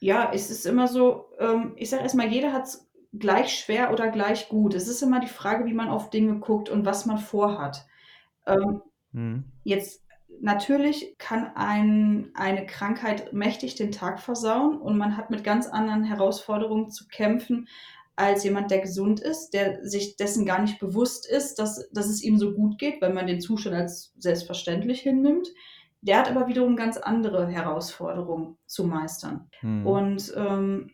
Ja, 0.00 0.30
es 0.32 0.50
ist 0.50 0.64
immer 0.64 0.86
so, 0.86 1.26
ähm, 1.38 1.72
ich 1.76 1.90
sage 1.90 2.04
erstmal, 2.04 2.28
jeder 2.28 2.52
hat 2.52 2.64
es 2.64 2.88
gleich 3.12 3.58
schwer 3.58 3.92
oder 3.92 4.10
gleich 4.10 4.48
gut. 4.48 4.74
Es 4.74 4.86
ist 4.86 5.02
immer 5.02 5.20
die 5.20 5.26
Frage, 5.26 5.66
wie 5.66 5.74
man 5.74 5.88
auf 5.88 6.10
Dinge 6.10 6.38
guckt 6.38 6.68
und 6.68 6.86
was 6.86 7.04
man 7.04 7.18
vorhat. 7.18 7.84
Ähm, 8.46 8.80
mhm. 9.18 9.44
Jetzt 9.64 10.04
natürlich 10.40 11.16
kann 11.18 11.52
ein, 11.54 12.30
eine 12.34 12.66
Krankheit 12.66 13.32
mächtig 13.32 13.74
den 13.74 13.92
Tag 13.92 14.20
versauen 14.20 14.78
und 14.78 14.96
man 14.96 15.16
hat 15.16 15.30
mit 15.30 15.44
ganz 15.44 15.66
anderen 15.66 16.04
Herausforderungen 16.04 16.90
zu 16.90 17.08
kämpfen, 17.08 17.68
als 18.18 18.42
jemand, 18.42 18.72
der 18.72 18.80
gesund 18.80 19.20
ist, 19.20 19.50
der 19.50 19.84
sich 19.84 20.16
dessen 20.16 20.44
gar 20.44 20.60
nicht 20.60 20.80
bewusst 20.80 21.28
ist, 21.28 21.60
dass, 21.60 21.88
dass 21.92 22.08
es 22.08 22.22
ihm 22.22 22.36
so 22.36 22.52
gut 22.52 22.76
geht, 22.78 23.00
weil 23.00 23.12
man 23.12 23.28
den 23.28 23.40
Zustand 23.40 23.76
als 23.76 24.12
selbstverständlich 24.18 25.00
hinnimmt. 25.00 25.48
Der 26.00 26.18
hat 26.18 26.28
aber 26.28 26.48
wiederum 26.48 26.74
ganz 26.74 26.96
andere 26.96 27.46
Herausforderungen 27.46 28.56
zu 28.66 28.84
meistern. 28.84 29.48
Hm. 29.60 29.86
Und 29.86 30.32
ähm, 30.36 30.90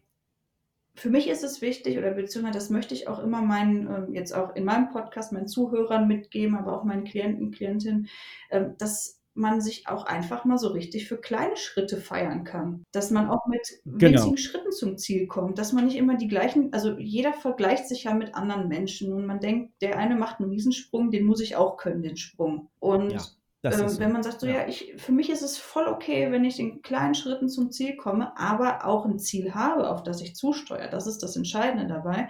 für 0.94 1.11
mich 1.11 1.28
ist 1.28 1.42
es 1.42 1.61
wichtig, 1.61 1.98
oder 1.98 2.12
beziehungsweise 2.12 2.59
das 2.59 2.70
möchte 2.70 2.94
ich 2.94 3.09
auch 3.09 3.18
immer 3.18 3.42
meinen, 3.42 3.88
ähm, 3.88 4.14
jetzt 4.14 4.33
auch 4.33 4.54
in 4.54 4.64
meinem 4.64 4.90
Podcast, 4.90 5.33
meinen 5.33 5.48
Zuhörern 5.48 6.07
mitgeben, 6.07 6.57
aber 6.57 6.78
auch 6.78 6.85
meinen 6.85 7.04
Klienten, 7.04 7.50
Klientinnen, 7.50 8.09
ähm, 8.50 8.74
dass 8.78 9.20
man 9.35 9.61
sich 9.61 9.88
auch 9.88 10.07
einfach 10.07 10.44
mal 10.44 10.59
so 10.59 10.68
richtig 10.68 11.09
für 11.09 11.16
kleine 11.16 11.57
Schritte 11.57 11.96
feiern 11.96 12.44
kann. 12.44 12.85
Dass 12.92 13.11
man 13.11 13.28
auch 13.28 13.46
mit 13.46 13.80
genau. 13.85 14.12
winzigen 14.12 14.37
Schritten 14.37 14.70
zum 14.70 14.96
Ziel 14.96 15.26
kommt. 15.26 15.59
Dass 15.59 15.72
man 15.72 15.87
nicht 15.87 15.96
immer 15.96 16.16
die 16.16 16.28
gleichen, 16.28 16.72
also 16.72 16.96
jeder 16.98 17.33
vergleicht 17.33 17.88
sich 17.88 18.04
ja 18.04 18.14
mit 18.14 18.37
anderen 18.37 18.68
Menschen 18.68 19.12
und 19.12 19.26
man 19.26 19.40
denkt, 19.40 19.72
der 19.83 19.98
eine 19.98 20.14
macht 20.14 20.38
einen 20.38 20.50
Riesensprung, 20.50 21.11
den 21.11 21.26
muss 21.26 21.40
ich 21.40 21.57
auch 21.57 21.76
können, 21.76 22.02
den 22.02 22.16
Sprung. 22.16 22.70
Und 22.78 23.11
ja. 23.11 23.22
Äh, 23.64 23.88
so. 23.88 23.98
wenn 23.98 24.12
man 24.12 24.22
sagt, 24.22 24.40
so 24.40 24.46
ja, 24.46 24.55
ja 24.55 24.68
ich, 24.68 24.94
für 24.96 25.12
mich 25.12 25.31
ist 25.31 25.42
es 25.42 25.57
voll 25.57 25.87
okay, 25.87 26.31
wenn 26.31 26.44
ich 26.44 26.61
in 26.61 26.83
kleinen 26.83 27.14
Schritten 27.14 27.48
zum 27.48 27.70
Ziel 27.70 27.96
komme, 27.96 28.37
aber 28.37 28.85
auch 28.85 29.07
ein 29.07 29.18
Ziel 29.18 29.55
habe, 29.55 29.90
auf 29.90 30.03
das 30.03 30.20
ich 30.20 30.35
zusteuere, 30.35 30.90
das 30.90 31.07
ist 31.07 31.22
das 31.22 31.37
Entscheidende 31.37 31.87
dabei, 31.87 32.29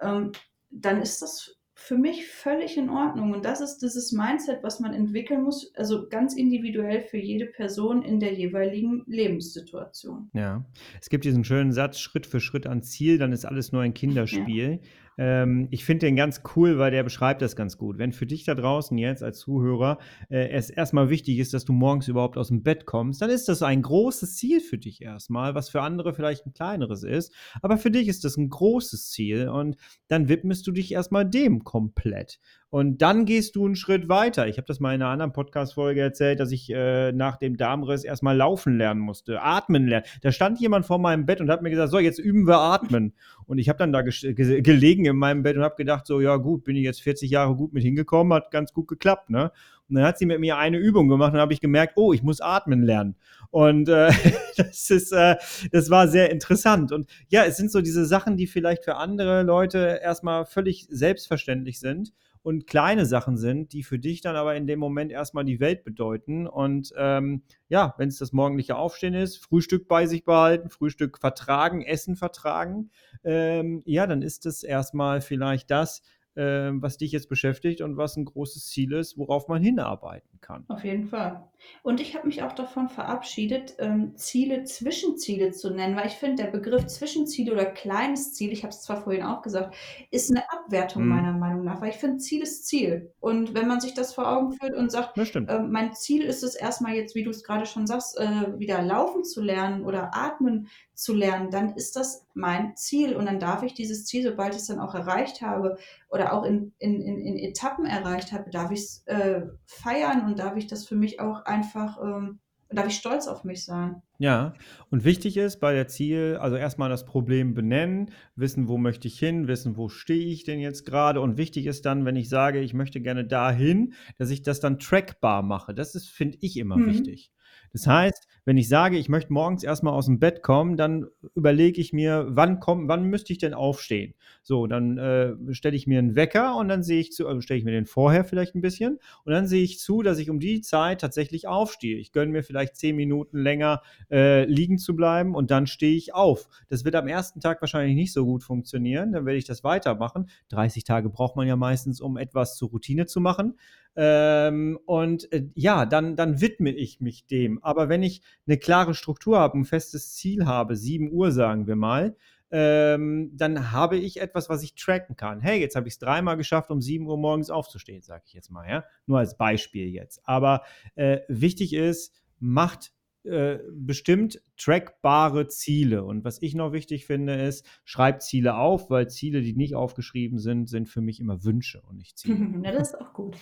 ähm, 0.00 0.32
dann 0.70 1.00
ist 1.00 1.22
das 1.22 1.56
für 1.76 1.98
mich 1.98 2.26
völlig 2.26 2.76
in 2.76 2.88
Ordnung. 2.88 3.32
Und 3.32 3.44
das 3.44 3.60
ist 3.60 3.78
dieses 3.78 4.12
Mindset, 4.12 4.62
was 4.62 4.78
man 4.80 4.94
entwickeln 4.94 5.42
muss, 5.42 5.74
also 5.74 6.08
ganz 6.08 6.34
individuell 6.34 7.00
für 7.02 7.18
jede 7.18 7.46
Person 7.46 8.02
in 8.02 8.20
der 8.20 8.32
jeweiligen 8.32 9.02
Lebenssituation. 9.06 10.30
Ja, 10.32 10.64
es 11.00 11.10
gibt 11.10 11.24
diesen 11.24 11.44
schönen 11.44 11.72
Satz, 11.72 11.98
Schritt 11.98 12.26
für 12.26 12.40
Schritt 12.40 12.66
ans 12.66 12.90
Ziel, 12.90 13.18
dann 13.18 13.32
ist 13.32 13.44
alles 13.44 13.72
nur 13.72 13.82
ein 13.82 13.92
Kinderspiel. 13.92 14.80
Ja. 14.82 14.88
Ähm, 15.16 15.68
ich 15.70 15.84
finde 15.84 16.06
den 16.06 16.16
ganz 16.16 16.42
cool, 16.56 16.78
weil 16.78 16.90
der 16.90 17.02
beschreibt 17.02 17.42
das 17.42 17.56
ganz 17.56 17.78
gut. 17.78 17.98
Wenn 17.98 18.12
für 18.12 18.26
dich 18.26 18.44
da 18.44 18.54
draußen 18.54 18.96
jetzt 18.98 19.22
als 19.22 19.38
Zuhörer 19.38 19.98
äh, 20.28 20.48
es 20.48 20.70
erstmal 20.70 21.10
wichtig 21.10 21.38
ist, 21.38 21.54
dass 21.54 21.64
du 21.64 21.72
morgens 21.72 22.08
überhaupt 22.08 22.36
aus 22.36 22.48
dem 22.48 22.62
Bett 22.62 22.86
kommst, 22.86 23.22
dann 23.22 23.30
ist 23.30 23.48
das 23.48 23.62
ein 23.62 23.82
großes 23.82 24.36
Ziel 24.36 24.60
für 24.60 24.78
dich 24.78 25.02
erstmal, 25.02 25.54
was 25.54 25.68
für 25.68 25.82
andere 25.82 26.14
vielleicht 26.14 26.46
ein 26.46 26.52
kleineres 26.52 27.02
ist. 27.02 27.32
Aber 27.62 27.78
für 27.78 27.90
dich 27.90 28.08
ist 28.08 28.24
das 28.24 28.36
ein 28.36 28.48
großes 28.48 29.10
Ziel 29.10 29.48
und 29.48 29.76
dann 30.08 30.28
widmest 30.28 30.66
du 30.66 30.72
dich 30.72 30.92
erstmal 30.92 31.24
dem 31.24 31.64
komplett. 31.64 32.40
Und 32.74 33.02
dann 33.02 33.24
gehst 33.24 33.54
du 33.54 33.66
einen 33.66 33.76
Schritt 33.76 34.08
weiter. 34.08 34.48
Ich 34.48 34.56
habe 34.56 34.66
das 34.66 34.80
mal 34.80 34.96
in 34.96 35.00
einer 35.00 35.12
anderen 35.12 35.32
Podcast-Folge 35.32 36.00
erzählt, 36.00 36.40
dass 36.40 36.50
ich 36.50 36.68
äh, 36.70 37.12
nach 37.12 37.36
dem 37.36 37.56
Darmriss 37.56 38.02
erstmal 38.02 38.36
laufen 38.36 38.76
lernen 38.76 38.98
musste, 38.98 39.40
atmen 39.40 39.86
lernen. 39.86 40.06
Da 40.22 40.32
stand 40.32 40.58
jemand 40.58 40.84
vor 40.84 40.98
meinem 40.98 41.24
Bett 41.24 41.40
und 41.40 41.50
hat 41.50 41.62
mir 41.62 41.70
gesagt: 41.70 41.92
So, 41.92 42.00
jetzt 42.00 42.18
üben 42.18 42.48
wir 42.48 42.58
atmen. 42.58 43.14
Und 43.46 43.58
ich 43.58 43.68
habe 43.68 43.78
dann 43.78 43.92
da 43.92 44.02
ge 44.02 44.60
gelegen 44.62 45.04
in 45.04 45.16
meinem 45.16 45.42
Bett 45.42 45.56
und 45.56 45.62
habe 45.62 45.76
gedacht: 45.76 46.06
So, 46.06 46.20
ja, 46.20 46.36
gut, 46.36 46.64
bin 46.64 46.76
ich 46.76 46.84
jetzt 46.84 47.02
40 47.02 47.30
Jahre 47.30 47.54
gut 47.56 47.72
mit 47.72 47.82
hingekommen, 47.82 48.32
hat 48.32 48.50
ganz 48.50 48.72
gut 48.72 48.88
geklappt, 48.88 49.30
ne? 49.30 49.50
Und 49.88 49.96
dann 49.96 50.04
hat 50.04 50.18
sie 50.18 50.26
mit 50.26 50.40
mir 50.40 50.56
eine 50.56 50.78
Übung 50.78 51.08
gemacht 51.08 51.34
und 51.34 51.40
habe 51.40 51.52
ich 51.52 51.60
gemerkt, 51.60 51.94
oh, 51.96 52.12
ich 52.12 52.22
muss 52.22 52.40
atmen 52.40 52.82
lernen. 52.82 53.16
Und 53.50 53.88
äh, 53.88 54.10
das 54.56 54.88
ist, 54.90 55.12
äh, 55.12 55.36
das 55.72 55.90
war 55.90 56.08
sehr 56.08 56.30
interessant. 56.30 56.90
Und 56.90 57.06
ja, 57.28 57.44
es 57.44 57.56
sind 57.58 57.70
so 57.70 57.82
diese 57.82 58.06
Sachen, 58.06 58.36
die 58.36 58.46
vielleicht 58.46 58.84
für 58.84 58.96
andere 58.96 59.42
Leute 59.42 60.00
erstmal 60.02 60.46
völlig 60.46 60.86
selbstverständlich 60.88 61.80
sind 61.80 62.12
und 62.44 62.66
kleine 62.66 63.06
Sachen 63.06 63.38
sind, 63.38 63.72
die 63.72 63.82
für 63.82 63.98
dich 63.98 64.20
dann 64.20 64.36
aber 64.36 64.54
in 64.54 64.66
dem 64.66 64.78
Moment 64.78 65.10
erstmal 65.10 65.46
die 65.46 65.60
Welt 65.60 65.82
bedeuten. 65.82 66.46
Und 66.46 66.92
ähm, 66.94 67.42
ja, 67.70 67.94
wenn 67.96 68.10
es 68.10 68.18
das 68.18 68.34
morgendliche 68.34 68.76
Aufstehen 68.76 69.14
ist, 69.14 69.42
Frühstück 69.42 69.88
bei 69.88 70.06
sich 70.06 70.24
behalten, 70.24 70.68
Frühstück 70.68 71.18
vertragen, 71.18 71.80
Essen 71.80 72.16
vertragen, 72.16 72.90
ähm, 73.24 73.82
ja, 73.86 74.06
dann 74.06 74.20
ist 74.20 74.44
es 74.44 74.62
erstmal 74.62 75.22
vielleicht 75.22 75.70
das, 75.70 76.02
äh, 76.34 76.70
was 76.74 76.98
dich 76.98 77.12
jetzt 77.12 77.30
beschäftigt 77.30 77.80
und 77.80 77.96
was 77.96 78.16
ein 78.18 78.26
großes 78.26 78.68
Ziel 78.68 78.92
ist, 78.92 79.16
worauf 79.16 79.48
man 79.48 79.62
hinarbeiten 79.62 80.38
kann. 80.42 80.66
Auf 80.68 80.84
jeden 80.84 81.06
Fall. 81.06 81.48
Und 81.82 82.00
ich 82.00 82.14
habe 82.14 82.26
mich 82.26 82.42
auch 82.42 82.52
davon 82.52 82.88
verabschiedet, 82.88 83.74
ähm, 83.78 84.16
Ziele 84.16 84.64
Zwischenziele 84.64 85.52
zu 85.52 85.70
nennen, 85.70 85.96
weil 85.96 86.06
ich 86.06 86.14
finde, 86.14 86.42
der 86.42 86.50
Begriff 86.50 86.86
Zwischenziele 86.86 87.52
oder 87.52 87.66
kleines 87.66 88.32
Ziel, 88.32 88.52
ich 88.52 88.62
habe 88.62 88.72
es 88.72 88.82
zwar 88.82 89.02
vorhin 89.02 89.22
auch 89.22 89.42
gesagt, 89.42 89.74
ist 90.10 90.30
eine 90.30 90.50
Abwertung 90.50 91.02
hm. 91.02 91.08
meiner 91.08 91.32
Meinung 91.32 91.64
nach, 91.64 91.80
weil 91.80 91.90
ich 91.90 91.96
finde, 91.96 92.18
Ziel 92.18 92.42
ist 92.42 92.66
Ziel. 92.66 93.12
Und 93.20 93.54
wenn 93.54 93.68
man 93.68 93.80
sich 93.80 93.94
das 93.94 94.14
vor 94.14 94.28
Augen 94.28 94.52
führt 94.52 94.74
und 94.74 94.90
sagt, 94.90 95.16
äh, 95.18 95.58
mein 95.60 95.94
Ziel 95.94 96.24
ist 96.24 96.42
es 96.42 96.54
erstmal 96.54 96.94
jetzt, 96.94 97.14
wie 97.14 97.24
du 97.24 97.30
es 97.30 97.44
gerade 97.44 97.66
schon 97.66 97.86
sagst, 97.86 98.18
äh, 98.18 98.58
wieder 98.58 98.82
laufen 98.82 99.24
zu 99.24 99.42
lernen 99.42 99.84
oder 99.84 100.14
atmen 100.14 100.68
zu 100.94 101.12
lernen, 101.12 101.50
dann 101.50 101.74
ist 101.74 101.96
das 101.96 102.26
mein 102.34 102.76
Ziel 102.76 103.16
und 103.16 103.26
dann 103.26 103.40
darf 103.40 103.62
ich 103.62 103.74
dieses 103.74 104.06
Ziel, 104.06 104.22
sobald 104.22 104.54
ich 104.54 104.60
es 104.60 104.66
dann 104.66 104.78
auch 104.78 104.94
erreicht 104.94 105.42
habe 105.42 105.76
oder 106.08 106.32
auch 106.32 106.44
in, 106.44 106.72
in, 106.78 107.00
in, 107.02 107.18
in 107.18 107.38
Etappen 107.38 107.84
erreicht 107.84 108.32
habe, 108.32 108.50
darf 108.50 108.70
ich 108.70 108.80
es 108.80 109.06
äh, 109.06 109.42
feiern 109.66 110.24
und 110.24 110.38
darf 110.38 110.56
ich 110.56 110.66
das 110.66 110.86
für 110.86 110.94
mich 110.94 111.20
auch 111.20 111.44
einfach, 111.54 111.98
ähm, 112.02 112.40
darf 112.70 112.86
ich 112.86 112.96
stolz 112.96 113.28
auf 113.28 113.44
mich 113.44 113.64
sein. 113.64 114.02
Ja, 114.18 114.54
und 114.90 115.04
wichtig 115.04 115.36
ist 115.36 115.60
bei 115.60 115.72
der 115.72 115.88
Ziel, 115.88 116.38
also 116.40 116.56
erstmal 116.56 116.88
das 116.88 117.04
Problem 117.04 117.54
benennen, 117.54 118.10
wissen, 118.36 118.68
wo 118.68 118.78
möchte 118.78 119.08
ich 119.08 119.18
hin, 119.18 119.48
wissen, 119.48 119.76
wo 119.76 119.88
stehe 119.88 120.26
ich 120.26 120.44
denn 120.44 120.60
jetzt 120.60 120.84
gerade. 120.84 121.20
Und 121.20 121.36
wichtig 121.36 121.66
ist 121.66 121.84
dann, 121.84 122.04
wenn 122.04 122.16
ich 122.16 122.28
sage, 122.28 122.60
ich 122.60 122.74
möchte 122.74 123.00
gerne 123.00 123.24
dahin, 123.24 123.94
dass 124.18 124.30
ich 124.30 124.42
das 124.42 124.60
dann 124.60 124.78
trackbar 124.78 125.42
mache. 125.42 125.74
Das 125.74 125.94
ist, 125.94 126.08
finde 126.08 126.38
ich, 126.40 126.56
immer 126.56 126.76
mhm. 126.76 126.86
wichtig. 126.86 127.30
Das 127.74 127.88
heißt, 127.88 128.28
wenn 128.44 128.56
ich 128.56 128.68
sage, 128.68 128.96
ich 128.96 129.08
möchte 129.08 129.32
morgens 129.32 129.64
erstmal 129.64 129.94
aus 129.94 130.06
dem 130.06 130.20
Bett 130.20 130.42
kommen, 130.44 130.76
dann 130.76 131.06
überlege 131.34 131.80
ich 131.80 131.92
mir, 131.92 132.24
wann 132.28 132.60
komm, 132.60 132.86
wann 132.86 133.02
müsste 133.02 133.32
ich 133.32 133.40
denn 133.40 133.52
aufstehen? 133.52 134.14
So, 134.44 134.68
dann 134.68 134.96
äh, 134.96 135.32
stelle 135.54 135.74
ich 135.74 135.88
mir 135.88 135.98
einen 135.98 136.14
Wecker 136.14 136.56
und 136.56 136.68
dann 136.68 136.84
sehe 136.84 137.00
ich 137.00 137.10
zu, 137.10 137.26
also 137.26 137.40
stelle 137.40 137.58
ich 137.58 137.64
mir 137.64 137.72
den 137.72 137.86
vorher 137.86 138.24
vielleicht 138.24 138.54
ein 138.54 138.60
bisschen 138.60 139.00
und 139.24 139.32
dann 139.32 139.48
sehe 139.48 139.64
ich 139.64 139.80
zu, 139.80 140.02
dass 140.02 140.18
ich 140.20 140.30
um 140.30 140.38
die 140.38 140.60
Zeit 140.60 141.00
tatsächlich 141.00 141.48
aufstehe. 141.48 141.96
Ich 141.98 142.12
gönne 142.12 142.30
mir 142.30 142.44
vielleicht 142.44 142.76
zehn 142.76 142.94
Minuten 142.94 143.38
länger 143.38 143.82
äh, 144.08 144.44
liegen 144.44 144.78
zu 144.78 144.94
bleiben 144.94 145.34
und 145.34 145.50
dann 145.50 145.66
stehe 145.66 145.96
ich 145.96 146.14
auf. 146.14 146.48
Das 146.68 146.84
wird 146.84 146.94
am 146.94 147.08
ersten 147.08 147.40
Tag 147.40 147.60
wahrscheinlich 147.60 147.96
nicht 147.96 148.12
so 148.12 148.24
gut 148.24 148.44
funktionieren, 148.44 149.10
dann 149.10 149.26
werde 149.26 149.38
ich 149.38 149.46
das 149.46 149.64
weitermachen. 149.64 150.28
30 150.50 150.84
Tage 150.84 151.08
braucht 151.10 151.34
man 151.34 151.48
ja 151.48 151.56
meistens, 151.56 152.00
um 152.00 152.18
etwas 152.18 152.56
zur 152.56 152.68
Routine 152.68 153.06
zu 153.06 153.20
machen. 153.20 153.54
Ähm, 153.96 154.78
und 154.86 155.30
äh, 155.32 155.48
ja, 155.54 155.86
dann, 155.86 156.16
dann 156.16 156.40
widme 156.40 156.70
ich 156.70 157.00
mich 157.00 157.26
dem. 157.26 157.62
Aber 157.62 157.88
wenn 157.88 158.02
ich 158.02 158.22
eine 158.46 158.58
klare 158.58 158.94
Struktur 158.94 159.38
habe, 159.38 159.58
ein 159.58 159.64
festes 159.64 160.14
Ziel 160.14 160.46
habe, 160.46 160.76
7 160.76 161.10
Uhr 161.12 161.32
sagen 161.32 161.66
wir 161.66 161.76
mal, 161.76 162.16
ähm, 162.50 163.30
dann 163.34 163.72
habe 163.72 163.96
ich 163.96 164.20
etwas, 164.20 164.48
was 164.48 164.62
ich 164.62 164.74
tracken 164.74 165.16
kann. 165.16 165.40
Hey, 165.40 165.60
jetzt 165.60 165.76
habe 165.76 165.88
ich 165.88 165.94
es 165.94 165.98
dreimal 165.98 166.36
geschafft, 166.36 166.70
um 166.70 166.80
7 166.80 167.06
Uhr 167.06 167.18
morgens 167.18 167.50
aufzustehen, 167.50 168.02
sage 168.02 168.22
ich 168.26 168.32
jetzt 168.32 168.50
mal, 168.50 168.68
ja. 168.68 168.84
Nur 169.06 169.18
als 169.18 169.36
Beispiel 169.36 169.88
jetzt. 169.88 170.20
Aber 170.24 170.62
äh, 170.94 171.20
wichtig 171.28 171.72
ist, 171.72 172.14
macht 172.38 172.92
äh, 173.24 173.58
bestimmt 173.72 174.42
trackbare 174.58 175.48
Ziele. 175.48 176.04
Und 176.04 176.24
was 176.24 176.42
ich 176.42 176.54
noch 176.54 176.72
wichtig 176.72 177.06
finde, 177.06 177.34
ist, 177.34 177.66
schreibt 177.84 178.22
Ziele 178.22 178.56
auf, 178.56 178.90
weil 178.90 179.08
Ziele, 179.08 179.40
die 179.40 179.54
nicht 179.54 179.74
aufgeschrieben 179.74 180.38
sind, 180.38 180.68
sind 180.68 180.88
für 180.88 181.00
mich 181.00 181.20
immer 181.20 181.42
Wünsche 181.42 181.80
und 181.82 181.96
nicht 181.96 182.18
Ziele. 182.18 182.60
ja, 182.62 182.72
das 182.72 182.90
ist 182.90 183.00
auch 183.00 183.14
gut. 183.14 183.36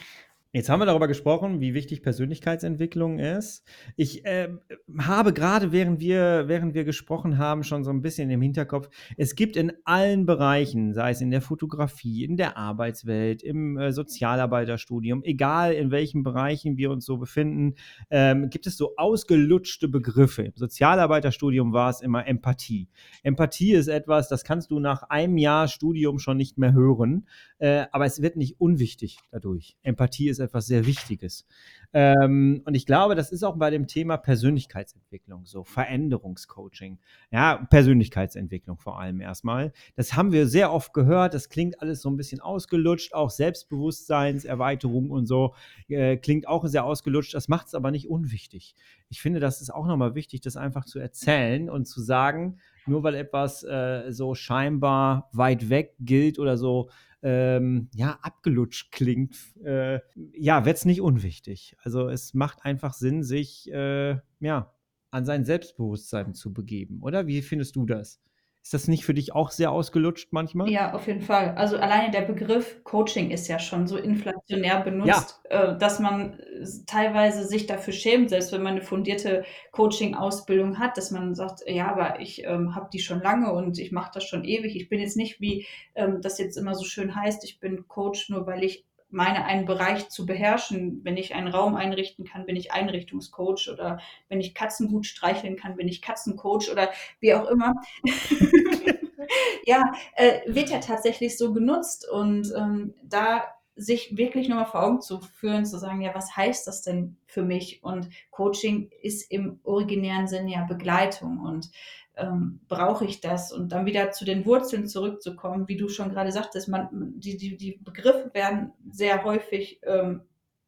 Jetzt 0.55 0.68
haben 0.68 0.80
wir 0.80 0.86
darüber 0.86 1.09
gesprochen, 1.09 1.62
wie 1.62 1.72
wichtig 1.72 2.03
Persönlichkeitsentwicklung 2.03 3.18
ist. 3.18 3.66
Ich 3.96 4.26
äh, 4.26 4.50
habe 4.98 5.32
gerade, 5.32 5.72
während 5.72 5.98
wir, 5.98 6.44
während 6.46 6.74
wir 6.74 6.84
gesprochen 6.84 7.38
haben, 7.38 7.64
schon 7.64 7.84
so 7.84 7.90
ein 7.90 8.03
bisschen 8.03 8.28
im 8.28 8.42
Hinterkopf, 8.42 8.90
es 9.16 9.34
gibt 9.34 9.57
in 9.57 9.72
allen 9.86 10.26
Bereichen, 10.26 10.92
sei 10.92 11.12
es 11.12 11.22
in 11.22 11.30
der 11.30 11.40
Fotografie, 11.40 12.24
in 12.24 12.36
der 12.36 12.59
Arbeitswelt, 12.59 13.42
im 13.42 13.78
äh, 13.78 13.92
Sozialarbeiterstudium, 13.92 15.22
egal 15.22 15.72
in 15.72 15.90
welchen 15.90 16.22
Bereichen 16.22 16.76
wir 16.76 16.90
uns 16.90 17.07
so 17.07 17.16
befinden, 17.16 17.76
ähm, 18.11 18.50
gibt 18.50 18.66
es 18.66 18.76
so 18.76 18.94
ausgelutschte 18.98 19.88
Begriffe. 19.88 20.42
Im 20.42 20.53
Sozialarbeiterstudium 20.55 21.72
war 21.72 21.88
es 21.88 22.03
immer 22.03 22.26
Empathie. 22.26 22.90
Empathie 23.22 23.72
ist 23.72 23.88
etwas, 23.88 24.28
das 24.28 24.44
kannst 24.44 24.70
du 24.70 24.80
nach 24.80 25.05
einem 25.05 25.38
Jahr 25.38 25.66
Studium 25.66 26.18
schon 26.18 26.36
nicht 26.36 26.59
mehr 26.59 26.74
hören, 26.74 27.26
äh, 27.57 27.86
aber 27.90 28.05
es 28.05 28.20
wird 28.20 28.36
nicht 28.36 28.61
unwichtig 28.61 29.16
dadurch. 29.30 29.78
Empathie 29.82 30.28
ist 30.28 30.41
etwas 30.43 30.66
sehr 30.66 30.86
Wichtiges. 30.86 31.47
Ähm, 31.95 32.62
und 32.64 32.74
ich 32.74 32.86
glaube, 32.86 33.14
das 33.14 33.32
ist 33.32 33.43
auch 33.43 33.57
bei 33.57 33.70
dem 33.70 33.86
Thema 33.86 34.16
Persönlichkeitsentwicklung 34.16 35.45
so, 35.45 35.62
Veränderungscoaching. 35.62 36.99
Ja, 37.30 37.66
Persönlichkeitsentwicklung 37.70 38.78
vor 38.78 38.99
allem 38.99 39.20
erstmal. 39.20 39.72
Das 39.95 40.14
haben 40.14 40.32
wir 40.32 40.47
sehr 40.47 40.72
oft 40.72 40.95
gehört. 40.95 41.34
Das 41.34 41.49
klingt 41.49 41.80
alles 41.82 42.01
so 42.01 42.11
ein 42.11 42.16
bisschen 42.16 42.40
ausgelutscht. 42.40 43.14
Auch 43.14 43.30
Selbstbewusstseinserweiterung 43.30 45.11
und 45.11 45.26
so 45.26 45.55
äh, 45.88 46.16
klingt 46.16 46.49
auch 46.49 46.66
sehr 46.66 46.84
ausgelutscht. 46.84 47.34
Das 47.34 47.49
macht 47.49 47.66
es 47.66 47.74
aber 47.74 47.90
nicht 47.90 48.09
unwichtig. 48.09 48.74
Ich 49.11 49.20
finde, 49.20 49.40
das 49.40 49.61
ist 49.61 49.70
auch 49.70 49.86
nochmal 49.86 50.14
wichtig, 50.14 50.40
das 50.40 50.57
einfach 50.57 50.86
zu 50.86 50.99
erzählen 50.99 51.68
und 51.68 51.86
zu 51.86 52.01
sagen, 52.01 52.59
nur 52.86 53.03
weil 53.03 53.14
etwas 53.14 53.62
äh, 53.64 54.11
so 54.11 54.34
scheinbar 54.34 55.28
weit 55.32 55.68
weg 55.68 55.95
gilt 56.01 56.38
oder 56.38 56.57
so 56.57 56.88
ähm, 57.22 57.88
ja, 57.94 58.18
abgelutscht 58.22 58.92
klingt, 58.92 59.36
äh, 59.64 60.00
ja, 60.34 60.64
wird 60.64 60.76
es 60.76 60.84
nicht 60.84 61.00
unwichtig. 61.00 61.76
Also 61.82 62.08
es 62.08 62.34
macht 62.34 62.64
einfach 62.64 62.94
Sinn, 62.94 63.22
sich 63.22 63.70
äh, 63.72 64.18
ja, 64.40 64.74
an 65.10 65.24
sein 65.24 65.44
Selbstbewusstsein 65.44 66.34
zu 66.34 66.52
begeben, 66.52 67.00
oder? 67.02 67.26
Wie 67.26 67.42
findest 67.42 67.76
du 67.76 67.86
das? 67.86 68.20
Ist 68.62 68.74
das 68.74 68.86
nicht 68.86 69.04
für 69.04 69.12
dich 69.12 69.34
auch 69.34 69.50
sehr 69.50 69.72
ausgelutscht 69.72 70.28
manchmal? 70.30 70.70
Ja, 70.70 70.94
auf 70.94 71.08
jeden 71.08 71.20
Fall. 71.20 71.54
Also 71.56 71.78
alleine 71.78 72.12
der 72.12 72.20
Begriff 72.20 72.84
Coaching 72.84 73.32
ist 73.32 73.48
ja 73.48 73.58
schon 73.58 73.88
so 73.88 73.96
inflationär 73.96 74.80
benutzt, 74.82 75.40
ja. 75.50 75.72
äh, 75.72 75.78
dass 75.78 75.98
man 75.98 76.38
teilweise 76.86 77.44
sich 77.44 77.66
dafür 77.66 77.92
schämt, 77.92 78.30
selbst 78.30 78.52
wenn 78.52 78.62
man 78.62 78.74
eine 78.74 78.82
fundierte 78.82 79.44
Coaching-Ausbildung 79.72 80.78
hat, 80.78 80.96
dass 80.96 81.10
man 81.10 81.34
sagt, 81.34 81.62
ja, 81.66 81.90
aber 81.90 82.20
ich 82.20 82.44
ähm, 82.44 82.76
habe 82.76 82.88
die 82.92 83.00
schon 83.00 83.20
lange 83.20 83.52
und 83.52 83.78
ich 83.80 83.90
mache 83.90 84.12
das 84.14 84.24
schon 84.24 84.44
ewig. 84.44 84.76
Ich 84.76 84.88
bin 84.88 85.00
jetzt 85.00 85.16
nicht, 85.16 85.40
wie 85.40 85.66
ähm, 85.96 86.20
das 86.22 86.38
jetzt 86.38 86.56
immer 86.56 86.76
so 86.76 86.84
schön 86.84 87.16
heißt, 87.16 87.42
ich 87.42 87.58
bin 87.58 87.88
Coach, 87.88 88.28
nur 88.30 88.46
weil 88.46 88.62
ich 88.62 88.84
meine, 89.12 89.44
einen 89.44 89.66
Bereich 89.66 90.08
zu 90.08 90.26
beherrschen. 90.26 91.00
Wenn 91.04 91.16
ich 91.16 91.34
einen 91.34 91.48
Raum 91.48 91.76
einrichten 91.76 92.24
kann, 92.24 92.46
bin 92.46 92.56
ich 92.56 92.72
Einrichtungscoach 92.72 93.70
oder 93.72 94.00
wenn 94.28 94.40
ich 94.40 94.54
Katzen 94.54 94.88
gut 94.88 95.06
streicheln 95.06 95.56
kann, 95.56 95.76
bin 95.76 95.88
ich 95.88 96.02
Katzencoach 96.02 96.70
oder 96.70 96.90
wie 97.20 97.34
auch 97.34 97.48
immer. 97.48 97.74
ja, 99.64 99.92
äh, 100.16 100.40
wird 100.46 100.70
ja 100.70 100.78
tatsächlich 100.78 101.36
so 101.38 101.52
genutzt 101.52 102.08
und 102.10 102.52
ähm, 102.56 102.94
da 103.02 103.44
sich 103.74 104.16
wirklich 104.16 104.48
nochmal 104.48 104.66
vor 104.66 104.84
Augen 104.84 105.00
zu 105.00 105.20
führen, 105.20 105.64
zu 105.64 105.78
sagen, 105.78 106.02
ja, 106.02 106.14
was 106.14 106.36
heißt 106.36 106.66
das 106.66 106.82
denn 106.82 107.16
für 107.26 107.42
mich? 107.42 107.82
Und 107.82 108.08
Coaching 108.30 108.90
ist 109.02 109.30
im 109.30 109.60
originären 109.64 110.28
Sinne 110.28 110.52
ja 110.52 110.64
Begleitung 110.64 111.40
und 111.40 111.70
ähm, 112.16 112.60
brauche 112.68 113.04
ich 113.04 113.20
das? 113.20 113.52
Und 113.52 113.72
dann 113.72 113.86
wieder 113.86 114.10
zu 114.12 114.24
den 114.24 114.44
Wurzeln 114.44 114.86
zurückzukommen, 114.86 115.68
wie 115.68 115.76
du 115.76 115.88
schon 115.88 116.10
gerade 116.10 116.32
sagtest, 116.32 116.68
man, 116.68 116.88
die, 116.92 117.36
die, 117.36 117.56
die 117.56 117.78
Begriffe 117.82 118.30
werden 118.34 118.72
sehr 118.90 119.24
häufig 119.24 119.80
ähm, 119.84 120.22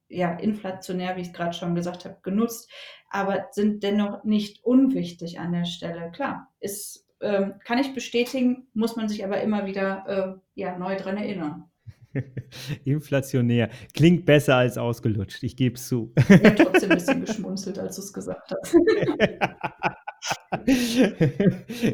ja, 0.09 0.33
inflationär, 0.33 1.17
wie 1.17 1.23
ich 1.23 1.29
es 1.29 1.33
gerade 1.33 1.55
schon 1.55 1.75
gesagt 1.75 2.05
habe, 2.05 2.19
genutzt, 2.23 2.71
aber 3.11 3.49
sind 3.53 3.83
dennoch 3.83 4.25
nicht 4.25 4.65
unwichtig 4.65 5.39
an 5.41 5.53
der 5.53 5.65
Stelle. 5.65 6.11
Klar, 6.13 6.53
ist, 6.61 7.07
ähm, 7.21 7.55
kann 7.65 7.79
ich 7.79 7.95
bestätigen, 7.95 8.69
muss 8.75 8.97
man 8.97 9.09
sich 9.09 9.25
aber 9.25 9.41
immer 9.41 9.67
wieder 9.67 10.05
äh, 10.07 10.61
ja, 10.61 10.79
neu 10.79 10.97
dran 10.97 11.17
erinnern. 11.17 11.71
Inflationär. 12.85 13.71
Klingt 13.93 14.25
besser 14.25 14.57
als 14.57 14.79
ausgelutscht, 14.79 15.43
ich 15.43 15.57
gebe 15.57 15.77
es 15.77 15.89
zu. 15.89 16.13
Ich 16.17 16.31
habe 16.31 16.55
trotzdem 16.55 16.91
ein 16.91 16.99
bisschen 16.99 17.21
geschmunzelt, 17.27 17.79
als 17.79 17.97
du 17.97 18.03
es 18.03 18.13
gesagt 18.13 18.53
hast. 18.53 18.77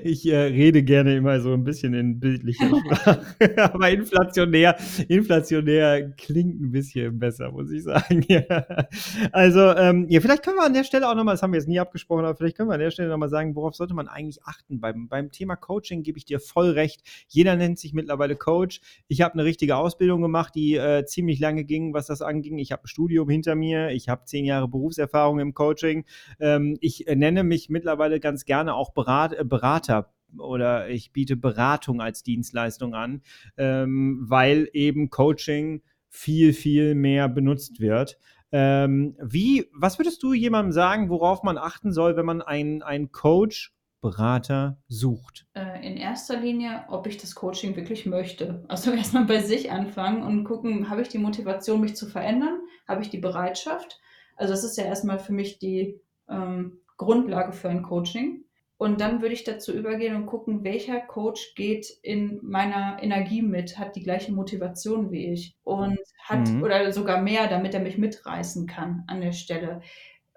Ich 0.05 0.27
äh, 0.29 0.37
rede 0.37 0.83
gerne 0.83 1.17
immer 1.17 1.41
so 1.41 1.53
ein 1.53 1.65
bisschen 1.65 1.95
in 1.95 2.21
bildlicher 2.21 2.69
Sprache, 2.69 3.23
aber 3.57 3.91
inflationär, 3.91 4.77
inflationär 5.09 6.11
klingt 6.13 6.61
ein 6.61 6.71
bisschen 6.71 7.19
besser, 7.19 7.51
muss 7.51 7.71
ich 7.71 7.85
sagen. 7.85 8.25
Also, 9.33 9.61
ähm, 9.77 10.07
ja, 10.09 10.21
vielleicht 10.21 10.43
können 10.43 10.57
wir 10.57 10.65
an 10.65 10.75
der 10.75 10.85
Stelle 10.85 11.09
auch 11.09 11.15
nochmal, 11.15 11.35
das 11.35 11.43
haben 11.43 11.53
wir 11.53 11.59
jetzt 11.59 11.69
nie 11.69 11.81
abgesprochen, 11.81 12.25
aber 12.25 12.37
vielleicht 12.37 12.57
können 12.57 12.69
wir 12.69 12.75
an 12.75 12.81
der 12.81 12.91
Stelle 12.91 13.09
nochmal 13.09 13.29
sagen, 13.29 13.55
worauf 13.55 13.75
sollte 13.75 13.95
man 13.95 14.09
eigentlich 14.09 14.43
achten? 14.45 14.81
Beim, 14.81 15.09
beim 15.09 15.31
Thema 15.31 15.57
Coaching 15.57 16.03
gebe 16.03 16.19
ich 16.19 16.25
dir 16.25 16.41
voll 16.41 16.71
recht. 16.71 17.03
Jeder 17.29 17.57
nennt 17.57 17.79
sich 17.79 17.93
mittlerweile 17.93 18.37
Coach. 18.37 18.81
Ich 19.09 19.21
habe 19.23 19.35
eine 19.35 19.45
richtige 19.45 19.77
Ausbildung 19.77 20.23
gemacht, 20.23 20.55
die 20.55 20.77
äh, 20.77 21.05
ziemlich 21.05 21.41
lange 21.41 21.65
ging, 21.65 21.95
was 21.95 22.07
das 22.07 22.23
anging. 22.23 22.59
Ich 22.59 22.73
habe 22.73 22.85
ein 22.85 22.89
Studium 22.89 23.29
hinter 23.29 23.55
mir, 23.55 23.91
ich 23.91 24.09
habe 24.09 24.25
zehn 24.25 24.45
Jahre 24.45 24.69
Berufserfahrung 24.69 25.41
im 25.41 25.55
Coaching. 25.55 26.05
Ähm, 26.39 26.77
ich 26.81 27.07
äh, 27.07 27.17
nenne 27.17 27.45
mich 27.45 27.69
mittlerweile 27.69 28.20
ganz 28.21 28.45
gerne 28.45 28.75
auch 28.75 28.93
Berat, 28.93 29.33
äh, 29.33 29.45
Berater 29.45 30.13
oder 30.39 30.89
ich 30.89 31.13
biete 31.13 31.37
Beratung 31.37 32.01
als 32.01 32.23
Dienstleistung 32.23 32.95
an, 32.95 33.23
ähm, 33.57 34.25
weil 34.29 34.69
eben 34.73 35.11
Coaching 35.11 35.83
viel, 36.09 36.53
viel 36.53 36.95
mehr 36.95 37.29
benutzt 37.29 37.81
wird. 37.81 38.19
Ähm, 38.53 39.17
wie, 39.23 39.69
was 39.73 39.99
würdest 39.99 40.23
du 40.23 40.33
jemandem 40.33 40.73
sagen, 40.73 41.09
worauf 41.09 41.43
man 41.43 41.57
achten 41.57 41.93
soll, 41.93 42.17
wenn 42.17 42.27
man 42.27 42.43
einen, 42.43 43.13
Coach, 43.13 43.75
Berater 44.01 44.79
sucht? 44.89 45.47
Äh, 45.55 45.87
in 45.87 45.97
erster 45.97 46.41
Linie, 46.41 46.85
ob 46.89 47.07
ich 47.07 47.19
das 47.19 47.35
Coaching 47.35 47.77
wirklich 47.77 48.07
möchte. 48.07 48.65
Also 48.67 48.91
erstmal 48.93 49.27
bei 49.27 49.41
sich 49.41 49.71
anfangen 49.71 50.23
und 50.23 50.45
gucken, 50.45 50.91
habe 50.91 51.03
ich 51.03 51.09
die 51.09 51.19
Motivation, 51.19 51.81
mich 51.81 51.95
zu 51.95 52.07
verändern? 52.07 52.61
Habe 52.89 53.03
ich 53.03 53.11
die 53.11 53.19
Bereitschaft? 53.19 54.01
Also 54.37 54.55
das 54.55 54.65
ist 54.65 54.79
ja 54.79 54.85
erstmal 54.85 55.19
für 55.19 55.33
mich 55.33 55.59
die 55.59 56.01
ähm, 56.29 56.81
Grundlage 57.01 57.53
für 57.53 57.71
ein 57.71 57.83
Coaching. 57.83 58.45
Und 58.77 59.01
dann 59.01 59.23
würde 59.23 59.35
ich 59.35 59.45
dazu 59.45 59.73
übergehen 59.73 60.17
und 60.17 60.27
gucken, 60.27 60.65
welcher 60.65 61.01
Coach 61.01 61.55
geht 61.55 61.87
in 62.03 62.41
meiner 62.43 62.99
Energie 63.03 63.43
mit, 63.43 63.79
hat 63.79 63.97
die 63.97 64.03
gleiche 64.03 64.33
Motivation 64.33 65.11
wie 65.11 65.33
ich 65.33 65.57
und 65.65 65.99
hat 66.23 66.49
mhm. 66.49 66.63
oder 66.63 66.93
sogar 66.93 67.21
mehr, 67.23 67.47
damit 67.47 67.75
er 67.75 67.81
mich 67.81 67.97
mitreißen 67.97 68.67
kann 68.67 69.05
an 69.07 69.23
der 69.23 69.33
Stelle. 69.33 69.81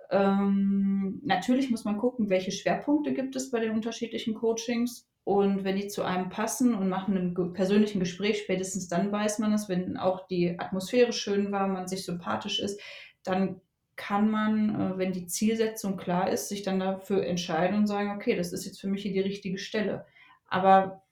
Ähm, 0.09 1.21
natürlich 1.23 1.69
muss 1.69 1.83
man 1.83 1.97
gucken, 1.97 2.29
welche 2.29 2.51
Schwerpunkte 2.51 3.13
gibt 3.13 3.35
es 3.35 3.51
bei 3.51 3.59
den 3.59 3.71
unterschiedlichen 3.71 4.33
Coachings. 4.33 5.07
Und 5.25 5.63
wenn 5.63 5.77
die 5.77 5.87
zu 5.87 6.03
einem 6.03 6.29
passen 6.29 6.75
und 6.75 6.89
nach 6.89 7.07
einem 7.07 7.33
persönlichen 7.53 7.99
Gespräch, 7.99 8.39
spätestens 8.39 8.87
dann 8.87 9.11
weiß 9.11 9.39
man 9.39 9.53
es, 9.53 9.67
wenn 9.67 9.97
auch 9.97 10.27
die 10.27 10.59
Atmosphäre 10.59 11.13
schön 11.13 11.51
war, 11.51 11.67
man 11.67 11.87
sich 11.87 12.05
sympathisch 12.05 12.59
ist, 12.59 12.79
dann 13.23 13.61
kann 13.95 14.29
man, 14.29 14.79
äh, 14.79 14.97
wenn 14.97 15.13
die 15.13 15.27
Zielsetzung 15.27 15.97
klar 15.97 16.29
ist, 16.29 16.49
sich 16.49 16.63
dann 16.63 16.79
dafür 16.79 17.25
entscheiden 17.25 17.77
und 17.77 17.87
sagen, 17.87 18.11
okay, 18.11 18.35
das 18.35 18.53
ist 18.53 18.65
jetzt 18.65 18.81
für 18.81 18.87
mich 18.87 19.03
hier 19.03 19.13
die 19.13 19.19
richtige 19.19 19.57
Stelle. 19.57 20.05
Aber 20.47 21.03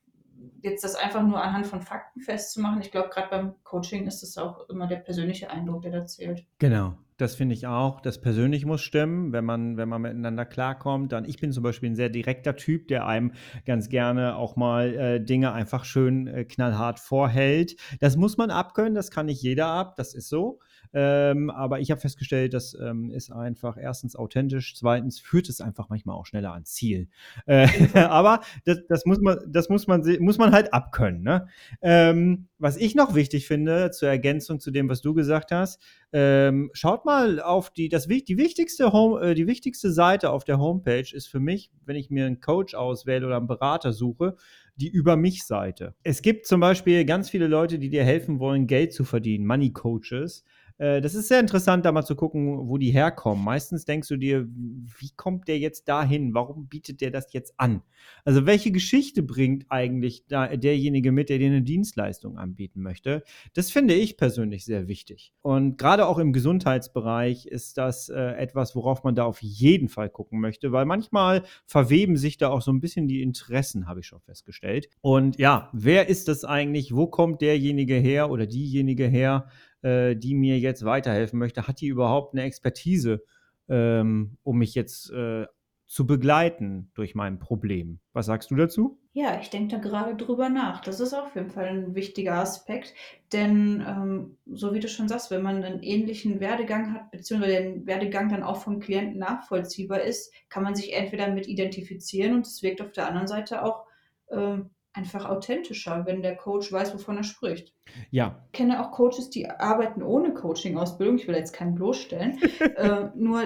jetzt 0.62 0.84
das 0.84 0.96
einfach 0.96 1.24
nur 1.24 1.42
anhand 1.42 1.68
von 1.68 1.82
Fakten 1.82 2.22
festzumachen, 2.22 2.82
ich 2.82 2.92
glaube, 2.92 3.10
gerade 3.10 3.30
beim 3.30 3.56
Coaching 3.72 4.06
ist 4.06 4.22
es 4.22 4.38
auch 4.38 4.68
immer 4.68 4.86
der 4.86 4.98
persönliche 4.98 5.50
Eindruck, 5.50 5.84
der 5.84 5.92
da 5.92 6.06
zählt. 6.06 6.46
Genau, 6.60 6.96
das 7.16 7.36
finde 7.36 7.56
ich 7.56 7.68
auch. 7.68 8.02
Das 8.02 8.20
persönlich 8.20 8.66
muss 8.66 8.82
stimmen, 8.82 9.32
wenn 9.32 9.46
man, 9.46 9.78
wenn 9.78 9.88
man 9.88 10.02
miteinander 10.02 10.44
klarkommt. 10.44 11.14
Dann, 11.14 11.24
ich 11.24 11.40
bin 11.40 11.54
zum 11.54 11.64
Beispiel 11.64 11.90
ein 11.90 11.96
sehr 11.96 12.10
direkter 12.10 12.58
Typ, 12.58 12.90
der 12.90 13.08
einem 13.08 13.32
ganz 13.66 13.88
gerne 13.88 14.36
auch 14.36 14.58
mal 14.58 14.94
äh, 14.94 15.24
Dinge 15.24 15.54
einfach 15.54 15.86
schön 15.86 16.28
äh, 16.28 16.44
knallhart 16.44 17.00
vorhält. 17.00 17.78
Das 18.02 18.18
muss 18.18 18.36
man 18.36 18.52
abkönnen, 18.52 18.94
das 18.94 19.10
kann 19.10 19.28
nicht 19.28 19.42
jeder 19.42 19.68
ab, 19.68 19.96
das 19.96 20.14
ist 20.14 20.28
so. 20.28 20.60
Ähm, 20.94 21.50
aber 21.50 21.80
ich 21.80 21.92
habe 21.92 22.02
festgestellt, 22.02 22.54
das 22.54 22.78
ähm, 22.78 23.10
ist 23.12 23.32
einfach 23.32 23.78
erstens 23.78 24.18
authentisch, 24.18 24.76
zweitens 24.76 25.20
führt 25.20 25.48
es 25.48 25.62
einfach 25.62 25.88
manchmal 25.88 26.18
auch 26.18 26.26
schneller 26.26 26.52
ans 26.52 26.74
Ziel. 26.74 27.08
Äh, 27.46 27.68
aber 27.94 28.42
das, 28.66 28.80
das, 28.90 29.06
muss 29.06 29.22
man, 29.22 29.38
das 29.48 29.70
muss 29.70 29.88
man, 29.88 30.04
muss 30.20 30.38
man 30.38 30.52
halt 30.52 30.74
abkönnen. 30.74 31.22
Ne? 31.22 31.48
Ähm, 31.82 32.50
was 32.62 32.78
ich 32.78 32.93
noch 32.93 33.16
wichtig 33.16 33.47
finde, 33.47 33.89
zur 33.91 34.09
Ergänzung 34.09 34.59
zu 34.59 34.70
dem, 34.70 34.88
was 34.88 35.01
du 35.01 35.14
gesagt 35.14 35.51
hast, 35.51 35.82
ähm, 36.14 36.70
schaut 36.74 37.05
mal 37.05 37.41
auf 37.41 37.72
die, 37.72 37.89
das, 37.89 38.07
die, 38.07 38.38
wichtigste 38.38 38.93
Home, 38.93 39.22
äh, 39.22 39.34
die 39.34 39.47
wichtigste 39.47 39.91
Seite 39.91 40.30
auf 40.30 40.43
der 40.43 40.59
Homepage 40.59 41.07
ist 41.12 41.28
für 41.28 41.39
mich, 41.39 41.72
wenn 41.86 41.95
ich 41.95 42.12
mir 42.12 42.28
einen 42.28 42.39
Coach 42.39 42.76
auswähle 42.76 43.26
oder 43.26 43.38
einen 43.38 43.47
Berater 43.47 43.93
suche, 43.93 44.36
die 44.76 44.89
Über 44.89 45.16
mich-Seite. 45.18 45.95
Es 46.03 46.22
gibt 46.22 46.45
zum 46.45 46.59
Beispiel 46.59 47.03
ganz 47.05 47.30
viele 47.30 47.47
Leute, 47.47 47.80
die 47.80 47.89
dir 47.89 48.03
helfen 48.03 48.39
wollen, 48.39 48.68
Geld 48.68 48.93
zu 48.93 49.05
verdienen, 49.05 49.45
Money 49.45 49.74
Coaches. 49.74 50.43
Äh, 50.82 51.00
das 51.00 51.14
ist 51.14 51.28
sehr 51.28 51.40
interessant, 51.40 51.86
da 51.86 51.92
mal 51.92 52.04
zu 52.04 52.16
gucken, 52.16 52.68
wo 52.68 52.80
die 52.80 52.90
herkommen. 52.90 53.46
Meistens 53.46 53.86
denkst 53.86 54.08
du 54.08 54.18
dir, 54.18 54.48
wie 54.50 55.12
kommt 55.16 55.48
der 55.48 55.60
jetzt 55.60 55.88
dahin? 55.88 56.34
Warum 56.34 56.68
bietet 56.68 57.02
der 57.02 57.12
das 57.12 57.34
jetzt 57.34 57.54
an? 57.58 57.84
Also 58.26 58.48
welche 58.48 58.72
Geschichte 58.72 59.22
bringt 59.22 59.66
eigentlich 59.70 60.26
derjenige 60.28 61.12
mit, 61.12 61.30
der 61.30 61.38
dir 61.38 61.48
eine 61.48 61.62
Dienstleistung 61.62 62.40
anbieten 62.40 62.82
möchte? 62.82 63.24
Das 63.54 63.70
finde 63.70 63.94
ich 63.94 64.18
persönlich 64.18 64.66
sehr 64.66 64.88
wichtig. 64.88 65.34
Und 65.44 65.78
gerade 65.78 66.08
auch 66.08 66.18
im 66.18 66.34
Gesundheitsbereich 66.34 67.46
ist 67.46 67.78
das 67.78 68.10
äh, 68.10 68.20
etwas, 68.20 68.76
worauf 68.76 69.04
man 69.04 69.14
da 69.14 69.26
auf 69.26 69.40
jeden 69.44 69.88
Fall 69.88 70.10
gucken 70.10 70.40
möchte, 70.40 70.72
weil 70.72 70.86
manchmal 70.86 71.44
verweben 71.68 72.18
sich 72.18 72.40
da 72.40 72.50
auch 72.50 72.64
so 72.64 72.72
ein 72.72 72.80
bisschen 72.80 73.08
die 73.08 73.22
Interessen, 73.22 73.88
habe 73.88 74.00
ich 74.00 74.08
schon 74.08 74.22
festgestellt. 74.22 74.90
Und 75.02 75.38
ja, 75.38 75.70
wer 75.74 76.10
ist 76.10 76.28
das 76.28 76.44
eigentlich? 76.44 76.96
Wo 76.96 77.06
kommt 77.06 77.42
derjenige 77.42 77.96
her 77.96 78.32
oder 78.32 78.48
diejenige 78.48 79.06
her, 79.06 79.48
äh, 79.82 80.16
die 80.16 80.36
mir 80.36 80.60
jetzt 80.60 80.86
weiterhelfen 80.86 81.40
möchte? 81.40 81.68
Hat 81.68 81.82
die 81.82 81.88
überhaupt 81.88 82.34
eine 82.34 82.44
Expertise, 82.44 83.24
ähm, 83.70 84.38
um 84.44 84.58
mich 84.58 84.76
jetzt 84.76 85.12
äh, 85.12 85.46
zu 85.88 86.08
begleiten 86.08 86.90
durch 86.94 87.16
mein 87.16 87.40
Problem? 87.40 88.00
Was 88.14 88.28
sagst 88.28 88.50
du 88.50 88.56
dazu? 88.56 88.98
Ja, 89.14 89.42
ich 89.42 89.50
denke 89.50 89.76
da 89.76 89.82
gerade 89.82 90.16
drüber 90.16 90.48
nach. 90.48 90.80
Das 90.80 91.02
ist 91.02 91.14
auf 91.14 91.36
jeden 91.36 91.50
Fall 91.50 91.68
ein 91.68 91.96
wichtiger 91.96 92.36
Aspekt, 92.36 92.94
denn 93.34 93.84
ähm, 93.86 94.38
so 94.46 94.74
wie 94.74 94.80
du 94.80 94.88
schon 94.88 95.10
sagst, 95.10 95.32
wenn 95.32 95.42
man 95.42 95.62
einen 95.62 95.84
ähnlichen 95.84 96.40
Werdegang 96.40 96.94
hat, 96.94 97.12
beziehungsweise 97.12 97.52
der 97.52 97.86
Werdegang 97.86 98.30
dann 98.30 98.42
auch 98.42 98.62
vom 98.64 98.80
Klienten 98.80 99.20
nachvollziehbar 99.20 100.00
ist, 100.00 100.34
kann 100.48 100.64
man 100.64 100.76
sich 100.76 100.94
entweder 100.94 101.28
mit 101.28 101.50
identifizieren 101.50 102.36
und 102.36 102.48
es 102.48 102.64
wirkt 102.64 102.82
auf 102.82 102.94
der 102.94 103.08
anderen 103.10 103.28
Seite 103.28 103.66
auch 103.66 103.86
ähm, 104.30 104.70
einfach 104.94 105.26
authentischer, 105.26 106.06
wenn 106.06 106.22
der 106.22 106.36
Coach 106.36 106.72
weiß, 106.72 106.94
wovon 106.94 107.18
er 107.18 107.24
spricht. 107.24 107.74
Ja. 108.10 108.44
Ich 108.48 108.52
kenne 108.60 108.82
auch 108.82 108.92
Coaches, 108.92 109.30
die 109.30 109.50
arbeiten 109.50 110.04
ohne 110.04 110.34
Coaching-Ausbildung. 110.34 111.18
Ich 111.18 111.28
will 111.28 111.36
jetzt 111.36 111.54
keinen 111.54 111.76
bloßstellen. 111.76 112.39
äh, 112.76 113.10
nur 113.16 113.44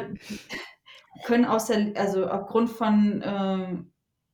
können 1.23 1.45
aus 1.45 1.67
der, 1.67 1.93
also 1.95 2.27
aufgrund 2.27 2.69
von 2.69 3.21
äh, 3.21 3.77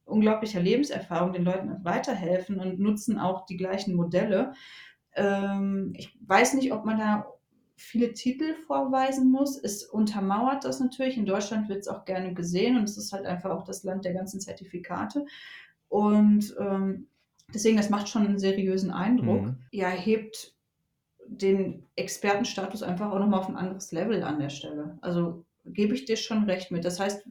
unglaublicher 0.05 0.61
Lebenserfahrung 0.61 1.33
den 1.33 1.43
Leuten 1.43 1.83
weiterhelfen 1.83 2.59
und 2.59 2.79
nutzen 2.79 3.19
auch 3.19 3.45
die 3.45 3.57
gleichen 3.57 3.95
Modelle. 3.95 4.53
Ähm, 5.13 5.93
ich 5.95 6.17
weiß 6.25 6.53
nicht, 6.53 6.71
ob 6.71 6.85
man 6.85 6.97
da 6.97 7.25
viele 7.75 8.13
Titel 8.13 8.53
vorweisen 8.67 9.31
muss. 9.31 9.57
Es 9.57 9.83
untermauert 9.83 10.63
das 10.65 10.79
natürlich. 10.79 11.17
In 11.17 11.25
Deutschland 11.25 11.67
wird 11.67 11.79
es 11.79 11.87
auch 11.87 12.05
gerne 12.05 12.33
gesehen 12.33 12.77
und 12.77 12.83
es 12.83 12.97
ist 12.97 13.11
halt 13.11 13.25
einfach 13.25 13.49
auch 13.49 13.63
das 13.63 13.83
Land 13.83 14.05
der 14.05 14.13
ganzen 14.13 14.39
Zertifikate. 14.39 15.25
Und 15.91 16.55
ähm, 16.57 17.07
deswegen, 17.53 17.75
das 17.75 17.89
macht 17.89 18.07
schon 18.07 18.25
einen 18.25 18.39
seriösen 18.39 18.91
Eindruck. 18.91 19.41
Mhm. 19.41 19.57
Ja, 19.71 19.89
hebt 19.89 20.55
den 21.27 21.83
Expertenstatus 21.97 22.81
einfach 22.81 23.11
auch 23.11 23.19
nochmal 23.19 23.41
auf 23.41 23.49
ein 23.49 23.57
anderes 23.57 23.91
Level 23.91 24.23
an 24.23 24.39
der 24.39 24.49
Stelle. 24.49 24.97
Also 25.01 25.43
gebe 25.65 25.93
ich 25.93 26.05
dir 26.05 26.15
schon 26.15 26.45
recht 26.45 26.71
mit. 26.71 26.85
Das 26.85 27.01
heißt, 27.01 27.27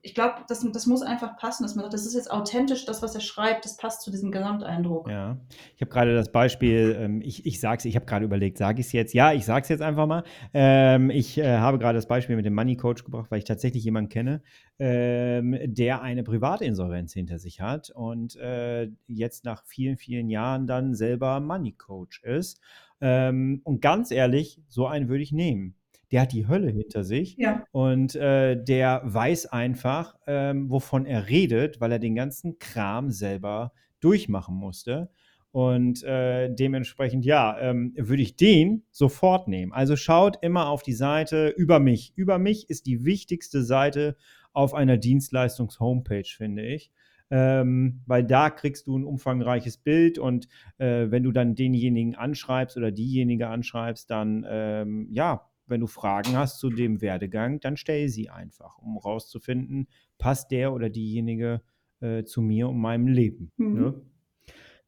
ich 0.00 0.14
glaube, 0.14 0.36
das, 0.46 0.64
das 0.72 0.86
muss 0.86 1.02
einfach 1.02 1.36
passen, 1.36 1.64
dass 1.64 1.74
man 1.74 1.82
sagt, 1.82 1.94
das 1.94 2.06
ist 2.06 2.14
jetzt 2.14 2.30
authentisch, 2.30 2.84
das, 2.84 3.02
was 3.02 3.14
er 3.14 3.20
schreibt, 3.20 3.64
das 3.64 3.76
passt 3.76 4.02
zu 4.02 4.10
diesem 4.12 4.30
Gesamteindruck. 4.30 5.08
Ja, 5.10 5.38
ich 5.74 5.80
habe 5.80 5.90
gerade 5.90 6.14
das 6.14 6.30
Beispiel, 6.30 6.96
ähm, 7.00 7.20
ich, 7.20 7.44
ich 7.46 7.58
sage 7.58 7.78
es, 7.78 7.84
ich 7.84 7.96
habe 7.96 8.06
gerade 8.06 8.24
überlegt, 8.24 8.58
sage 8.58 8.80
ich 8.80 8.86
es 8.86 8.92
jetzt? 8.92 9.12
Ja, 9.12 9.32
ich 9.32 9.44
sage 9.44 9.62
es 9.62 9.68
jetzt 9.68 9.80
einfach 9.80 10.06
mal. 10.06 10.22
Ähm, 10.54 11.10
ich 11.10 11.38
äh, 11.38 11.58
habe 11.58 11.78
gerade 11.78 11.96
das 11.96 12.06
Beispiel 12.06 12.36
mit 12.36 12.46
dem 12.46 12.54
Money 12.54 12.76
Coach 12.76 13.02
gebracht, 13.04 13.30
weil 13.30 13.38
ich 13.38 13.44
tatsächlich 13.44 13.82
jemanden 13.82 14.08
kenne, 14.08 14.42
ähm, 14.78 15.58
der 15.64 16.00
eine 16.00 16.22
Privatinsolvenz 16.22 17.12
hinter 17.12 17.40
sich 17.40 17.60
hat 17.60 17.90
und 17.90 18.36
äh, 18.36 18.88
jetzt 19.08 19.44
nach 19.44 19.64
vielen, 19.64 19.96
vielen 19.96 20.30
Jahren 20.30 20.68
dann 20.68 20.94
selber 20.94 21.40
Money 21.40 21.72
Coach 21.72 22.22
ist. 22.22 22.60
Ähm, 23.00 23.62
und 23.64 23.80
ganz 23.80 24.12
ehrlich, 24.12 24.60
so 24.68 24.86
einen 24.86 25.08
würde 25.08 25.22
ich 25.22 25.32
nehmen 25.32 25.74
der 26.10 26.22
hat 26.22 26.32
die 26.32 26.48
Hölle 26.48 26.70
hinter 26.70 27.04
sich 27.04 27.36
ja. 27.36 27.64
und 27.70 28.14
äh, 28.14 28.62
der 28.62 29.02
weiß 29.04 29.46
einfach, 29.46 30.16
ähm, 30.26 30.70
wovon 30.70 31.06
er 31.06 31.28
redet, 31.28 31.80
weil 31.80 31.92
er 31.92 31.98
den 31.98 32.14
ganzen 32.14 32.58
Kram 32.58 33.10
selber 33.10 33.72
durchmachen 34.00 34.54
musste. 34.54 35.10
Und 35.50 36.02
äh, 36.04 36.54
dementsprechend, 36.54 37.24
ja, 37.24 37.58
ähm, 37.58 37.94
würde 37.96 38.22
ich 38.22 38.36
den 38.36 38.84
sofort 38.90 39.48
nehmen. 39.48 39.72
Also 39.72 39.96
schaut 39.96 40.38
immer 40.42 40.68
auf 40.68 40.82
die 40.82 40.92
Seite 40.92 41.48
über 41.48 41.80
mich. 41.80 42.12
Über 42.16 42.38
mich 42.38 42.68
ist 42.68 42.86
die 42.86 43.04
wichtigste 43.04 43.62
Seite 43.62 44.16
auf 44.52 44.74
einer 44.74 44.98
Dienstleistungs-Homepage, 44.98 46.28
finde 46.36 46.66
ich. 46.66 46.90
Ähm, 47.30 48.00
weil 48.06 48.24
da 48.24 48.50
kriegst 48.50 48.86
du 48.86 48.98
ein 48.98 49.04
umfangreiches 49.04 49.76
Bild 49.76 50.18
und 50.18 50.48
äh, 50.78 51.10
wenn 51.10 51.22
du 51.22 51.32
dann 51.32 51.54
denjenigen 51.54 52.14
anschreibst 52.14 52.76
oder 52.78 52.90
diejenige 52.90 53.48
anschreibst, 53.48 54.10
dann 54.10 54.46
ähm, 54.48 55.08
ja, 55.10 55.47
wenn 55.68 55.80
du 55.80 55.86
Fragen 55.86 56.36
hast 56.36 56.58
zu 56.58 56.70
dem 56.70 57.00
Werdegang, 57.00 57.60
dann 57.60 57.76
stell 57.76 58.08
sie 58.08 58.30
einfach, 58.30 58.78
um 58.78 58.98
rauszufinden, 58.98 59.88
passt 60.18 60.50
der 60.50 60.72
oder 60.72 60.90
diejenige 60.90 61.62
äh, 62.00 62.24
zu 62.24 62.42
mir 62.42 62.68
und 62.68 62.78
meinem 62.78 63.06
Leben. 63.06 63.52
Mhm. 63.56 63.74
Ne? 63.74 64.02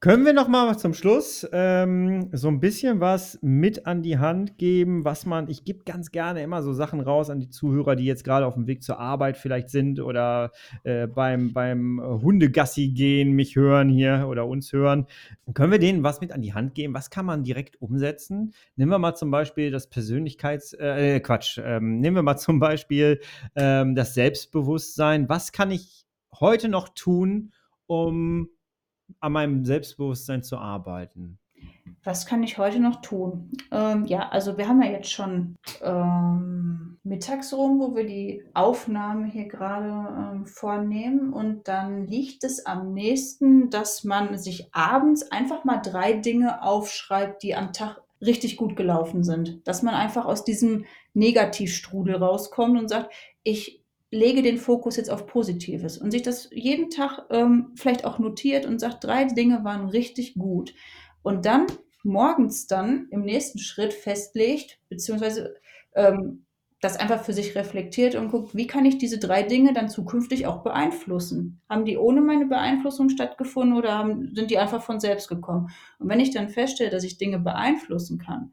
Können 0.02 0.24
wir 0.24 0.32
noch 0.32 0.48
mal 0.48 0.78
zum 0.78 0.94
Schluss 0.94 1.46
ähm, 1.52 2.30
so 2.32 2.48
ein 2.48 2.58
bisschen 2.58 3.00
was 3.00 3.38
mit 3.42 3.84
an 3.84 4.02
die 4.02 4.16
Hand 4.16 4.56
geben, 4.56 5.04
was 5.04 5.26
man, 5.26 5.50
ich 5.50 5.62
gebe 5.66 5.84
ganz 5.84 6.10
gerne 6.10 6.42
immer 6.42 6.62
so 6.62 6.72
Sachen 6.72 7.00
raus 7.00 7.28
an 7.28 7.38
die 7.38 7.50
Zuhörer, 7.50 7.96
die 7.96 8.06
jetzt 8.06 8.24
gerade 8.24 8.46
auf 8.46 8.54
dem 8.54 8.66
Weg 8.66 8.82
zur 8.82 8.98
Arbeit 8.98 9.36
vielleicht 9.36 9.68
sind 9.68 10.00
oder 10.00 10.52
äh, 10.84 11.06
beim, 11.06 11.52
beim 11.52 12.00
Hundegassi 12.02 12.88
gehen, 12.88 13.32
mich 13.32 13.56
hören 13.56 13.90
hier 13.90 14.26
oder 14.26 14.46
uns 14.46 14.72
hören. 14.72 15.06
Können 15.52 15.72
wir 15.72 15.78
denen 15.78 16.02
was 16.02 16.22
mit 16.22 16.32
an 16.32 16.40
die 16.40 16.54
Hand 16.54 16.74
geben? 16.74 16.94
Was 16.94 17.10
kann 17.10 17.26
man 17.26 17.44
direkt 17.44 17.82
umsetzen? 17.82 18.54
Nehmen 18.76 18.92
wir 18.92 18.98
mal 18.98 19.16
zum 19.16 19.30
Beispiel 19.30 19.70
das 19.70 19.92
Persönlichkeits-, 19.92 20.78
äh, 20.78 21.20
Quatsch, 21.20 21.60
ähm, 21.62 22.00
nehmen 22.00 22.16
wir 22.16 22.22
mal 22.22 22.38
zum 22.38 22.58
Beispiel 22.58 23.20
ähm, 23.54 23.94
das 23.94 24.14
Selbstbewusstsein. 24.14 25.28
Was 25.28 25.52
kann 25.52 25.70
ich 25.70 26.06
heute 26.32 26.70
noch 26.70 26.88
tun, 26.88 27.52
um 27.84 28.48
an 29.20 29.32
meinem 29.32 29.64
Selbstbewusstsein 29.64 30.42
zu 30.42 30.58
arbeiten? 30.58 31.38
Was 32.02 32.24
kann 32.24 32.42
ich 32.42 32.56
heute 32.56 32.80
noch 32.80 33.02
tun? 33.02 33.50
Ähm, 33.70 34.06
ja, 34.06 34.28
also 34.30 34.56
wir 34.56 34.68
haben 34.68 34.80
ja 34.82 34.90
jetzt 34.90 35.12
schon 35.12 35.56
ähm, 35.82 36.98
mittags 37.02 37.52
rum, 37.52 37.78
wo 37.78 37.94
wir 37.94 38.06
die 38.06 38.42
Aufnahme 38.54 39.26
hier 39.26 39.46
gerade 39.46 40.32
ähm, 40.32 40.46
vornehmen. 40.46 41.32
Und 41.32 41.68
dann 41.68 42.06
liegt 42.06 42.42
es 42.44 42.64
am 42.64 42.94
nächsten, 42.94 43.68
dass 43.68 44.04
man 44.04 44.38
sich 44.38 44.74
abends 44.74 45.30
einfach 45.30 45.64
mal 45.64 45.78
drei 45.78 46.14
Dinge 46.14 46.62
aufschreibt, 46.62 47.42
die 47.42 47.54
am 47.54 47.72
Tag 47.72 48.00
richtig 48.22 48.56
gut 48.56 48.76
gelaufen 48.76 49.22
sind. 49.22 49.66
Dass 49.68 49.82
man 49.82 49.94
einfach 49.94 50.24
aus 50.24 50.44
diesem 50.44 50.86
Negativstrudel 51.12 52.16
rauskommt 52.16 52.78
und 52.78 52.88
sagt, 52.88 53.12
ich 53.42 53.79
lege 54.10 54.42
den 54.42 54.58
Fokus 54.58 54.96
jetzt 54.96 55.10
auf 55.10 55.26
Positives 55.26 55.98
und 55.98 56.10
sich 56.10 56.22
das 56.22 56.48
jeden 56.52 56.90
Tag 56.90 57.26
ähm, 57.30 57.72
vielleicht 57.76 58.04
auch 58.04 58.18
notiert 58.18 58.66
und 58.66 58.80
sagt, 58.80 59.04
drei 59.04 59.24
Dinge 59.24 59.64
waren 59.64 59.88
richtig 59.88 60.34
gut. 60.34 60.74
Und 61.22 61.46
dann 61.46 61.66
morgens 62.02 62.66
dann 62.66 63.06
im 63.10 63.22
nächsten 63.22 63.58
Schritt 63.58 63.92
festlegt, 63.92 64.80
beziehungsweise 64.88 65.54
ähm, 65.94 66.46
das 66.80 66.96
einfach 66.96 67.22
für 67.22 67.34
sich 67.34 67.54
reflektiert 67.54 68.14
und 68.14 68.30
guckt, 68.30 68.56
wie 68.56 68.66
kann 68.66 68.86
ich 68.86 68.96
diese 68.96 69.18
drei 69.18 69.42
Dinge 69.42 69.74
dann 69.74 69.90
zukünftig 69.90 70.46
auch 70.46 70.62
beeinflussen? 70.62 71.60
Haben 71.68 71.84
die 71.84 71.98
ohne 71.98 72.22
meine 72.22 72.46
Beeinflussung 72.46 73.10
stattgefunden 73.10 73.76
oder 73.76 73.98
haben, 73.98 74.34
sind 74.34 74.50
die 74.50 74.58
einfach 74.58 74.82
von 74.82 74.98
selbst 74.98 75.28
gekommen? 75.28 75.70
Und 75.98 76.08
wenn 76.08 76.20
ich 76.20 76.30
dann 76.30 76.48
feststelle, 76.48 76.90
dass 76.90 77.04
ich 77.04 77.18
Dinge 77.18 77.38
beeinflussen 77.38 78.18
kann, 78.18 78.52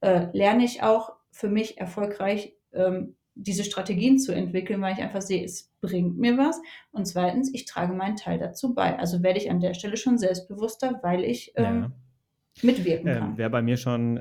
äh, 0.00 0.26
lerne 0.32 0.64
ich 0.64 0.82
auch 0.82 1.14
für 1.30 1.48
mich 1.48 1.78
erfolgreich 1.78 2.54
ähm, 2.74 3.16
diese 3.34 3.64
Strategien 3.64 4.18
zu 4.18 4.32
entwickeln, 4.32 4.80
weil 4.80 4.94
ich 4.94 5.02
einfach 5.02 5.22
sehe, 5.22 5.44
es 5.44 5.70
bringt 5.80 6.18
mir 6.18 6.36
was. 6.36 6.60
Und 6.90 7.06
zweitens, 7.06 7.52
ich 7.54 7.64
trage 7.64 7.92
meinen 7.94 8.16
Teil 8.16 8.38
dazu 8.38 8.74
bei. 8.74 8.98
Also 8.98 9.22
werde 9.22 9.38
ich 9.38 9.50
an 9.50 9.60
der 9.60 9.74
Stelle 9.74 9.96
schon 9.96 10.18
selbstbewusster, 10.18 11.00
weil 11.02 11.24
ich 11.24 11.52
ähm, 11.56 11.64
ja. 11.64 11.92
mitwirken 12.62 13.08
ähm, 13.08 13.18
kann. 13.18 13.38
wer 13.38 13.50
bei 13.50 13.62
mir 13.62 13.76
schon, 13.76 14.20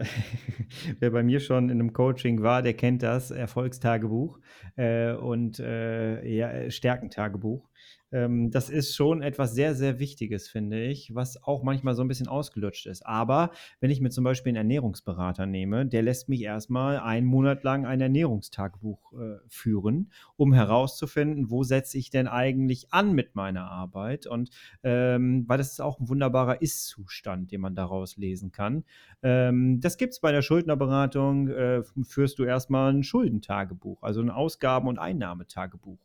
wer 1.00 1.12
bei 1.12 1.24
mir 1.24 1.40
schon 1.40 1.66
in 1.66 1.80
einem 1.80 1.94
Coaching 1.94 2.42
war, 2.42 2.62
der 2.62 2.74
kennt 2.74 3.04
das 3.04 3.32
Erfolgstagebuch 3.32 4.40
äh, 4.78 5.12
und 5.14 5.60
äh, 5.60 6.26
ja, 6.28 6.70
Stärkentagebuch. 6.70 7.70
Ähm, 8.12 8.52
das 8.52 8.70
ist 8.70 8.96
schon 8.96 9.22
etwas 9.22 9.54
sehr, 9.54 9.76
sehr 9.76 10.00
Wichtiges, 10.00 10.48
finde 10.48 10.84
ich, 10.84 11.14
was 11.16 11.42
auch 11.44 11.64
manchmal 11.64 11.96
so 11.96 12.02
ein 12.02 12.08
bisschen 12.08 12.28
ausgelutscht 12.28 12.88
ist. 12.88 13.06
Aber 13.06 13.52
wenn 13.80 13.92
ich 13.92 14.02
mir 14.02 14.10
zum 14.10 14.24
Beispiel 14.24 14.52
einen 14.52 14.58
Ernährungsberater 14.58 15.46
nehme, 15.46 15.86
der 15.86 16.02
lässt 16.02 16.30
mich 16.30 16.42
erstmal 16.42 17.00
einen 17.00 17.26
Monat 17.26 17.64
lang 17.64 17.86
ein 17.86 18.02
Ernährungstagebuch 18.02 19.14
äh, 19.14 19.38
führen, 19.48 20.12
um 20.36 20.54
herauszufinden, 20.54 21.50
wo 21.50 21.64
setze 21.64 21.98
ich 21.98 22.10
denn 22.10 22.28
eigentlich 22.28 22.94
an 22.94 23.14
mit 23.14 23.36
meiner 23.36 23.70
Arbeit. 23.70 24.28
Und 24.28 24.50
ähm, 24.84 25.46
weil 25.48 25.58
das 25.58 25.72
ist 25.72 25.82
auch 25.82 26.00
ein 26.00 26.10
wunderbarer 26.10 26.62
Ist-Zustand, 26.62 27.52
den 27.52 27.62
man 27.62 27.76
daraus 27.76 28.18
lesen 28.18 28.52
kann. 28.52 28.84
Ähm, 29.24 29.80
das 29.80 29.98
gibt 29.98 30.14
es 30.14 30.20
bei 30.20 30.32
der 30.32 30.42
Schuldnerberatung, 30.42 31.48
äh, 31.48 31.84
führst 32.04 32.40
du 32.40 32.44
erstmal 32.44 32.94
ein 32.94 33.04
Schuldentagebuch, 33.04 34.04
also 34.04 34.22
ein 34.22 34.30
Ausgaben- 34.30 34.88
und 34.88 35.00
Einnahmetagebuch. 35.00 36.00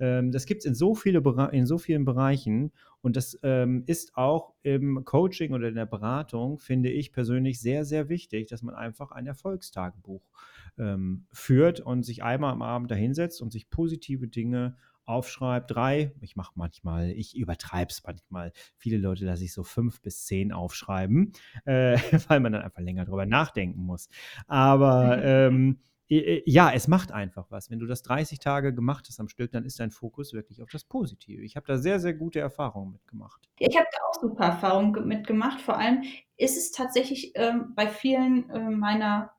Ähm, 0.00 0.32
das 0.32 0.46
gibt 0.46 0.60
es 0.60 0.66
in, 0.66 0.74
so 0.74 0.94
viele 0.94 1.22
in 1.52 1.66
so 1.66 1.78
vielen 1.78 2.04
Bereichen 2.04 2.72
und 3.00 3.16
das 3.16 3.38
ähm, 3.42 3.84
ist 3.86 4.16
auch 4.16 4.54
im 4.62 5.04
Coaching 5.04 5.52
oder 5.52 5.68
in 5.68 5.74
der 5.74 5.86
Beratung, 5.86 6.58
finde 6.58 6.90
ich 6.90 7.12
persönlich 7.12 7.60
sehr, 7.60 7.84
sehr 7.84 8.08
wichtig, 8.08 8.48
dass 8.48 8.62
man 8.62 8.74
einfach 8.74 9.12
ein 9.12 9.26
Erfolgstagebuch 9.26 10.22
ähm, 10.78 11.26
führt 11.32 11.80
und 11.80 12.04
sich 12.04 12.22
einmal 12.22 12.52
am 12.52 12.62
Abend 12.62 12.90
dahinsetzt 12.90 13.42
und 13.42 13.52
sich 13.52 13.70
positive 13.70 14.28
Dinge 14.28 14.76
aufschreibt, 15.08 15.70
drei, 15.70 16.12
ich 16.20 16.36
mache 16.36 16.52
manchmal, 16.54 17.10
ich 17.12 17.34
übertreibe 17.34 17.90
es 17.90 18.02
manchmal, 18.04 18.52
viele 18.76 18.98
Leute 18.98 19.24
lasse 19.24 19.42
ich 19.42 19.54
so 19.54 19.64
fünf 19.64 20.02
bis 20.02 20.26
zehn 20.26 20.52
aufschreiben, 20.52 21.32
äh, 21.64 21.96
weil 22.28 22.40
man 22.40 22.52
dann 22.52 22.62
einfach 22.62 22.82
länger 22.82 23.06
drüber 23.06 23.24
nachdenken 23.24 23.80
muss. 23.80 24.10
Aber 24.46 25.18
ähm, 25.24 25.78
ja, 26.08 26.72
es 26.72 26.88
macht 26.88 27.12
einfach 27.12 27.50
was. 27.50 27.70
Wenn 27.70 27.78
du 27.78 27.86
das 27.86 28.02
30 28.02 28.38
Tage 28.38 28.74
gemacht 28.74 29.06
hast 29.08 29.20
am 29.20 29.28
Stück, 29.28 29.52
dann 29.52 29.64
ist 29.64 29.78
dein 29.78 29.90
Fokus 29.90 30.32
wirklich 30.32 30.62
auf 30.62 30.70
das 30.70 30.84
Positive. 30.84 31.42
Ich 31.42 31.56
habe 31.56 31.66
da 31.66 31.76
sehr, 31.76 32.00
sehr 32.00 32.14
gute 32.14 32.40
Erfahrungen 32.40 32.92
mitgemacht. 32.92 33.48
Ich 33.58 33.76
habe 33.76 33.86
da 33.92 33.98
auch 34.08 34.20
super 34.20 34.44
Erfahrungen 34.44 35.06
mitgemacht. 35.06 35.60
Vor 35.60 35.76
allem 35.76 36.02
ist 36.36 36.56
es 36.56 36.72
tatsächlich 36.72 37.32
ähm, 37.34 37.72
bei 37.74 37.88
vielen 37.88 38.48
äh, 38.48 38.70
meiner 38.70 39.32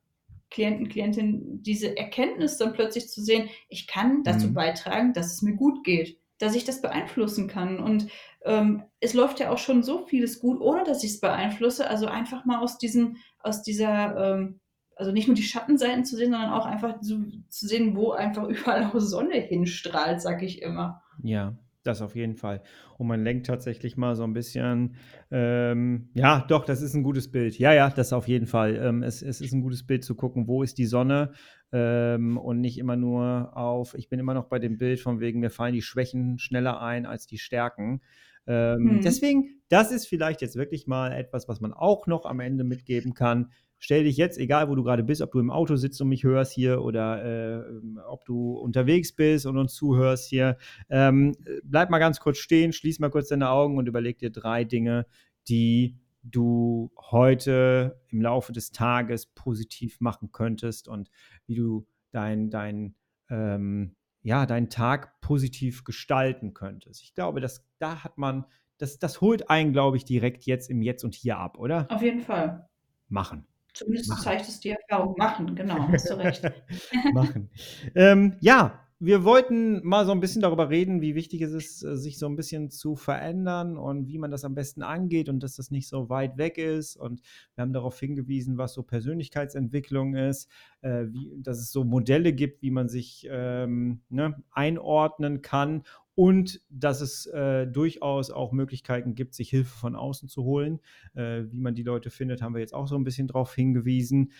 Klienten, 0.51 0.89
Klientinnen 0.89 1.63
diese 1.63 1.95
Erkenntnis 1.97 2.57
dann 2.57 2.73
plötzlich 2.73 3.07
zu 3.09 3.21
sehen, 3.21 3.49
ich 3.67 3.87
kann 3.87 4.23
dazu 4.23 4.47
mhm. 4.47 4.53
beitragen, 4.53 5.13
dass 5.13 5.33
es 5.33 5.41
mir 5.41 5.55
gut 5.55 5.83
geht, 5.83 6.19
dass 6.39 6.55
ich 6.55 6.65
das 6.65 6.81
beeinflussen 6.81 7.47
kann. 7.47 7.79
Und 7.79 8.07
ähm, 8.45 8.83
es 8.99 9.13
läuft 9.13 9.39
ja 9.39 9.51
auch 9.51 9.57
schon 9.57 9.83
so 9.83 10.05
vieles 10.05 10.39
gut, 10.39 10.59
ohne 10.61 10.83
dass 10.83 11.03
ich 11.03 11.11
es 11.11 11.19
beeinflusse. 11.19 11.87
Also 11.87 12.07
einfach 12.07 12.45
mal 12.45 12.59
aus 12.59 12.77
diesem, 12.77 13.17
aus 13.39 13.61
dieser 13.61 14.35
ähm, 14.35 14.59
also 14.99 15.13
nicht 15.13 15.27
nur 15.27 15.35
die 15.35 15.43
Schattenseiten 15.43 16.03
zu 16.03 16.17
sehen, 16.17 16.31
sondern 16.31 16.51
auch 16.51 16.65
einfach 16.65 16.99
zu, 16.99 17.25
zu 17.47 17.67
sehen, 17.67 17.95
wo 17.95 18.11
einfach 18.11 18.43
überall 18.49 18.83
auch 18.83 18.99
Sonne 18.99 19.35
hinstrahlt, 19.35 20.21
sag 20.21 20.43
ich 20.43 20.61
immer. 20.61 21.01
Ja, 21.23 21.57
das 21.83 22.01
auf 22.01 22.17
jeden 22.17 22.35
Fall. 22.35 22.61
Und 22.97 23.07
man 23.07 23.23
lenkt 23.23 23.47
tatsächlich 23.47 23.95
mal 23.95 24.17
so 24.17 24.23
ein 24.25 24.33
bisschen, 24.33 24.95
ähm, 25.31 26.09
ja, 26.13 26.45
doch, 26.49 26.65
das 26.65 26.81
ist 26.81 26.95
ein 26.95 27.03
gutes 27.03 27.31
Bild. 27.31 27.57
Ja, 27.57 27.73
ja, 27.73 27.89
das 27.89 28.11
auf 28.11 28.27
jeden 28.27 28.45
Fall. 28.45 28.75
Ähm, 28.75 29.01
es, 29.01 29.21
es 29.21 29.39
ist 29.39 29.53
ein 29.53 29.61
gutes 29.61 29.87
Bild 29.87 30.03
zu 30.03 30.15
gucken, 30.15 30.49
wo 30.49 30.63
ist 30.63 30.77
die 30.77 30.85
Sonne 30.85 31.31
ähm, 31.71 32.37
und 32.37 32.59
nicht 32.59 32.77
immer 32.77 32.97
nur 32.97 33.55
auf, 33.55 33.93
ich 33.93 34.09
bin 34.09 34.19
immer 34.19 34.33
noch 34.33 34.49
bei 34.49 34.59
dem 34.59 34.77
Bild 34.77 34.99
von 34.99 35.21
wegen, 35.21 35.39
mir 35.39 35.49
fallen 35.49 35.73
die 35.73 35.81
Schwächen 35.81 36.39
schneller 36.39 36.81
ein 36.81 37.05
als 37.05 37.25
die 37.25 37.37
Stärken. 37.37 38.01
Ähm, 38.47 38.89
hm. 38.89 39.01
Deswegen, 39.01 39.61
das 39.69 39.93
ist 39.93 40.07
vielleicht 40.07 40.41
jetzt 40.41 40.57
wirklich 40.57 40.87
mal 40.87 41.13
etwas, 41.13 41.47
was 41.47 41.61
man 41.61 41.71
auch 41.71 42.05
noch 42.05 42.25
am 42.25 42.41
Ende 42.41 42.65
mitgeben 42.65 43.13
kann 43.13 43.51
stell 43.79 44.03
dich 44.03 44.17
jetzt, 44.17 44.37
egal 44.37 44.69
wo 44.69 44.75
du 44.75 44.83
gerade 44.83 45.03
bist, 45.03 45.21
ob 45.21 45.31
du 45.31 45.39
im 45.39 45.49
Auto 45.49 45.75
sitzt 45.75 46.01
und 46.01 46.09
mich 46.09 46.23
hörst 46.23 46.53
hier 46.53 46.81
oder 46.81 47.23
äh, 47.57 47.63
ob 48.07 48.25
du 48.25 48.53
unterwegs 48.53 49.15
bist 49.15 49.45
und 49.45 49.57
uns 49.57 49.73
zuhörst 49.73 50.29
hier, 50.29 50.57
ähm, 50.89 51.35
bleib 51.63 51.89
mal 51.89 51.99
ganz 51.99 52.19
kurz 52.19 52.37
stehen, 52.37 52.73
schließ 52.73 52.99
mal 52.99 53.09
kurz 53.09 53.29
deine 53.29 53.49
Augen 53.49 53.77
und 53.77 53.87
überleg 53.87 54.19
dir 54.19 54.29
drei 54.29 54.63
Dinge, 54.65 55.05
die 55.47 55.97
du 56.23 56.91
heute 56.97 58.01
im 58.09 58.21
Laufe 58.21 58.51
des 58.51 58.71
Tages 58.71 59.25
positiv 59.27 60.01
machen 60.01 60.31
könntest 60.31 60.87
und 60.87 61.09
wie 61.45 61.55
du 61.55 61.87
dein, 62.11 62.49
dein, 62.49 62.95
ähm, 63.29 63.95
ja, 64.21 64.45
deinen 64.45 64.69
Tag 64.69 65.21
positiv 65.21 65.85
gestalten 65.85 66.53
könntest. 66.53 67.01
Ich 67.03 67.13
glaube, 67.13 67.39
dass 67.39 67.65
da 67.79 68.03
hat 68.03 68.17
man, 68.17 68.45
das, 68.77 68.99
das 68.99 69.21
holt 69.21 69.49
einen, 69.49 69.71
glaube 69.71 69.97
ich, 69.97 70.03
direkt 70.03 70.45
jetzt 70.45 70.69
im 70.69 70.81
Jetzt 70.81 71.03
und 71.03 71.15
Hier 71.15 71.37
ab, 71.37 71.57
oder? 71.57 71.87
Auf 71.89 72.01
jeden 72.01 72.21
Fall. 72.21 72.67
Machen. 73.07 73.47
Zumindest 73.79 74.09
machen. 74.09 74.23
zeigt 74.23 74.47
es 74.47 74.59
die 74.59 74.71
Erfahrung. 74.71 75.15
Machen, 75.17 75.55
genau, 75.55 75.87
hast 75.87 76.09
du 76.09 76.15
recht. 76.15 76.43
machen. 77.13 77.49
Ähm, 77.95 78.35
ja, 78.41 78.85
wir 79.01 79.23
wollten 79.23 79.81
mal 79.87 80.05
so 80.05 80.11
ein 80.11 80.19
bisschen 80.19 80.41
darüber 80.41 80.69
reden, 80.69 80.99
wie 80.99 81.15
wichtig 81.15 81.41
es 81.41 81.53
ist, 81.53 81.83
äh, 81.83 81.95
sich 81.95 82.19
so 82.19 82.25
ein 82.25 82.35
bisschen 82.35 82.69
zu 82.69 82.97
verändern 82.97 83.77
und 83.77 84.09
wie 84.09 84.17
man 84.17 84.29
das 84.29 84.43
am 84.43 84.55
besten 84.55 84.83
angeht 84.83 85.29
und 85.29 85.41
dass 85.41 85.55
das 85.55 85.71
nicht 85.71 85.87
so 85.87 86.09
weit 86.09 86.37
weg 86.37 86.57
ist. 86.57 86.97
Und 86.97 87.21
wir 87.55 87.61
haben 87.61 87.71
darauf 87.71 87.97
hingewiesen, 87.97 88.57
was 88.57 88.73
so 88.73 88.83
Persönlichkeitsentwicklung 88.83 90.15
ist, 90.15 90.49
äh, 90.81 91.05
wie, 91.07 91.31
dass 91.37 91.59
es 91.59 91.71
so 91.71 91.85
Modelle 91.85 92.33
gibt, 92.33 92.61
wie 92.61 92.71
man 92.71 92.89
sich 92.89 93.25
ähm, 93.31 94.01
ne, 94.09 94.43
einordnen 94.51 95.41
kann 95.41 95.83
und 96.19 96.59
dass 96.69 96.99
es 96.99 97.27
äh, 97.27 97.65
durchaus 97.65 98.29
auch 98.29 98.51
Möglichkeiten 98.51 99.15
gibt, 99.15 99.33
sich 99.33 99.49
Hilfe 99.49 99.73
von 99.77 99.95
außen 99.95 100.27
zu 100.27 100.43
holen. 100.43 100.81
Äh, 101.15 101.43
wie 101.49 101.61
man 101.61 101.75
die 101.75 101.83
Leute 101.83 102.09
findet, 102.09 102.41
haben 102.41 102.53
wir 102.53 102.59
jetzt 102.59 102.73
auch 102.73 102.87
so 102.89 102.97
ein 102.97 103.05
bisschen 103.05 103.27
darauf 103.27 103.55
hingewiesen. 103.55 104.33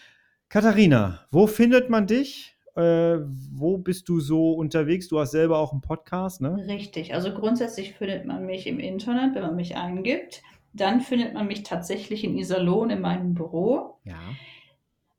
Katharina, 0.49 1.25
wo 1.31 1.47
findet 1.47 1.89
man 1.89 2.05
dich? 2.05 2.57
Äh, 2.75 3.19
wo 3.53 3.77
bist 3.77 4.09
du 4.09 4.19
so 4.19 4.51
unterwegs? 4.51 5.07
Du 5.07 5.21
hast 5.21 5.31
selber 5.31 5.57
auch 5.57 5.71
einen 5.71 5.79
Podcast, 5.79 6.41
ne? 6.41 6.65
Richtig. 6.67 7.13
Also 7.13 7.33
grundsätzlich 7.33 7.93
findet 7.93 8.25
man 8.25 8.45
mich 8.45 8.67
im 8.67 8.81
Internet, 8.81 9.33
wenn 9.35 9.43
man 9.43 9.55
mich 9.55 9.77
eingibt. 9.77 10.43
Dann 10.73 10.99
findet 10.99 11.33
man 11.33 11.47
mich 11.47 11.63
tatsächlich 11.63 12.25
in 12.25 12.37
Iserlohn 12.37 12.89
in 12.89 12.99
meinem 12.99 13.35
Büro. 13.35 13.99
Ja. 14.03 14.19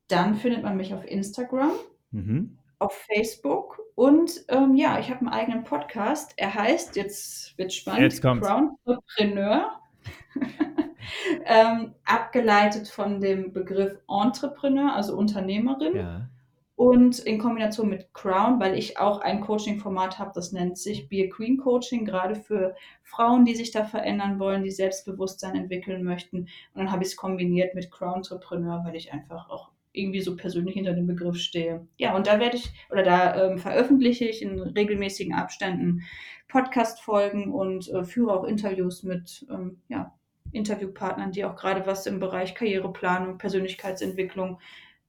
Dann 0.09 0.35
findet 0.35 0.61
man 0.61 0.77
mich 0.77 0.93
auf 0.93 1.09
Instagram. 1.09 1.71
Mhm 2.11 2.59
auf 2.81 3.05
Facebook 3.13 3.70
und 4.01 4.45
ähm, 4.47 4.73
ja, 4.73 4.97
ich 4.97 5.11
habe 5.11 5.19
einen 5.19 5.29
eigenen 5.29 5.63
Podcast. 5.63 6.33
Er 6.35 6.55
heißt, 6.55 6.95
jetzt 6.95 7.55
wird 7.59 7.71
spannend, 7.71 8.01
jetzt 8.01 8.19
Crownpreneur. 8.23 9.79
ähm, 11.45 11.93
abgeleitet 12.03 12.87
von 12.87 13.21
dem 13.21 13.53
Begriff 13.53 13.99
Entrepreneur, 14.09 14.95
also 14.95 15.15
Unternehmerin. 15.15 15.95
Ja. 15.95 16.29
Und 16.75 17.19
in 17.19 17.37
Kombination 17.37 17.89
mit 17.89 18.11
Crown, 18.15 18.59
weil 18.59 18.75
ich 18.75 18.97
auch 18.97 19.21
ein 19.21 19.39
Coaching-Format 19.39 20.17
habe, 20.17 20.31
das 20.33 20.51
nennt 20.51 20.79
sich 20.79 21.07
Be 21.07 21.27
a 21.27 21.29
Queen 21.29 21.57
Coaching, 21.57 22.03
gerade 22.03 22.33
für 22.33 22.75
Frauen, 23.03 23.45
die 23.45 23.53
sich 23.53 23.69
da 23.69 23.85
verändern 23.85 24.39
wollen, 24.39 24.63
die 24.63 24.71
Selbstbewusstsein 24.71 25.53
entwickeln 25.53 26.03
möchten. 26.03 26.37
Und 26.37 26.49
dann 26.73 26.91
habe 26.91 27.03
ich 27.03 27.09
es 27.09 27.15
kombiniert 27.15 27.75
mit 27.75 27.91
Crown 27.91 28.15
Entrepreneur, 28.15 28.81
weil 28.83 28.95
ich 28.95 29.13
einfach 29.13 29.47
auch 29.51 29.69
irgendwie 29.93 30.21
so 30.21 30.35
persönlich 30.35 30.75
hinter 30.75 30.93
dem 30.93 31.07
Begriff 31.07 31.37
stehe. 31.37 31.87
Ja, 31.97 32.15
und 32.15 32.27
da 32.27 32.39
werde 32.39 32.57
ich 32.57 32.71
oder 32.89 33.03
da 33.03 33.49
ähm, 33.49 33.57
veröffentliche 33.57 34.25
ich 34.25 34.41
in 34.41 34.59
regelmäßigen 34.59 35.33
Abständen 35.33 36.01
Podcast-Folgen 36.47 37.51
und 37.53 37.89
äh, 37.89 38.03
führe 38.03 38.33
auch 38.33 38.43
Interviews 38.43 39.03
mit 39.03 39.45
ähm, 39.49 39.81
ja, 39.87 40.13
Interviewpartnern, 40.51 41.31
die 41.31 41.45
auch 41.45 41.55
gerade 41.55 41.85
was 41.85 42.05
im 42.05 42.19
Bereich 42.19 42.55
Karriereplanung, 42.55 43.37
Persönlichkeitsentwicklung 43.37 44.59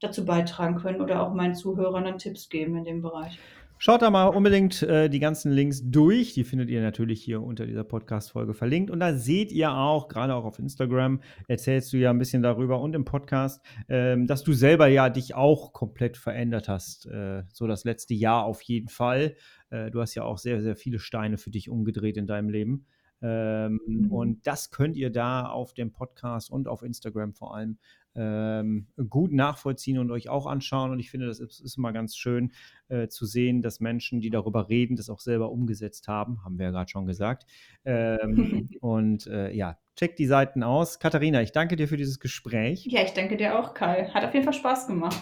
dazu 0.00 0.24
beitragen 0.24 0.76
können 0.76 1.00
oder 1.00 1.22
auch 1.22 1.32
meinen 1.32 1.54
Zuhörern 1.54 2.04
dann 2.04 2.18
Tipps 2.18 2.48
geben 2.48 2.76
in 2.76 2.84
dem 2.84 3.02
Bereich. 3.02 3.38
Schaut 3.84 4.00
da 4.00 4.10
mal 4.10 4.26
unbedingt 4.26 4.80
äh, 4.84 5.10
die 5.10 5.18
ganzen 5.18 5.50
Links 5.50 5.82
durch. 5.84 6.34
Die 6.34 6.44
findet 6.44 6.70
ihr 6.70 6.80
natürlich 6.80 7.20
hier 7.20 7.42
unter 7.42 7.66
dieser 7.66 7.82
Podcast-Folge 7.82 8.54
verlinkt. 8.54 8.92
Und 8.92 9.00
da 9.00 9.12
seht 9.12 9.50
ihr 9.50 9.72
auch, 9.72 10.06
gerade 10.06 10.36
auch 10.36 10.44
auf 10.44 10.60
Instagram, 10.60 11.20
erzählst 11.48 11.92
du 11.92 11.96
ja 11.96 12.10
ein 12.10 12.18
bisschen 12.20 12.44
darüber 12.44 12.80
und 12.80 12.94
im 12.94 13.04
Podcast, 13.04 13.60
ähm, 13.88 14.28
dass 14.28 14.44
du 14.44 14.52
selber 14.52 14.86
ja 14.86 15.10
dich 15.10 15.34
auch 15.34 15.72
komplett 15.72 16.16
verändert 16.16 16.68
hast. 16.68 17.06
Äh, 17.06 17.42
so 17.52 17.66
das 17.66 17.82
letzte 17.82 18.14
Jahr 18.14 18.44
auf 18.44 18.62
jeden 18.62 18.86
Fall. 18.86 19.34
Äh, 19.70 19.90
du 19.90 20.00
hast 20.00 20.14
ja 20.14 20.22
auch 20.22 20.38
sehr, 20.38 20.62
sehr 20.62 20.76
viele 20.76 21.00
Steine 21.00 21.36
für 21.36 21.50
dich 21.50 21.68
umgedreht 21.68 22.16
in 22.16 22.28
deinem 22.28 22.50
Leben. 22.50 22.86
Ähm, 23.20 23.80
mhm. 23.84 24.12
Und 24.12 24.46
das 24.46 24.70
könnt 24.70 24.96
ihr 24.96 25.10
da 25.10 25.46
auf 25.46 25.74
dem 25.74 25.90
Podcast 25.90 26.52
und 26.52 26.68
auf 26.68 26.84
Instagram 26.84 27.34
vor 27.34 27.56
allem 27.56 27.78
ähm, 28.14 28.88
gut 29.08 29.32
nachvollziehen 29.32 29.98
und 29.98 30.10
euch 30.10 30.28
auch 30.28 30.46
anschauen. 30.46 30.90
Und 30.90 30.98
ich 30.98 31.10
finde, 31.10 31.26
das 31.26 31.40
ist, 31.40 31.60
ist 31.60 31.78
immer 31.78 31.92
ganz 31.92 32.16
schön 32.16 32.52
äh, 32.88 33.08
zu 33.08 33.26
sehen, 33.26 33.62
dass 33.62 33.80
Menschen, 33.80 34.20
die 34.20 34.30
darüber 34.30 34.68
reden, 34.68 34.96
das 34.96 35.10
auch 35.10 35.20
selber 35.20 35.50
umgesetzt 35.50 36.08
haben, 36.08 36.44
haben 36.44 36.58
wir 36.58 36.66
ja 36.66 36.72
gerade 36.72 36.90
schon 36.90 37.06
gesagt. 37.06 37.46
Ähm, 37.84 38.68
und 38.80 39.26
äh, 39.26 39.52
ja, 39.52 39.78
checkt 39.96 40.18
die 40.18 40.26
Seiten 40.26 40.62
aus. 40.62 40.98
Katharina, 40.98 41.42
ich 41.42 41.52
danke 41.52 41.76
dir 41.76 41.88
für 41.88 41.96
dieses 41.96 42.20
Gespräch. 42.20 42.86
Ja, 42.86 43.02
ich 43.02 43.12
danke 43.12 43.36
dir 43.36 43.58
auch, 43.58 43.74
Kai. 43.74 44.08
Hat 44.12 44.24
auf 44.24 44.34
jeden 44.34 44.44
Fall 44.44 44.54
Spaß 44.54 44.86
gemacht. 44.86 45.20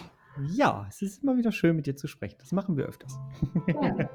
Ja, 0.49 0.85
es 0.89 1.01
ist 1.01 1.23
immer 1.23 1.37
wieder 1.37 1.51
schön, 1.51 1.75
mit 1.75 1.87
dir 1.87 1.95
zu 1.95 2.07
sprechen. 2.07 2.37
Das 2.39 2.51
machen 2.51 2.77
wir 2.77 2.85
öfters. 2.85 3.19
Ja. 3.67 4.09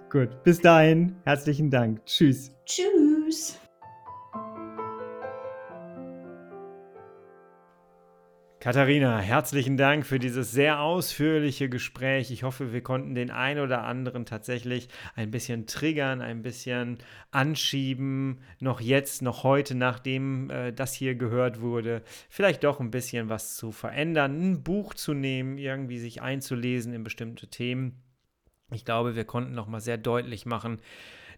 Gut, 0.10 0.42
bis 0.42 0.60
dahin. 0.60 1.16
Herzlichen 1.24 1.70
Dank. 1.70 2.04
Tschüss. 2.06 2.52
Tschüss. 2.64 3.60
Katharina, 8.66 9.20
herzlichen 9.20 9.76
Dank 9.76 10.04
für 10.04 10.18
dieses 10.18 10.50
sehr 10.50 10.80
ausführliche 10.80 11.68
Gespräch. 11.68 12.32
Ich 12.32 12.42
hoffe, 12.42 12.72
wir 12.72 12.82
konnten 12.82 13.14
den 13.14 13.30
einen 13.30 13.60
oder 13.60 13.84
anderen 13.84 14.26
tatsächlich 14.26 14.88
ein 15.14 15.30
bisschen 15.30 15.68
triggern, 15.68 16.20
ein 16.20 16.42
bisschen 16.42 16.98
anschieben, 17.30 18.40
noch 18.58 18.80
jetzt, 18.80 19.22
noch 19.22 19.44
heute, 19.44 19.76
nachdem 19.76 20.50
äh, 20.50 20.72
das 20.72 20.94
hier 20.94 21.14
gehört 21.14 21.60
wurde, 21.60 22.02
vielleicht 22.28 22.64
doch 22.64 22.80
ein 22.80 22.90
bisschen 22.90 23.28
was 23.28 23.54
zu 23.54 23.70
verändern, 23.70 24.36
ein 24.36 24.64
Buch 24.64 24.94
zu 24.94 25.14
nehmen, 25.14 25.58
irgendwie 25.58 26.00
sich 26.00 26.20
einzulesen 26.20 26.92
in 26.92 27.04
bestimmte 27.04 27.46
Themen. 27.46 28.02
Ich 28.72 28.84
glaube, 28.84 29.14
wir 29.14 29.26
konnten 29.26 29.54
noch 29.54 29.68
mal 29.68 29.80
sehr 29.80 29.96
deutlich 29.96 30.44
machen, 30.44 30.80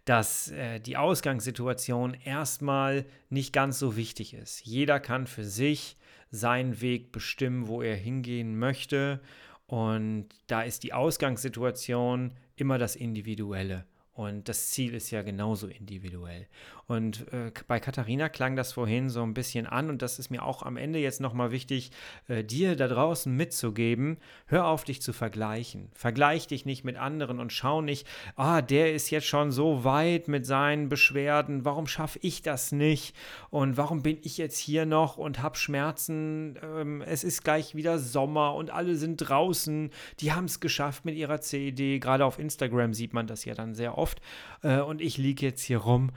dass 0.07 0.51
äh, 0.53 0.81
die 0.81 0.97
Ausgangssituation 0.97 2.15
erstmal 2.25 3.05
nicht 3.29 3.53
ganz 3.53 3.79
so 3.79 3.99
wichtig 3.99 4.33
ist. 4.33 4.65
Jeder 4.65 4.99
kann 4.99 5.27
für 5.27 5.45
sich 5.45 5.98
seinen 6.31 6.81
Weg 6.81 7.13
bestimmen, 7.13 7.69
wo 7.69 7.83
er 7.83 7.97
hingehen 7.97 8.59
möchte. 8.59 9.21
Und 9.67 10.29
da 10.47 10.63
ist 10.63 10.83
die 10.83 10.93
Ausgangssituation 10.93 12.35
immer 12.57 12.79
das 12.79 12.97
Individuelle. 12.97 13.87
Und 14.13 14.49
das 14.49 14.71
Ziel 14.71 14.95
ist 14.95 15.11
ja 15.11 15.23
genauso 15.23 15.69
individuell. 15.69 16.49
Und 16.89 17.31
äh, 17.35 17.53
bei 17.67 17.81
Katharina 17.81 18.31
klang 18.31 18.57
das 18.57 18.73
vorhin 18.73 19.11
so 19.11 19.23
ein 19.23 19.35
bisschen 19.35 19.67
an 19.67 19.91
und 19.91 20.01
das 20.01 20.19
ist 20.19 20.31
mir 20.31 20.43
auch 20.43 20.63
am 20.63 20.79
Ende 20.79 20.99
jetzt 20.99 21.21
nochmal 21.21 21.51
wichtig, 21.51 21.91
äh, 22.29 22.43
dir 22.43 22.77
da 22.77 22.89
draußen 22.89 23.31
mitzugeben. 23.31 24.17
Hör 24.47 24.67
auf, 24.67 24.85
dich 24.85 25.03
zu 25.03 25.13
vergleichen. 25.13 25.91
Vergleich 25.93 26.47
dich 26.47 26.65
nicht 26.65 26.85
mit 26.85 26.97
anderen 26.97 27.41
und 27.41 27.53
schau 27.53 27.83
nicht, 27.83 28.07
ah, 28.37 28.63
der 28.63 28.95
ist 28.95 29.11
jetzt 29.11 29.27
schon 29.27 29.53
so 29.53 29.85
weit 29.85 30.29
mit 30.29 30.47
seinen 30.47 30.89
Beschwerden, 30.89 31.67
warum 31.67 31.87
schaffe 31.87 32.21
ich 32.23 32.41
das 32.41 32.73
nicht? 32.73 33.15
Und 33.51 33.77
warum 33.77 34.03
bin 34.03 34.17
ich 34.23 34.39
jetzt 34.39 34.57
hier 34.57 34.87
noch 34.87 35.19
und 35.19 35.43
habe 35.43 35.59
Schmerzen? 35.59 36.59
Ähm, 36.63 37.03
es 37.03 37.23
ist 37.23 37.45
gleich 37.45 37.75
wieder 37.75 37.99
Sommer 37.99 38.55
und 38.55 38.71
alle 38.71 38.97
sind 38.97 39.19
draußen, 39.19 39.91
die 40.21 40.33
haben 40.33 40.47
es 40.47 40.59
geschafft 40.59 41.05
mit 41.05 41.17
ihrer 41.17 41.43
CED. 41.43 42.01
Gerade 42.01 42.25
auf 42.25 42.39
Instagram 42.39 42.95
sieht 42.95 43.13
man 43.13 43.27
das 43.27 43.45
ja 43.45 43.53
dann 43.53 43.75
sehr 43.75 43.99
oft 43.99 44.23
äh, 44.63 44.81
und 44.81 45.03
ich 45.03 45.19
liege 45.19 45.45
jetzt 45.45 45.61
hier 45.61 45.81
rum. 45.81 46.13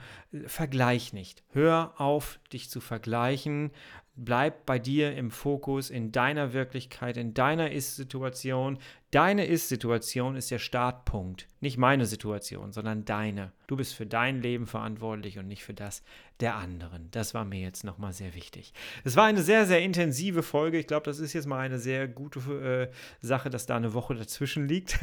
Vergleich 0.46 1.12
nicht. 1.12 1.42
Hör 1.50 1.94
auf, 1.98 2.40
dich 2.52 2.70
zu 2.70 2.80
vergleichen. 2.80 3.70
Bleib 4.14 4.66
bei 4.66 4.78
dir 4.78 5.14
im 5.14 5.30
Fokus, 5.30 5.90
in 5.90 6.12
deiner 6.12 6.52
Wirklichkeit, 6.52 7.16
in 7.16 7.34
deiner 7.34 7.70
Ist-Situation. 7.72 8.78
Deine 9.12 9.44
Ist-Situation 9.44 10.36
ist 10.36 10.50
der 10.50 10.58
Startpunkt. 10.58 11.46
Nicht 11.60 11.76
meine 11.76 12.06
Situation, 12.06 12.72
sondern 12.72 13.04
deine. 13.04 13.52
Du 13.66 13.76
bist 13.76 13.94
für 13.94 14.06
dein 14.06 14.40
Leben 14.40 14.66
verantwortlich 14.66 15.38
und 15.38 15.48
nicht 15.48 15.64
für 15.64 15.74
das 15.74 16.02
der 16.40 16.56
anderen. 16.56 17.08
Das 17.12 17.34
war 17.34 17.44
mir 17.44 17.60
jetzt 17.60 17.84
nochmal 17.84 18.12
sehr 18.12 18.34
wichtig. 18.34 18.72
Es 19.04 19.14
war 19.14 19.26
eine 19.26 19.42
sehr, 19.42 19.64
sehr 19.66 19.80
intensive 19.80 20.42
Folge. 20.42 20.78
Ich 20.78 20.88
glaube, 20.88 21.04
das 21.04 21.20
ist 21.20 21.34
jetzt 21.34 21.46
mal 21.46 21.60
eine 21.60 21.78
sehr 21.78 22.08
gute 22.08 22.90
äh, 22.90 22.94
Sache, 23.24 23.48
dass 23.48 23.66
da 23.66 23.76
eine 23.76 23.94
Woche 23.94 24.14
dazwischen 24.14 24.66
liegt. 24.66 24.98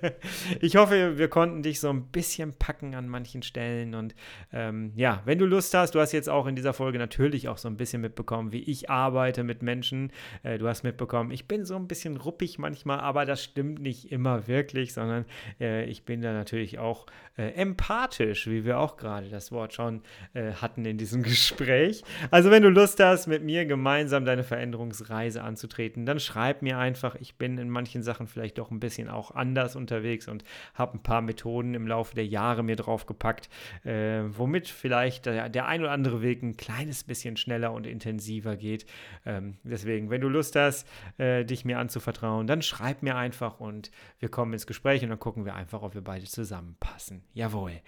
ich 0.60 0.76
hoffe, 0.76 1.16
wir 1.16 1.28
konnten 1.28 1.62
dich 1.62 1.80
so 1.80 1.88
ein 1.88 2.08
bisschen 2.08 2.52
packen 2.52 2.94
an 2.94 3.08
manchen 3.08 3.42
Stellen. 3.42 3.94
Und 3.94 4.14
ähm, 4.52 4.92
ja, 4.96 5.22
wenn 5.24 5.38
du 5.38 5.46
Lust 5.46 5.72
hast, 5.72 5.94
du 5.94 6.00
hast 6.00 6.12
jetzt 6.12 6.28
auch 6.28 6.46
in 6.46 6.56
dieser 6.56 6.74
Folge 6.74 6.98
natürlich 6.98 7.48
auch 7.48 7.58
so 7.58 7.68
ein 7.68 7.78
bisschen 7.78 8.02
mitbekommen, 8.02 8.52
wie 8.52 8.62
ich 8.62 8.90
arbeite 8.90 9.42
mit 9.42 9.62
Menschen. 9.62 10.12
Äh, 10.42 10.58
du 10.58 10.68
hast 10.68 10.82
mitbekommen, 10.82 11.30
ich 11.30 11.48
bin 11.48 11.64
so 11.64 11.76
ein 11.76 11.88
bisschen 11.88 12.18
ruppig 12.18 12.58
manchmal, 12.58 13.00
aber 13.00 13.24
das 13.24 13.43
stimmt 13.44 13.80
nicht 13.80 14.10
immer 14.10 14.48
wirklich, 14.48 14.92
sondern 14.92 15.24
äh, 15.60 15.84
ich 15.84 16.04
bin 16.04 16.20
da 16.20 16.32
natürlich 16.32 16.78
auch 16.78 17.06
äh, 17.36 17.48
empathisch, 17.54 18.46
wie 18.46 18.64
wir 18.64 18.78
auch 18.78 18.96
gerade 18.96 19.28
das 19.28 19.50
Wort 19.50 19.74
schon 19.74 20.02
äh, 20.34 20.52
hatten 20.52 20.84
in 20.84 20.98
diesem 20.98 21.22
Gespräch. 21.24 22.02
Also 22.30 22.50
wenn 22.50 22.62
du 22.62 22.68
Lust 22.68 23.00
hast, 23.00 23.26
mit 23.26 23.42
mir 23.42 23.66
gemeinsam 23.66 24.24
deine 24.24 24.44
Veränderungsreise 24.44 25.42
anzutreten, 25.42 26.06
dann 26.06 26.20
schreib 26.20 26.62
mir 26.62 26.78
einfach. 26.78 27.16
Ich 27.16 27.36
bin 27.36 27.58
in 27.58 27.70
manchen 27.70 28.02
Sachen 28.02 28.26
vielleicht 28.26 28.58
doch 28.58 28.70
ein 28.70 28.80
bisschen 28.80 29.08
auch 29.08 29.32
anders 29.32 29.74
unterwegs 29.76 30.28
und 30.28 30.44
habe 30.74 30.98
ein 30.98 31.02
paar 31.02 31.22
Methoden 31.22 31.74
im 31.74 31.86
Laufe 31.86 32.14
der 32.14 32.26
Jahre 32.26 32.62
mir 32.62 32.76
draufgepackt, 32.76 33.48
äh, 33.84 34.22
womit 34.28 34.68
vielleicht 34.68 35.26
der, 35.26 35.48
der, 35.48 35.66
ein 35.66 35.80
oder 35.80 35.90
andere 35.90 36.22
Weg 36.22 36.42
ein 36.42 36.56
kleines 36.56 37.04
bisschen 37.04 37.36
schneller 37.36 37.72
und 37.72 37.86
intensiver 37.86 38.56
geht. 38.56 38.86
Ähm, 39.26 39.56
deswegen, 39.64 40.10
wenn 40.10 40.20
du 40.20 40.28
Lust 40.28 40.54
hast, 40.56 40.86
äh, 41.18 41.44
dich 41.44 41.64
mir 41.64 41.78
anzuvertrauen, 41.78 42.46
dann 42.46 42.62
schreib 42.62 43.02
mir 43.02 43.16
einfach 43.34 43.60
und 43.60 43.90
wir 44.20 44.28
kommen 44.28 44.52
ins 44.52 44.66
Gespräch 44.66 45.02
und 45.02 45.10
dann 45.10 45.18
gucken 45.18 45.44
wir 45.44 45.54
einfach, 45.54 45.82
ob 45.82 45.94
wir 45.94 46.02
beide 46.02 46.26
zusammenpassen. 46.26 47.24
Jawohl. 47.32 47.80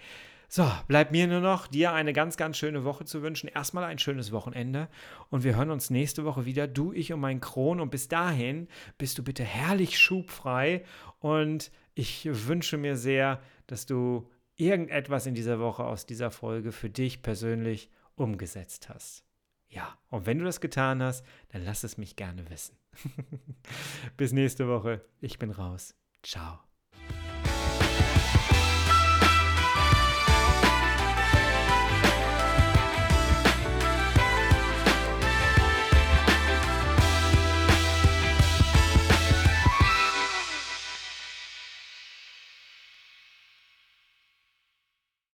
So, 0.49 0.69
bleibt 0.87 1.11
mir 1.11 1.27
nur 1.27 1.41
noch, 1.41 1.67
dir 1.67 1.91
eine 1.91 2.13
ganz, 2.13 2.37
ganz 2.37 2.57
schöne 2.57 2.85
Woche 2.85 3.03
zu 3.03 3.21
wünschen. 3.21 3.49
Erstmal 3.49 3.83
ein 3.83 3.99
schönes 3.99 4.31
Wochenende 4.31 4.87
und 5.29 5.43
wir 5.43 5.55
hören 5.55 5.71
uns 5.71 5.89
nächste 5.89 6.23
Woche 6.23 6.45
wieder, 6.45 6.67
du, 6.67 6.93
ich 6.93 7.11
und 7.11 7.19
mein 7.19 7.41
Kron. 7.41 7.81
Und 7.81 7.89
bis 7.89 8.07
dahin 8.07 8.67
bist 8.97 9.17
du 9.17 9.23
bitte 9.23 9.43
herrlich 9.43 9.99
schubfrei 9.99 10.83
und 11.19 11.71
ich 11.95 12.27
wünsche 12.47 12.77
mir 12.77 12.95
sehr, 12.95 13.41
dass 13.67 13.85
du 13.85 14.29
irgendetwas 14.55 15.25
in 15.25 15.35
dieser 15.35 15.59
Woche 15.59 15.83
aus 15.83 16.05
dieser 16.05 16.31
Folge 16.31 16.71
für 16.71 16.89
dich 16.89 17.21
persönlich 17.21 17.89
umgesetzt 18.15 18.89
hast. 18.89 19.23
Ja, 19.69 19.97
und 20.09 20.25
wenn 20.25 20.39
du 20.39 20.45
das 20.45 20.61
getan 20.61 21.03
hast, 21.03 21.25
dann 21.49 21.65
lass 21.65 21.83
es 21.83 21.97
mich 21.97 22.15
gerne 22.15 22.49
wissen. 22.49 22.77
Bis 24.17 24.31
nächste 24.33 24.67
Woche. 24.67 25.05
Ich 25.19 25.39
bin 25.39 25.51
raus. 25.51 25.95
Ciao. 26.23 26.66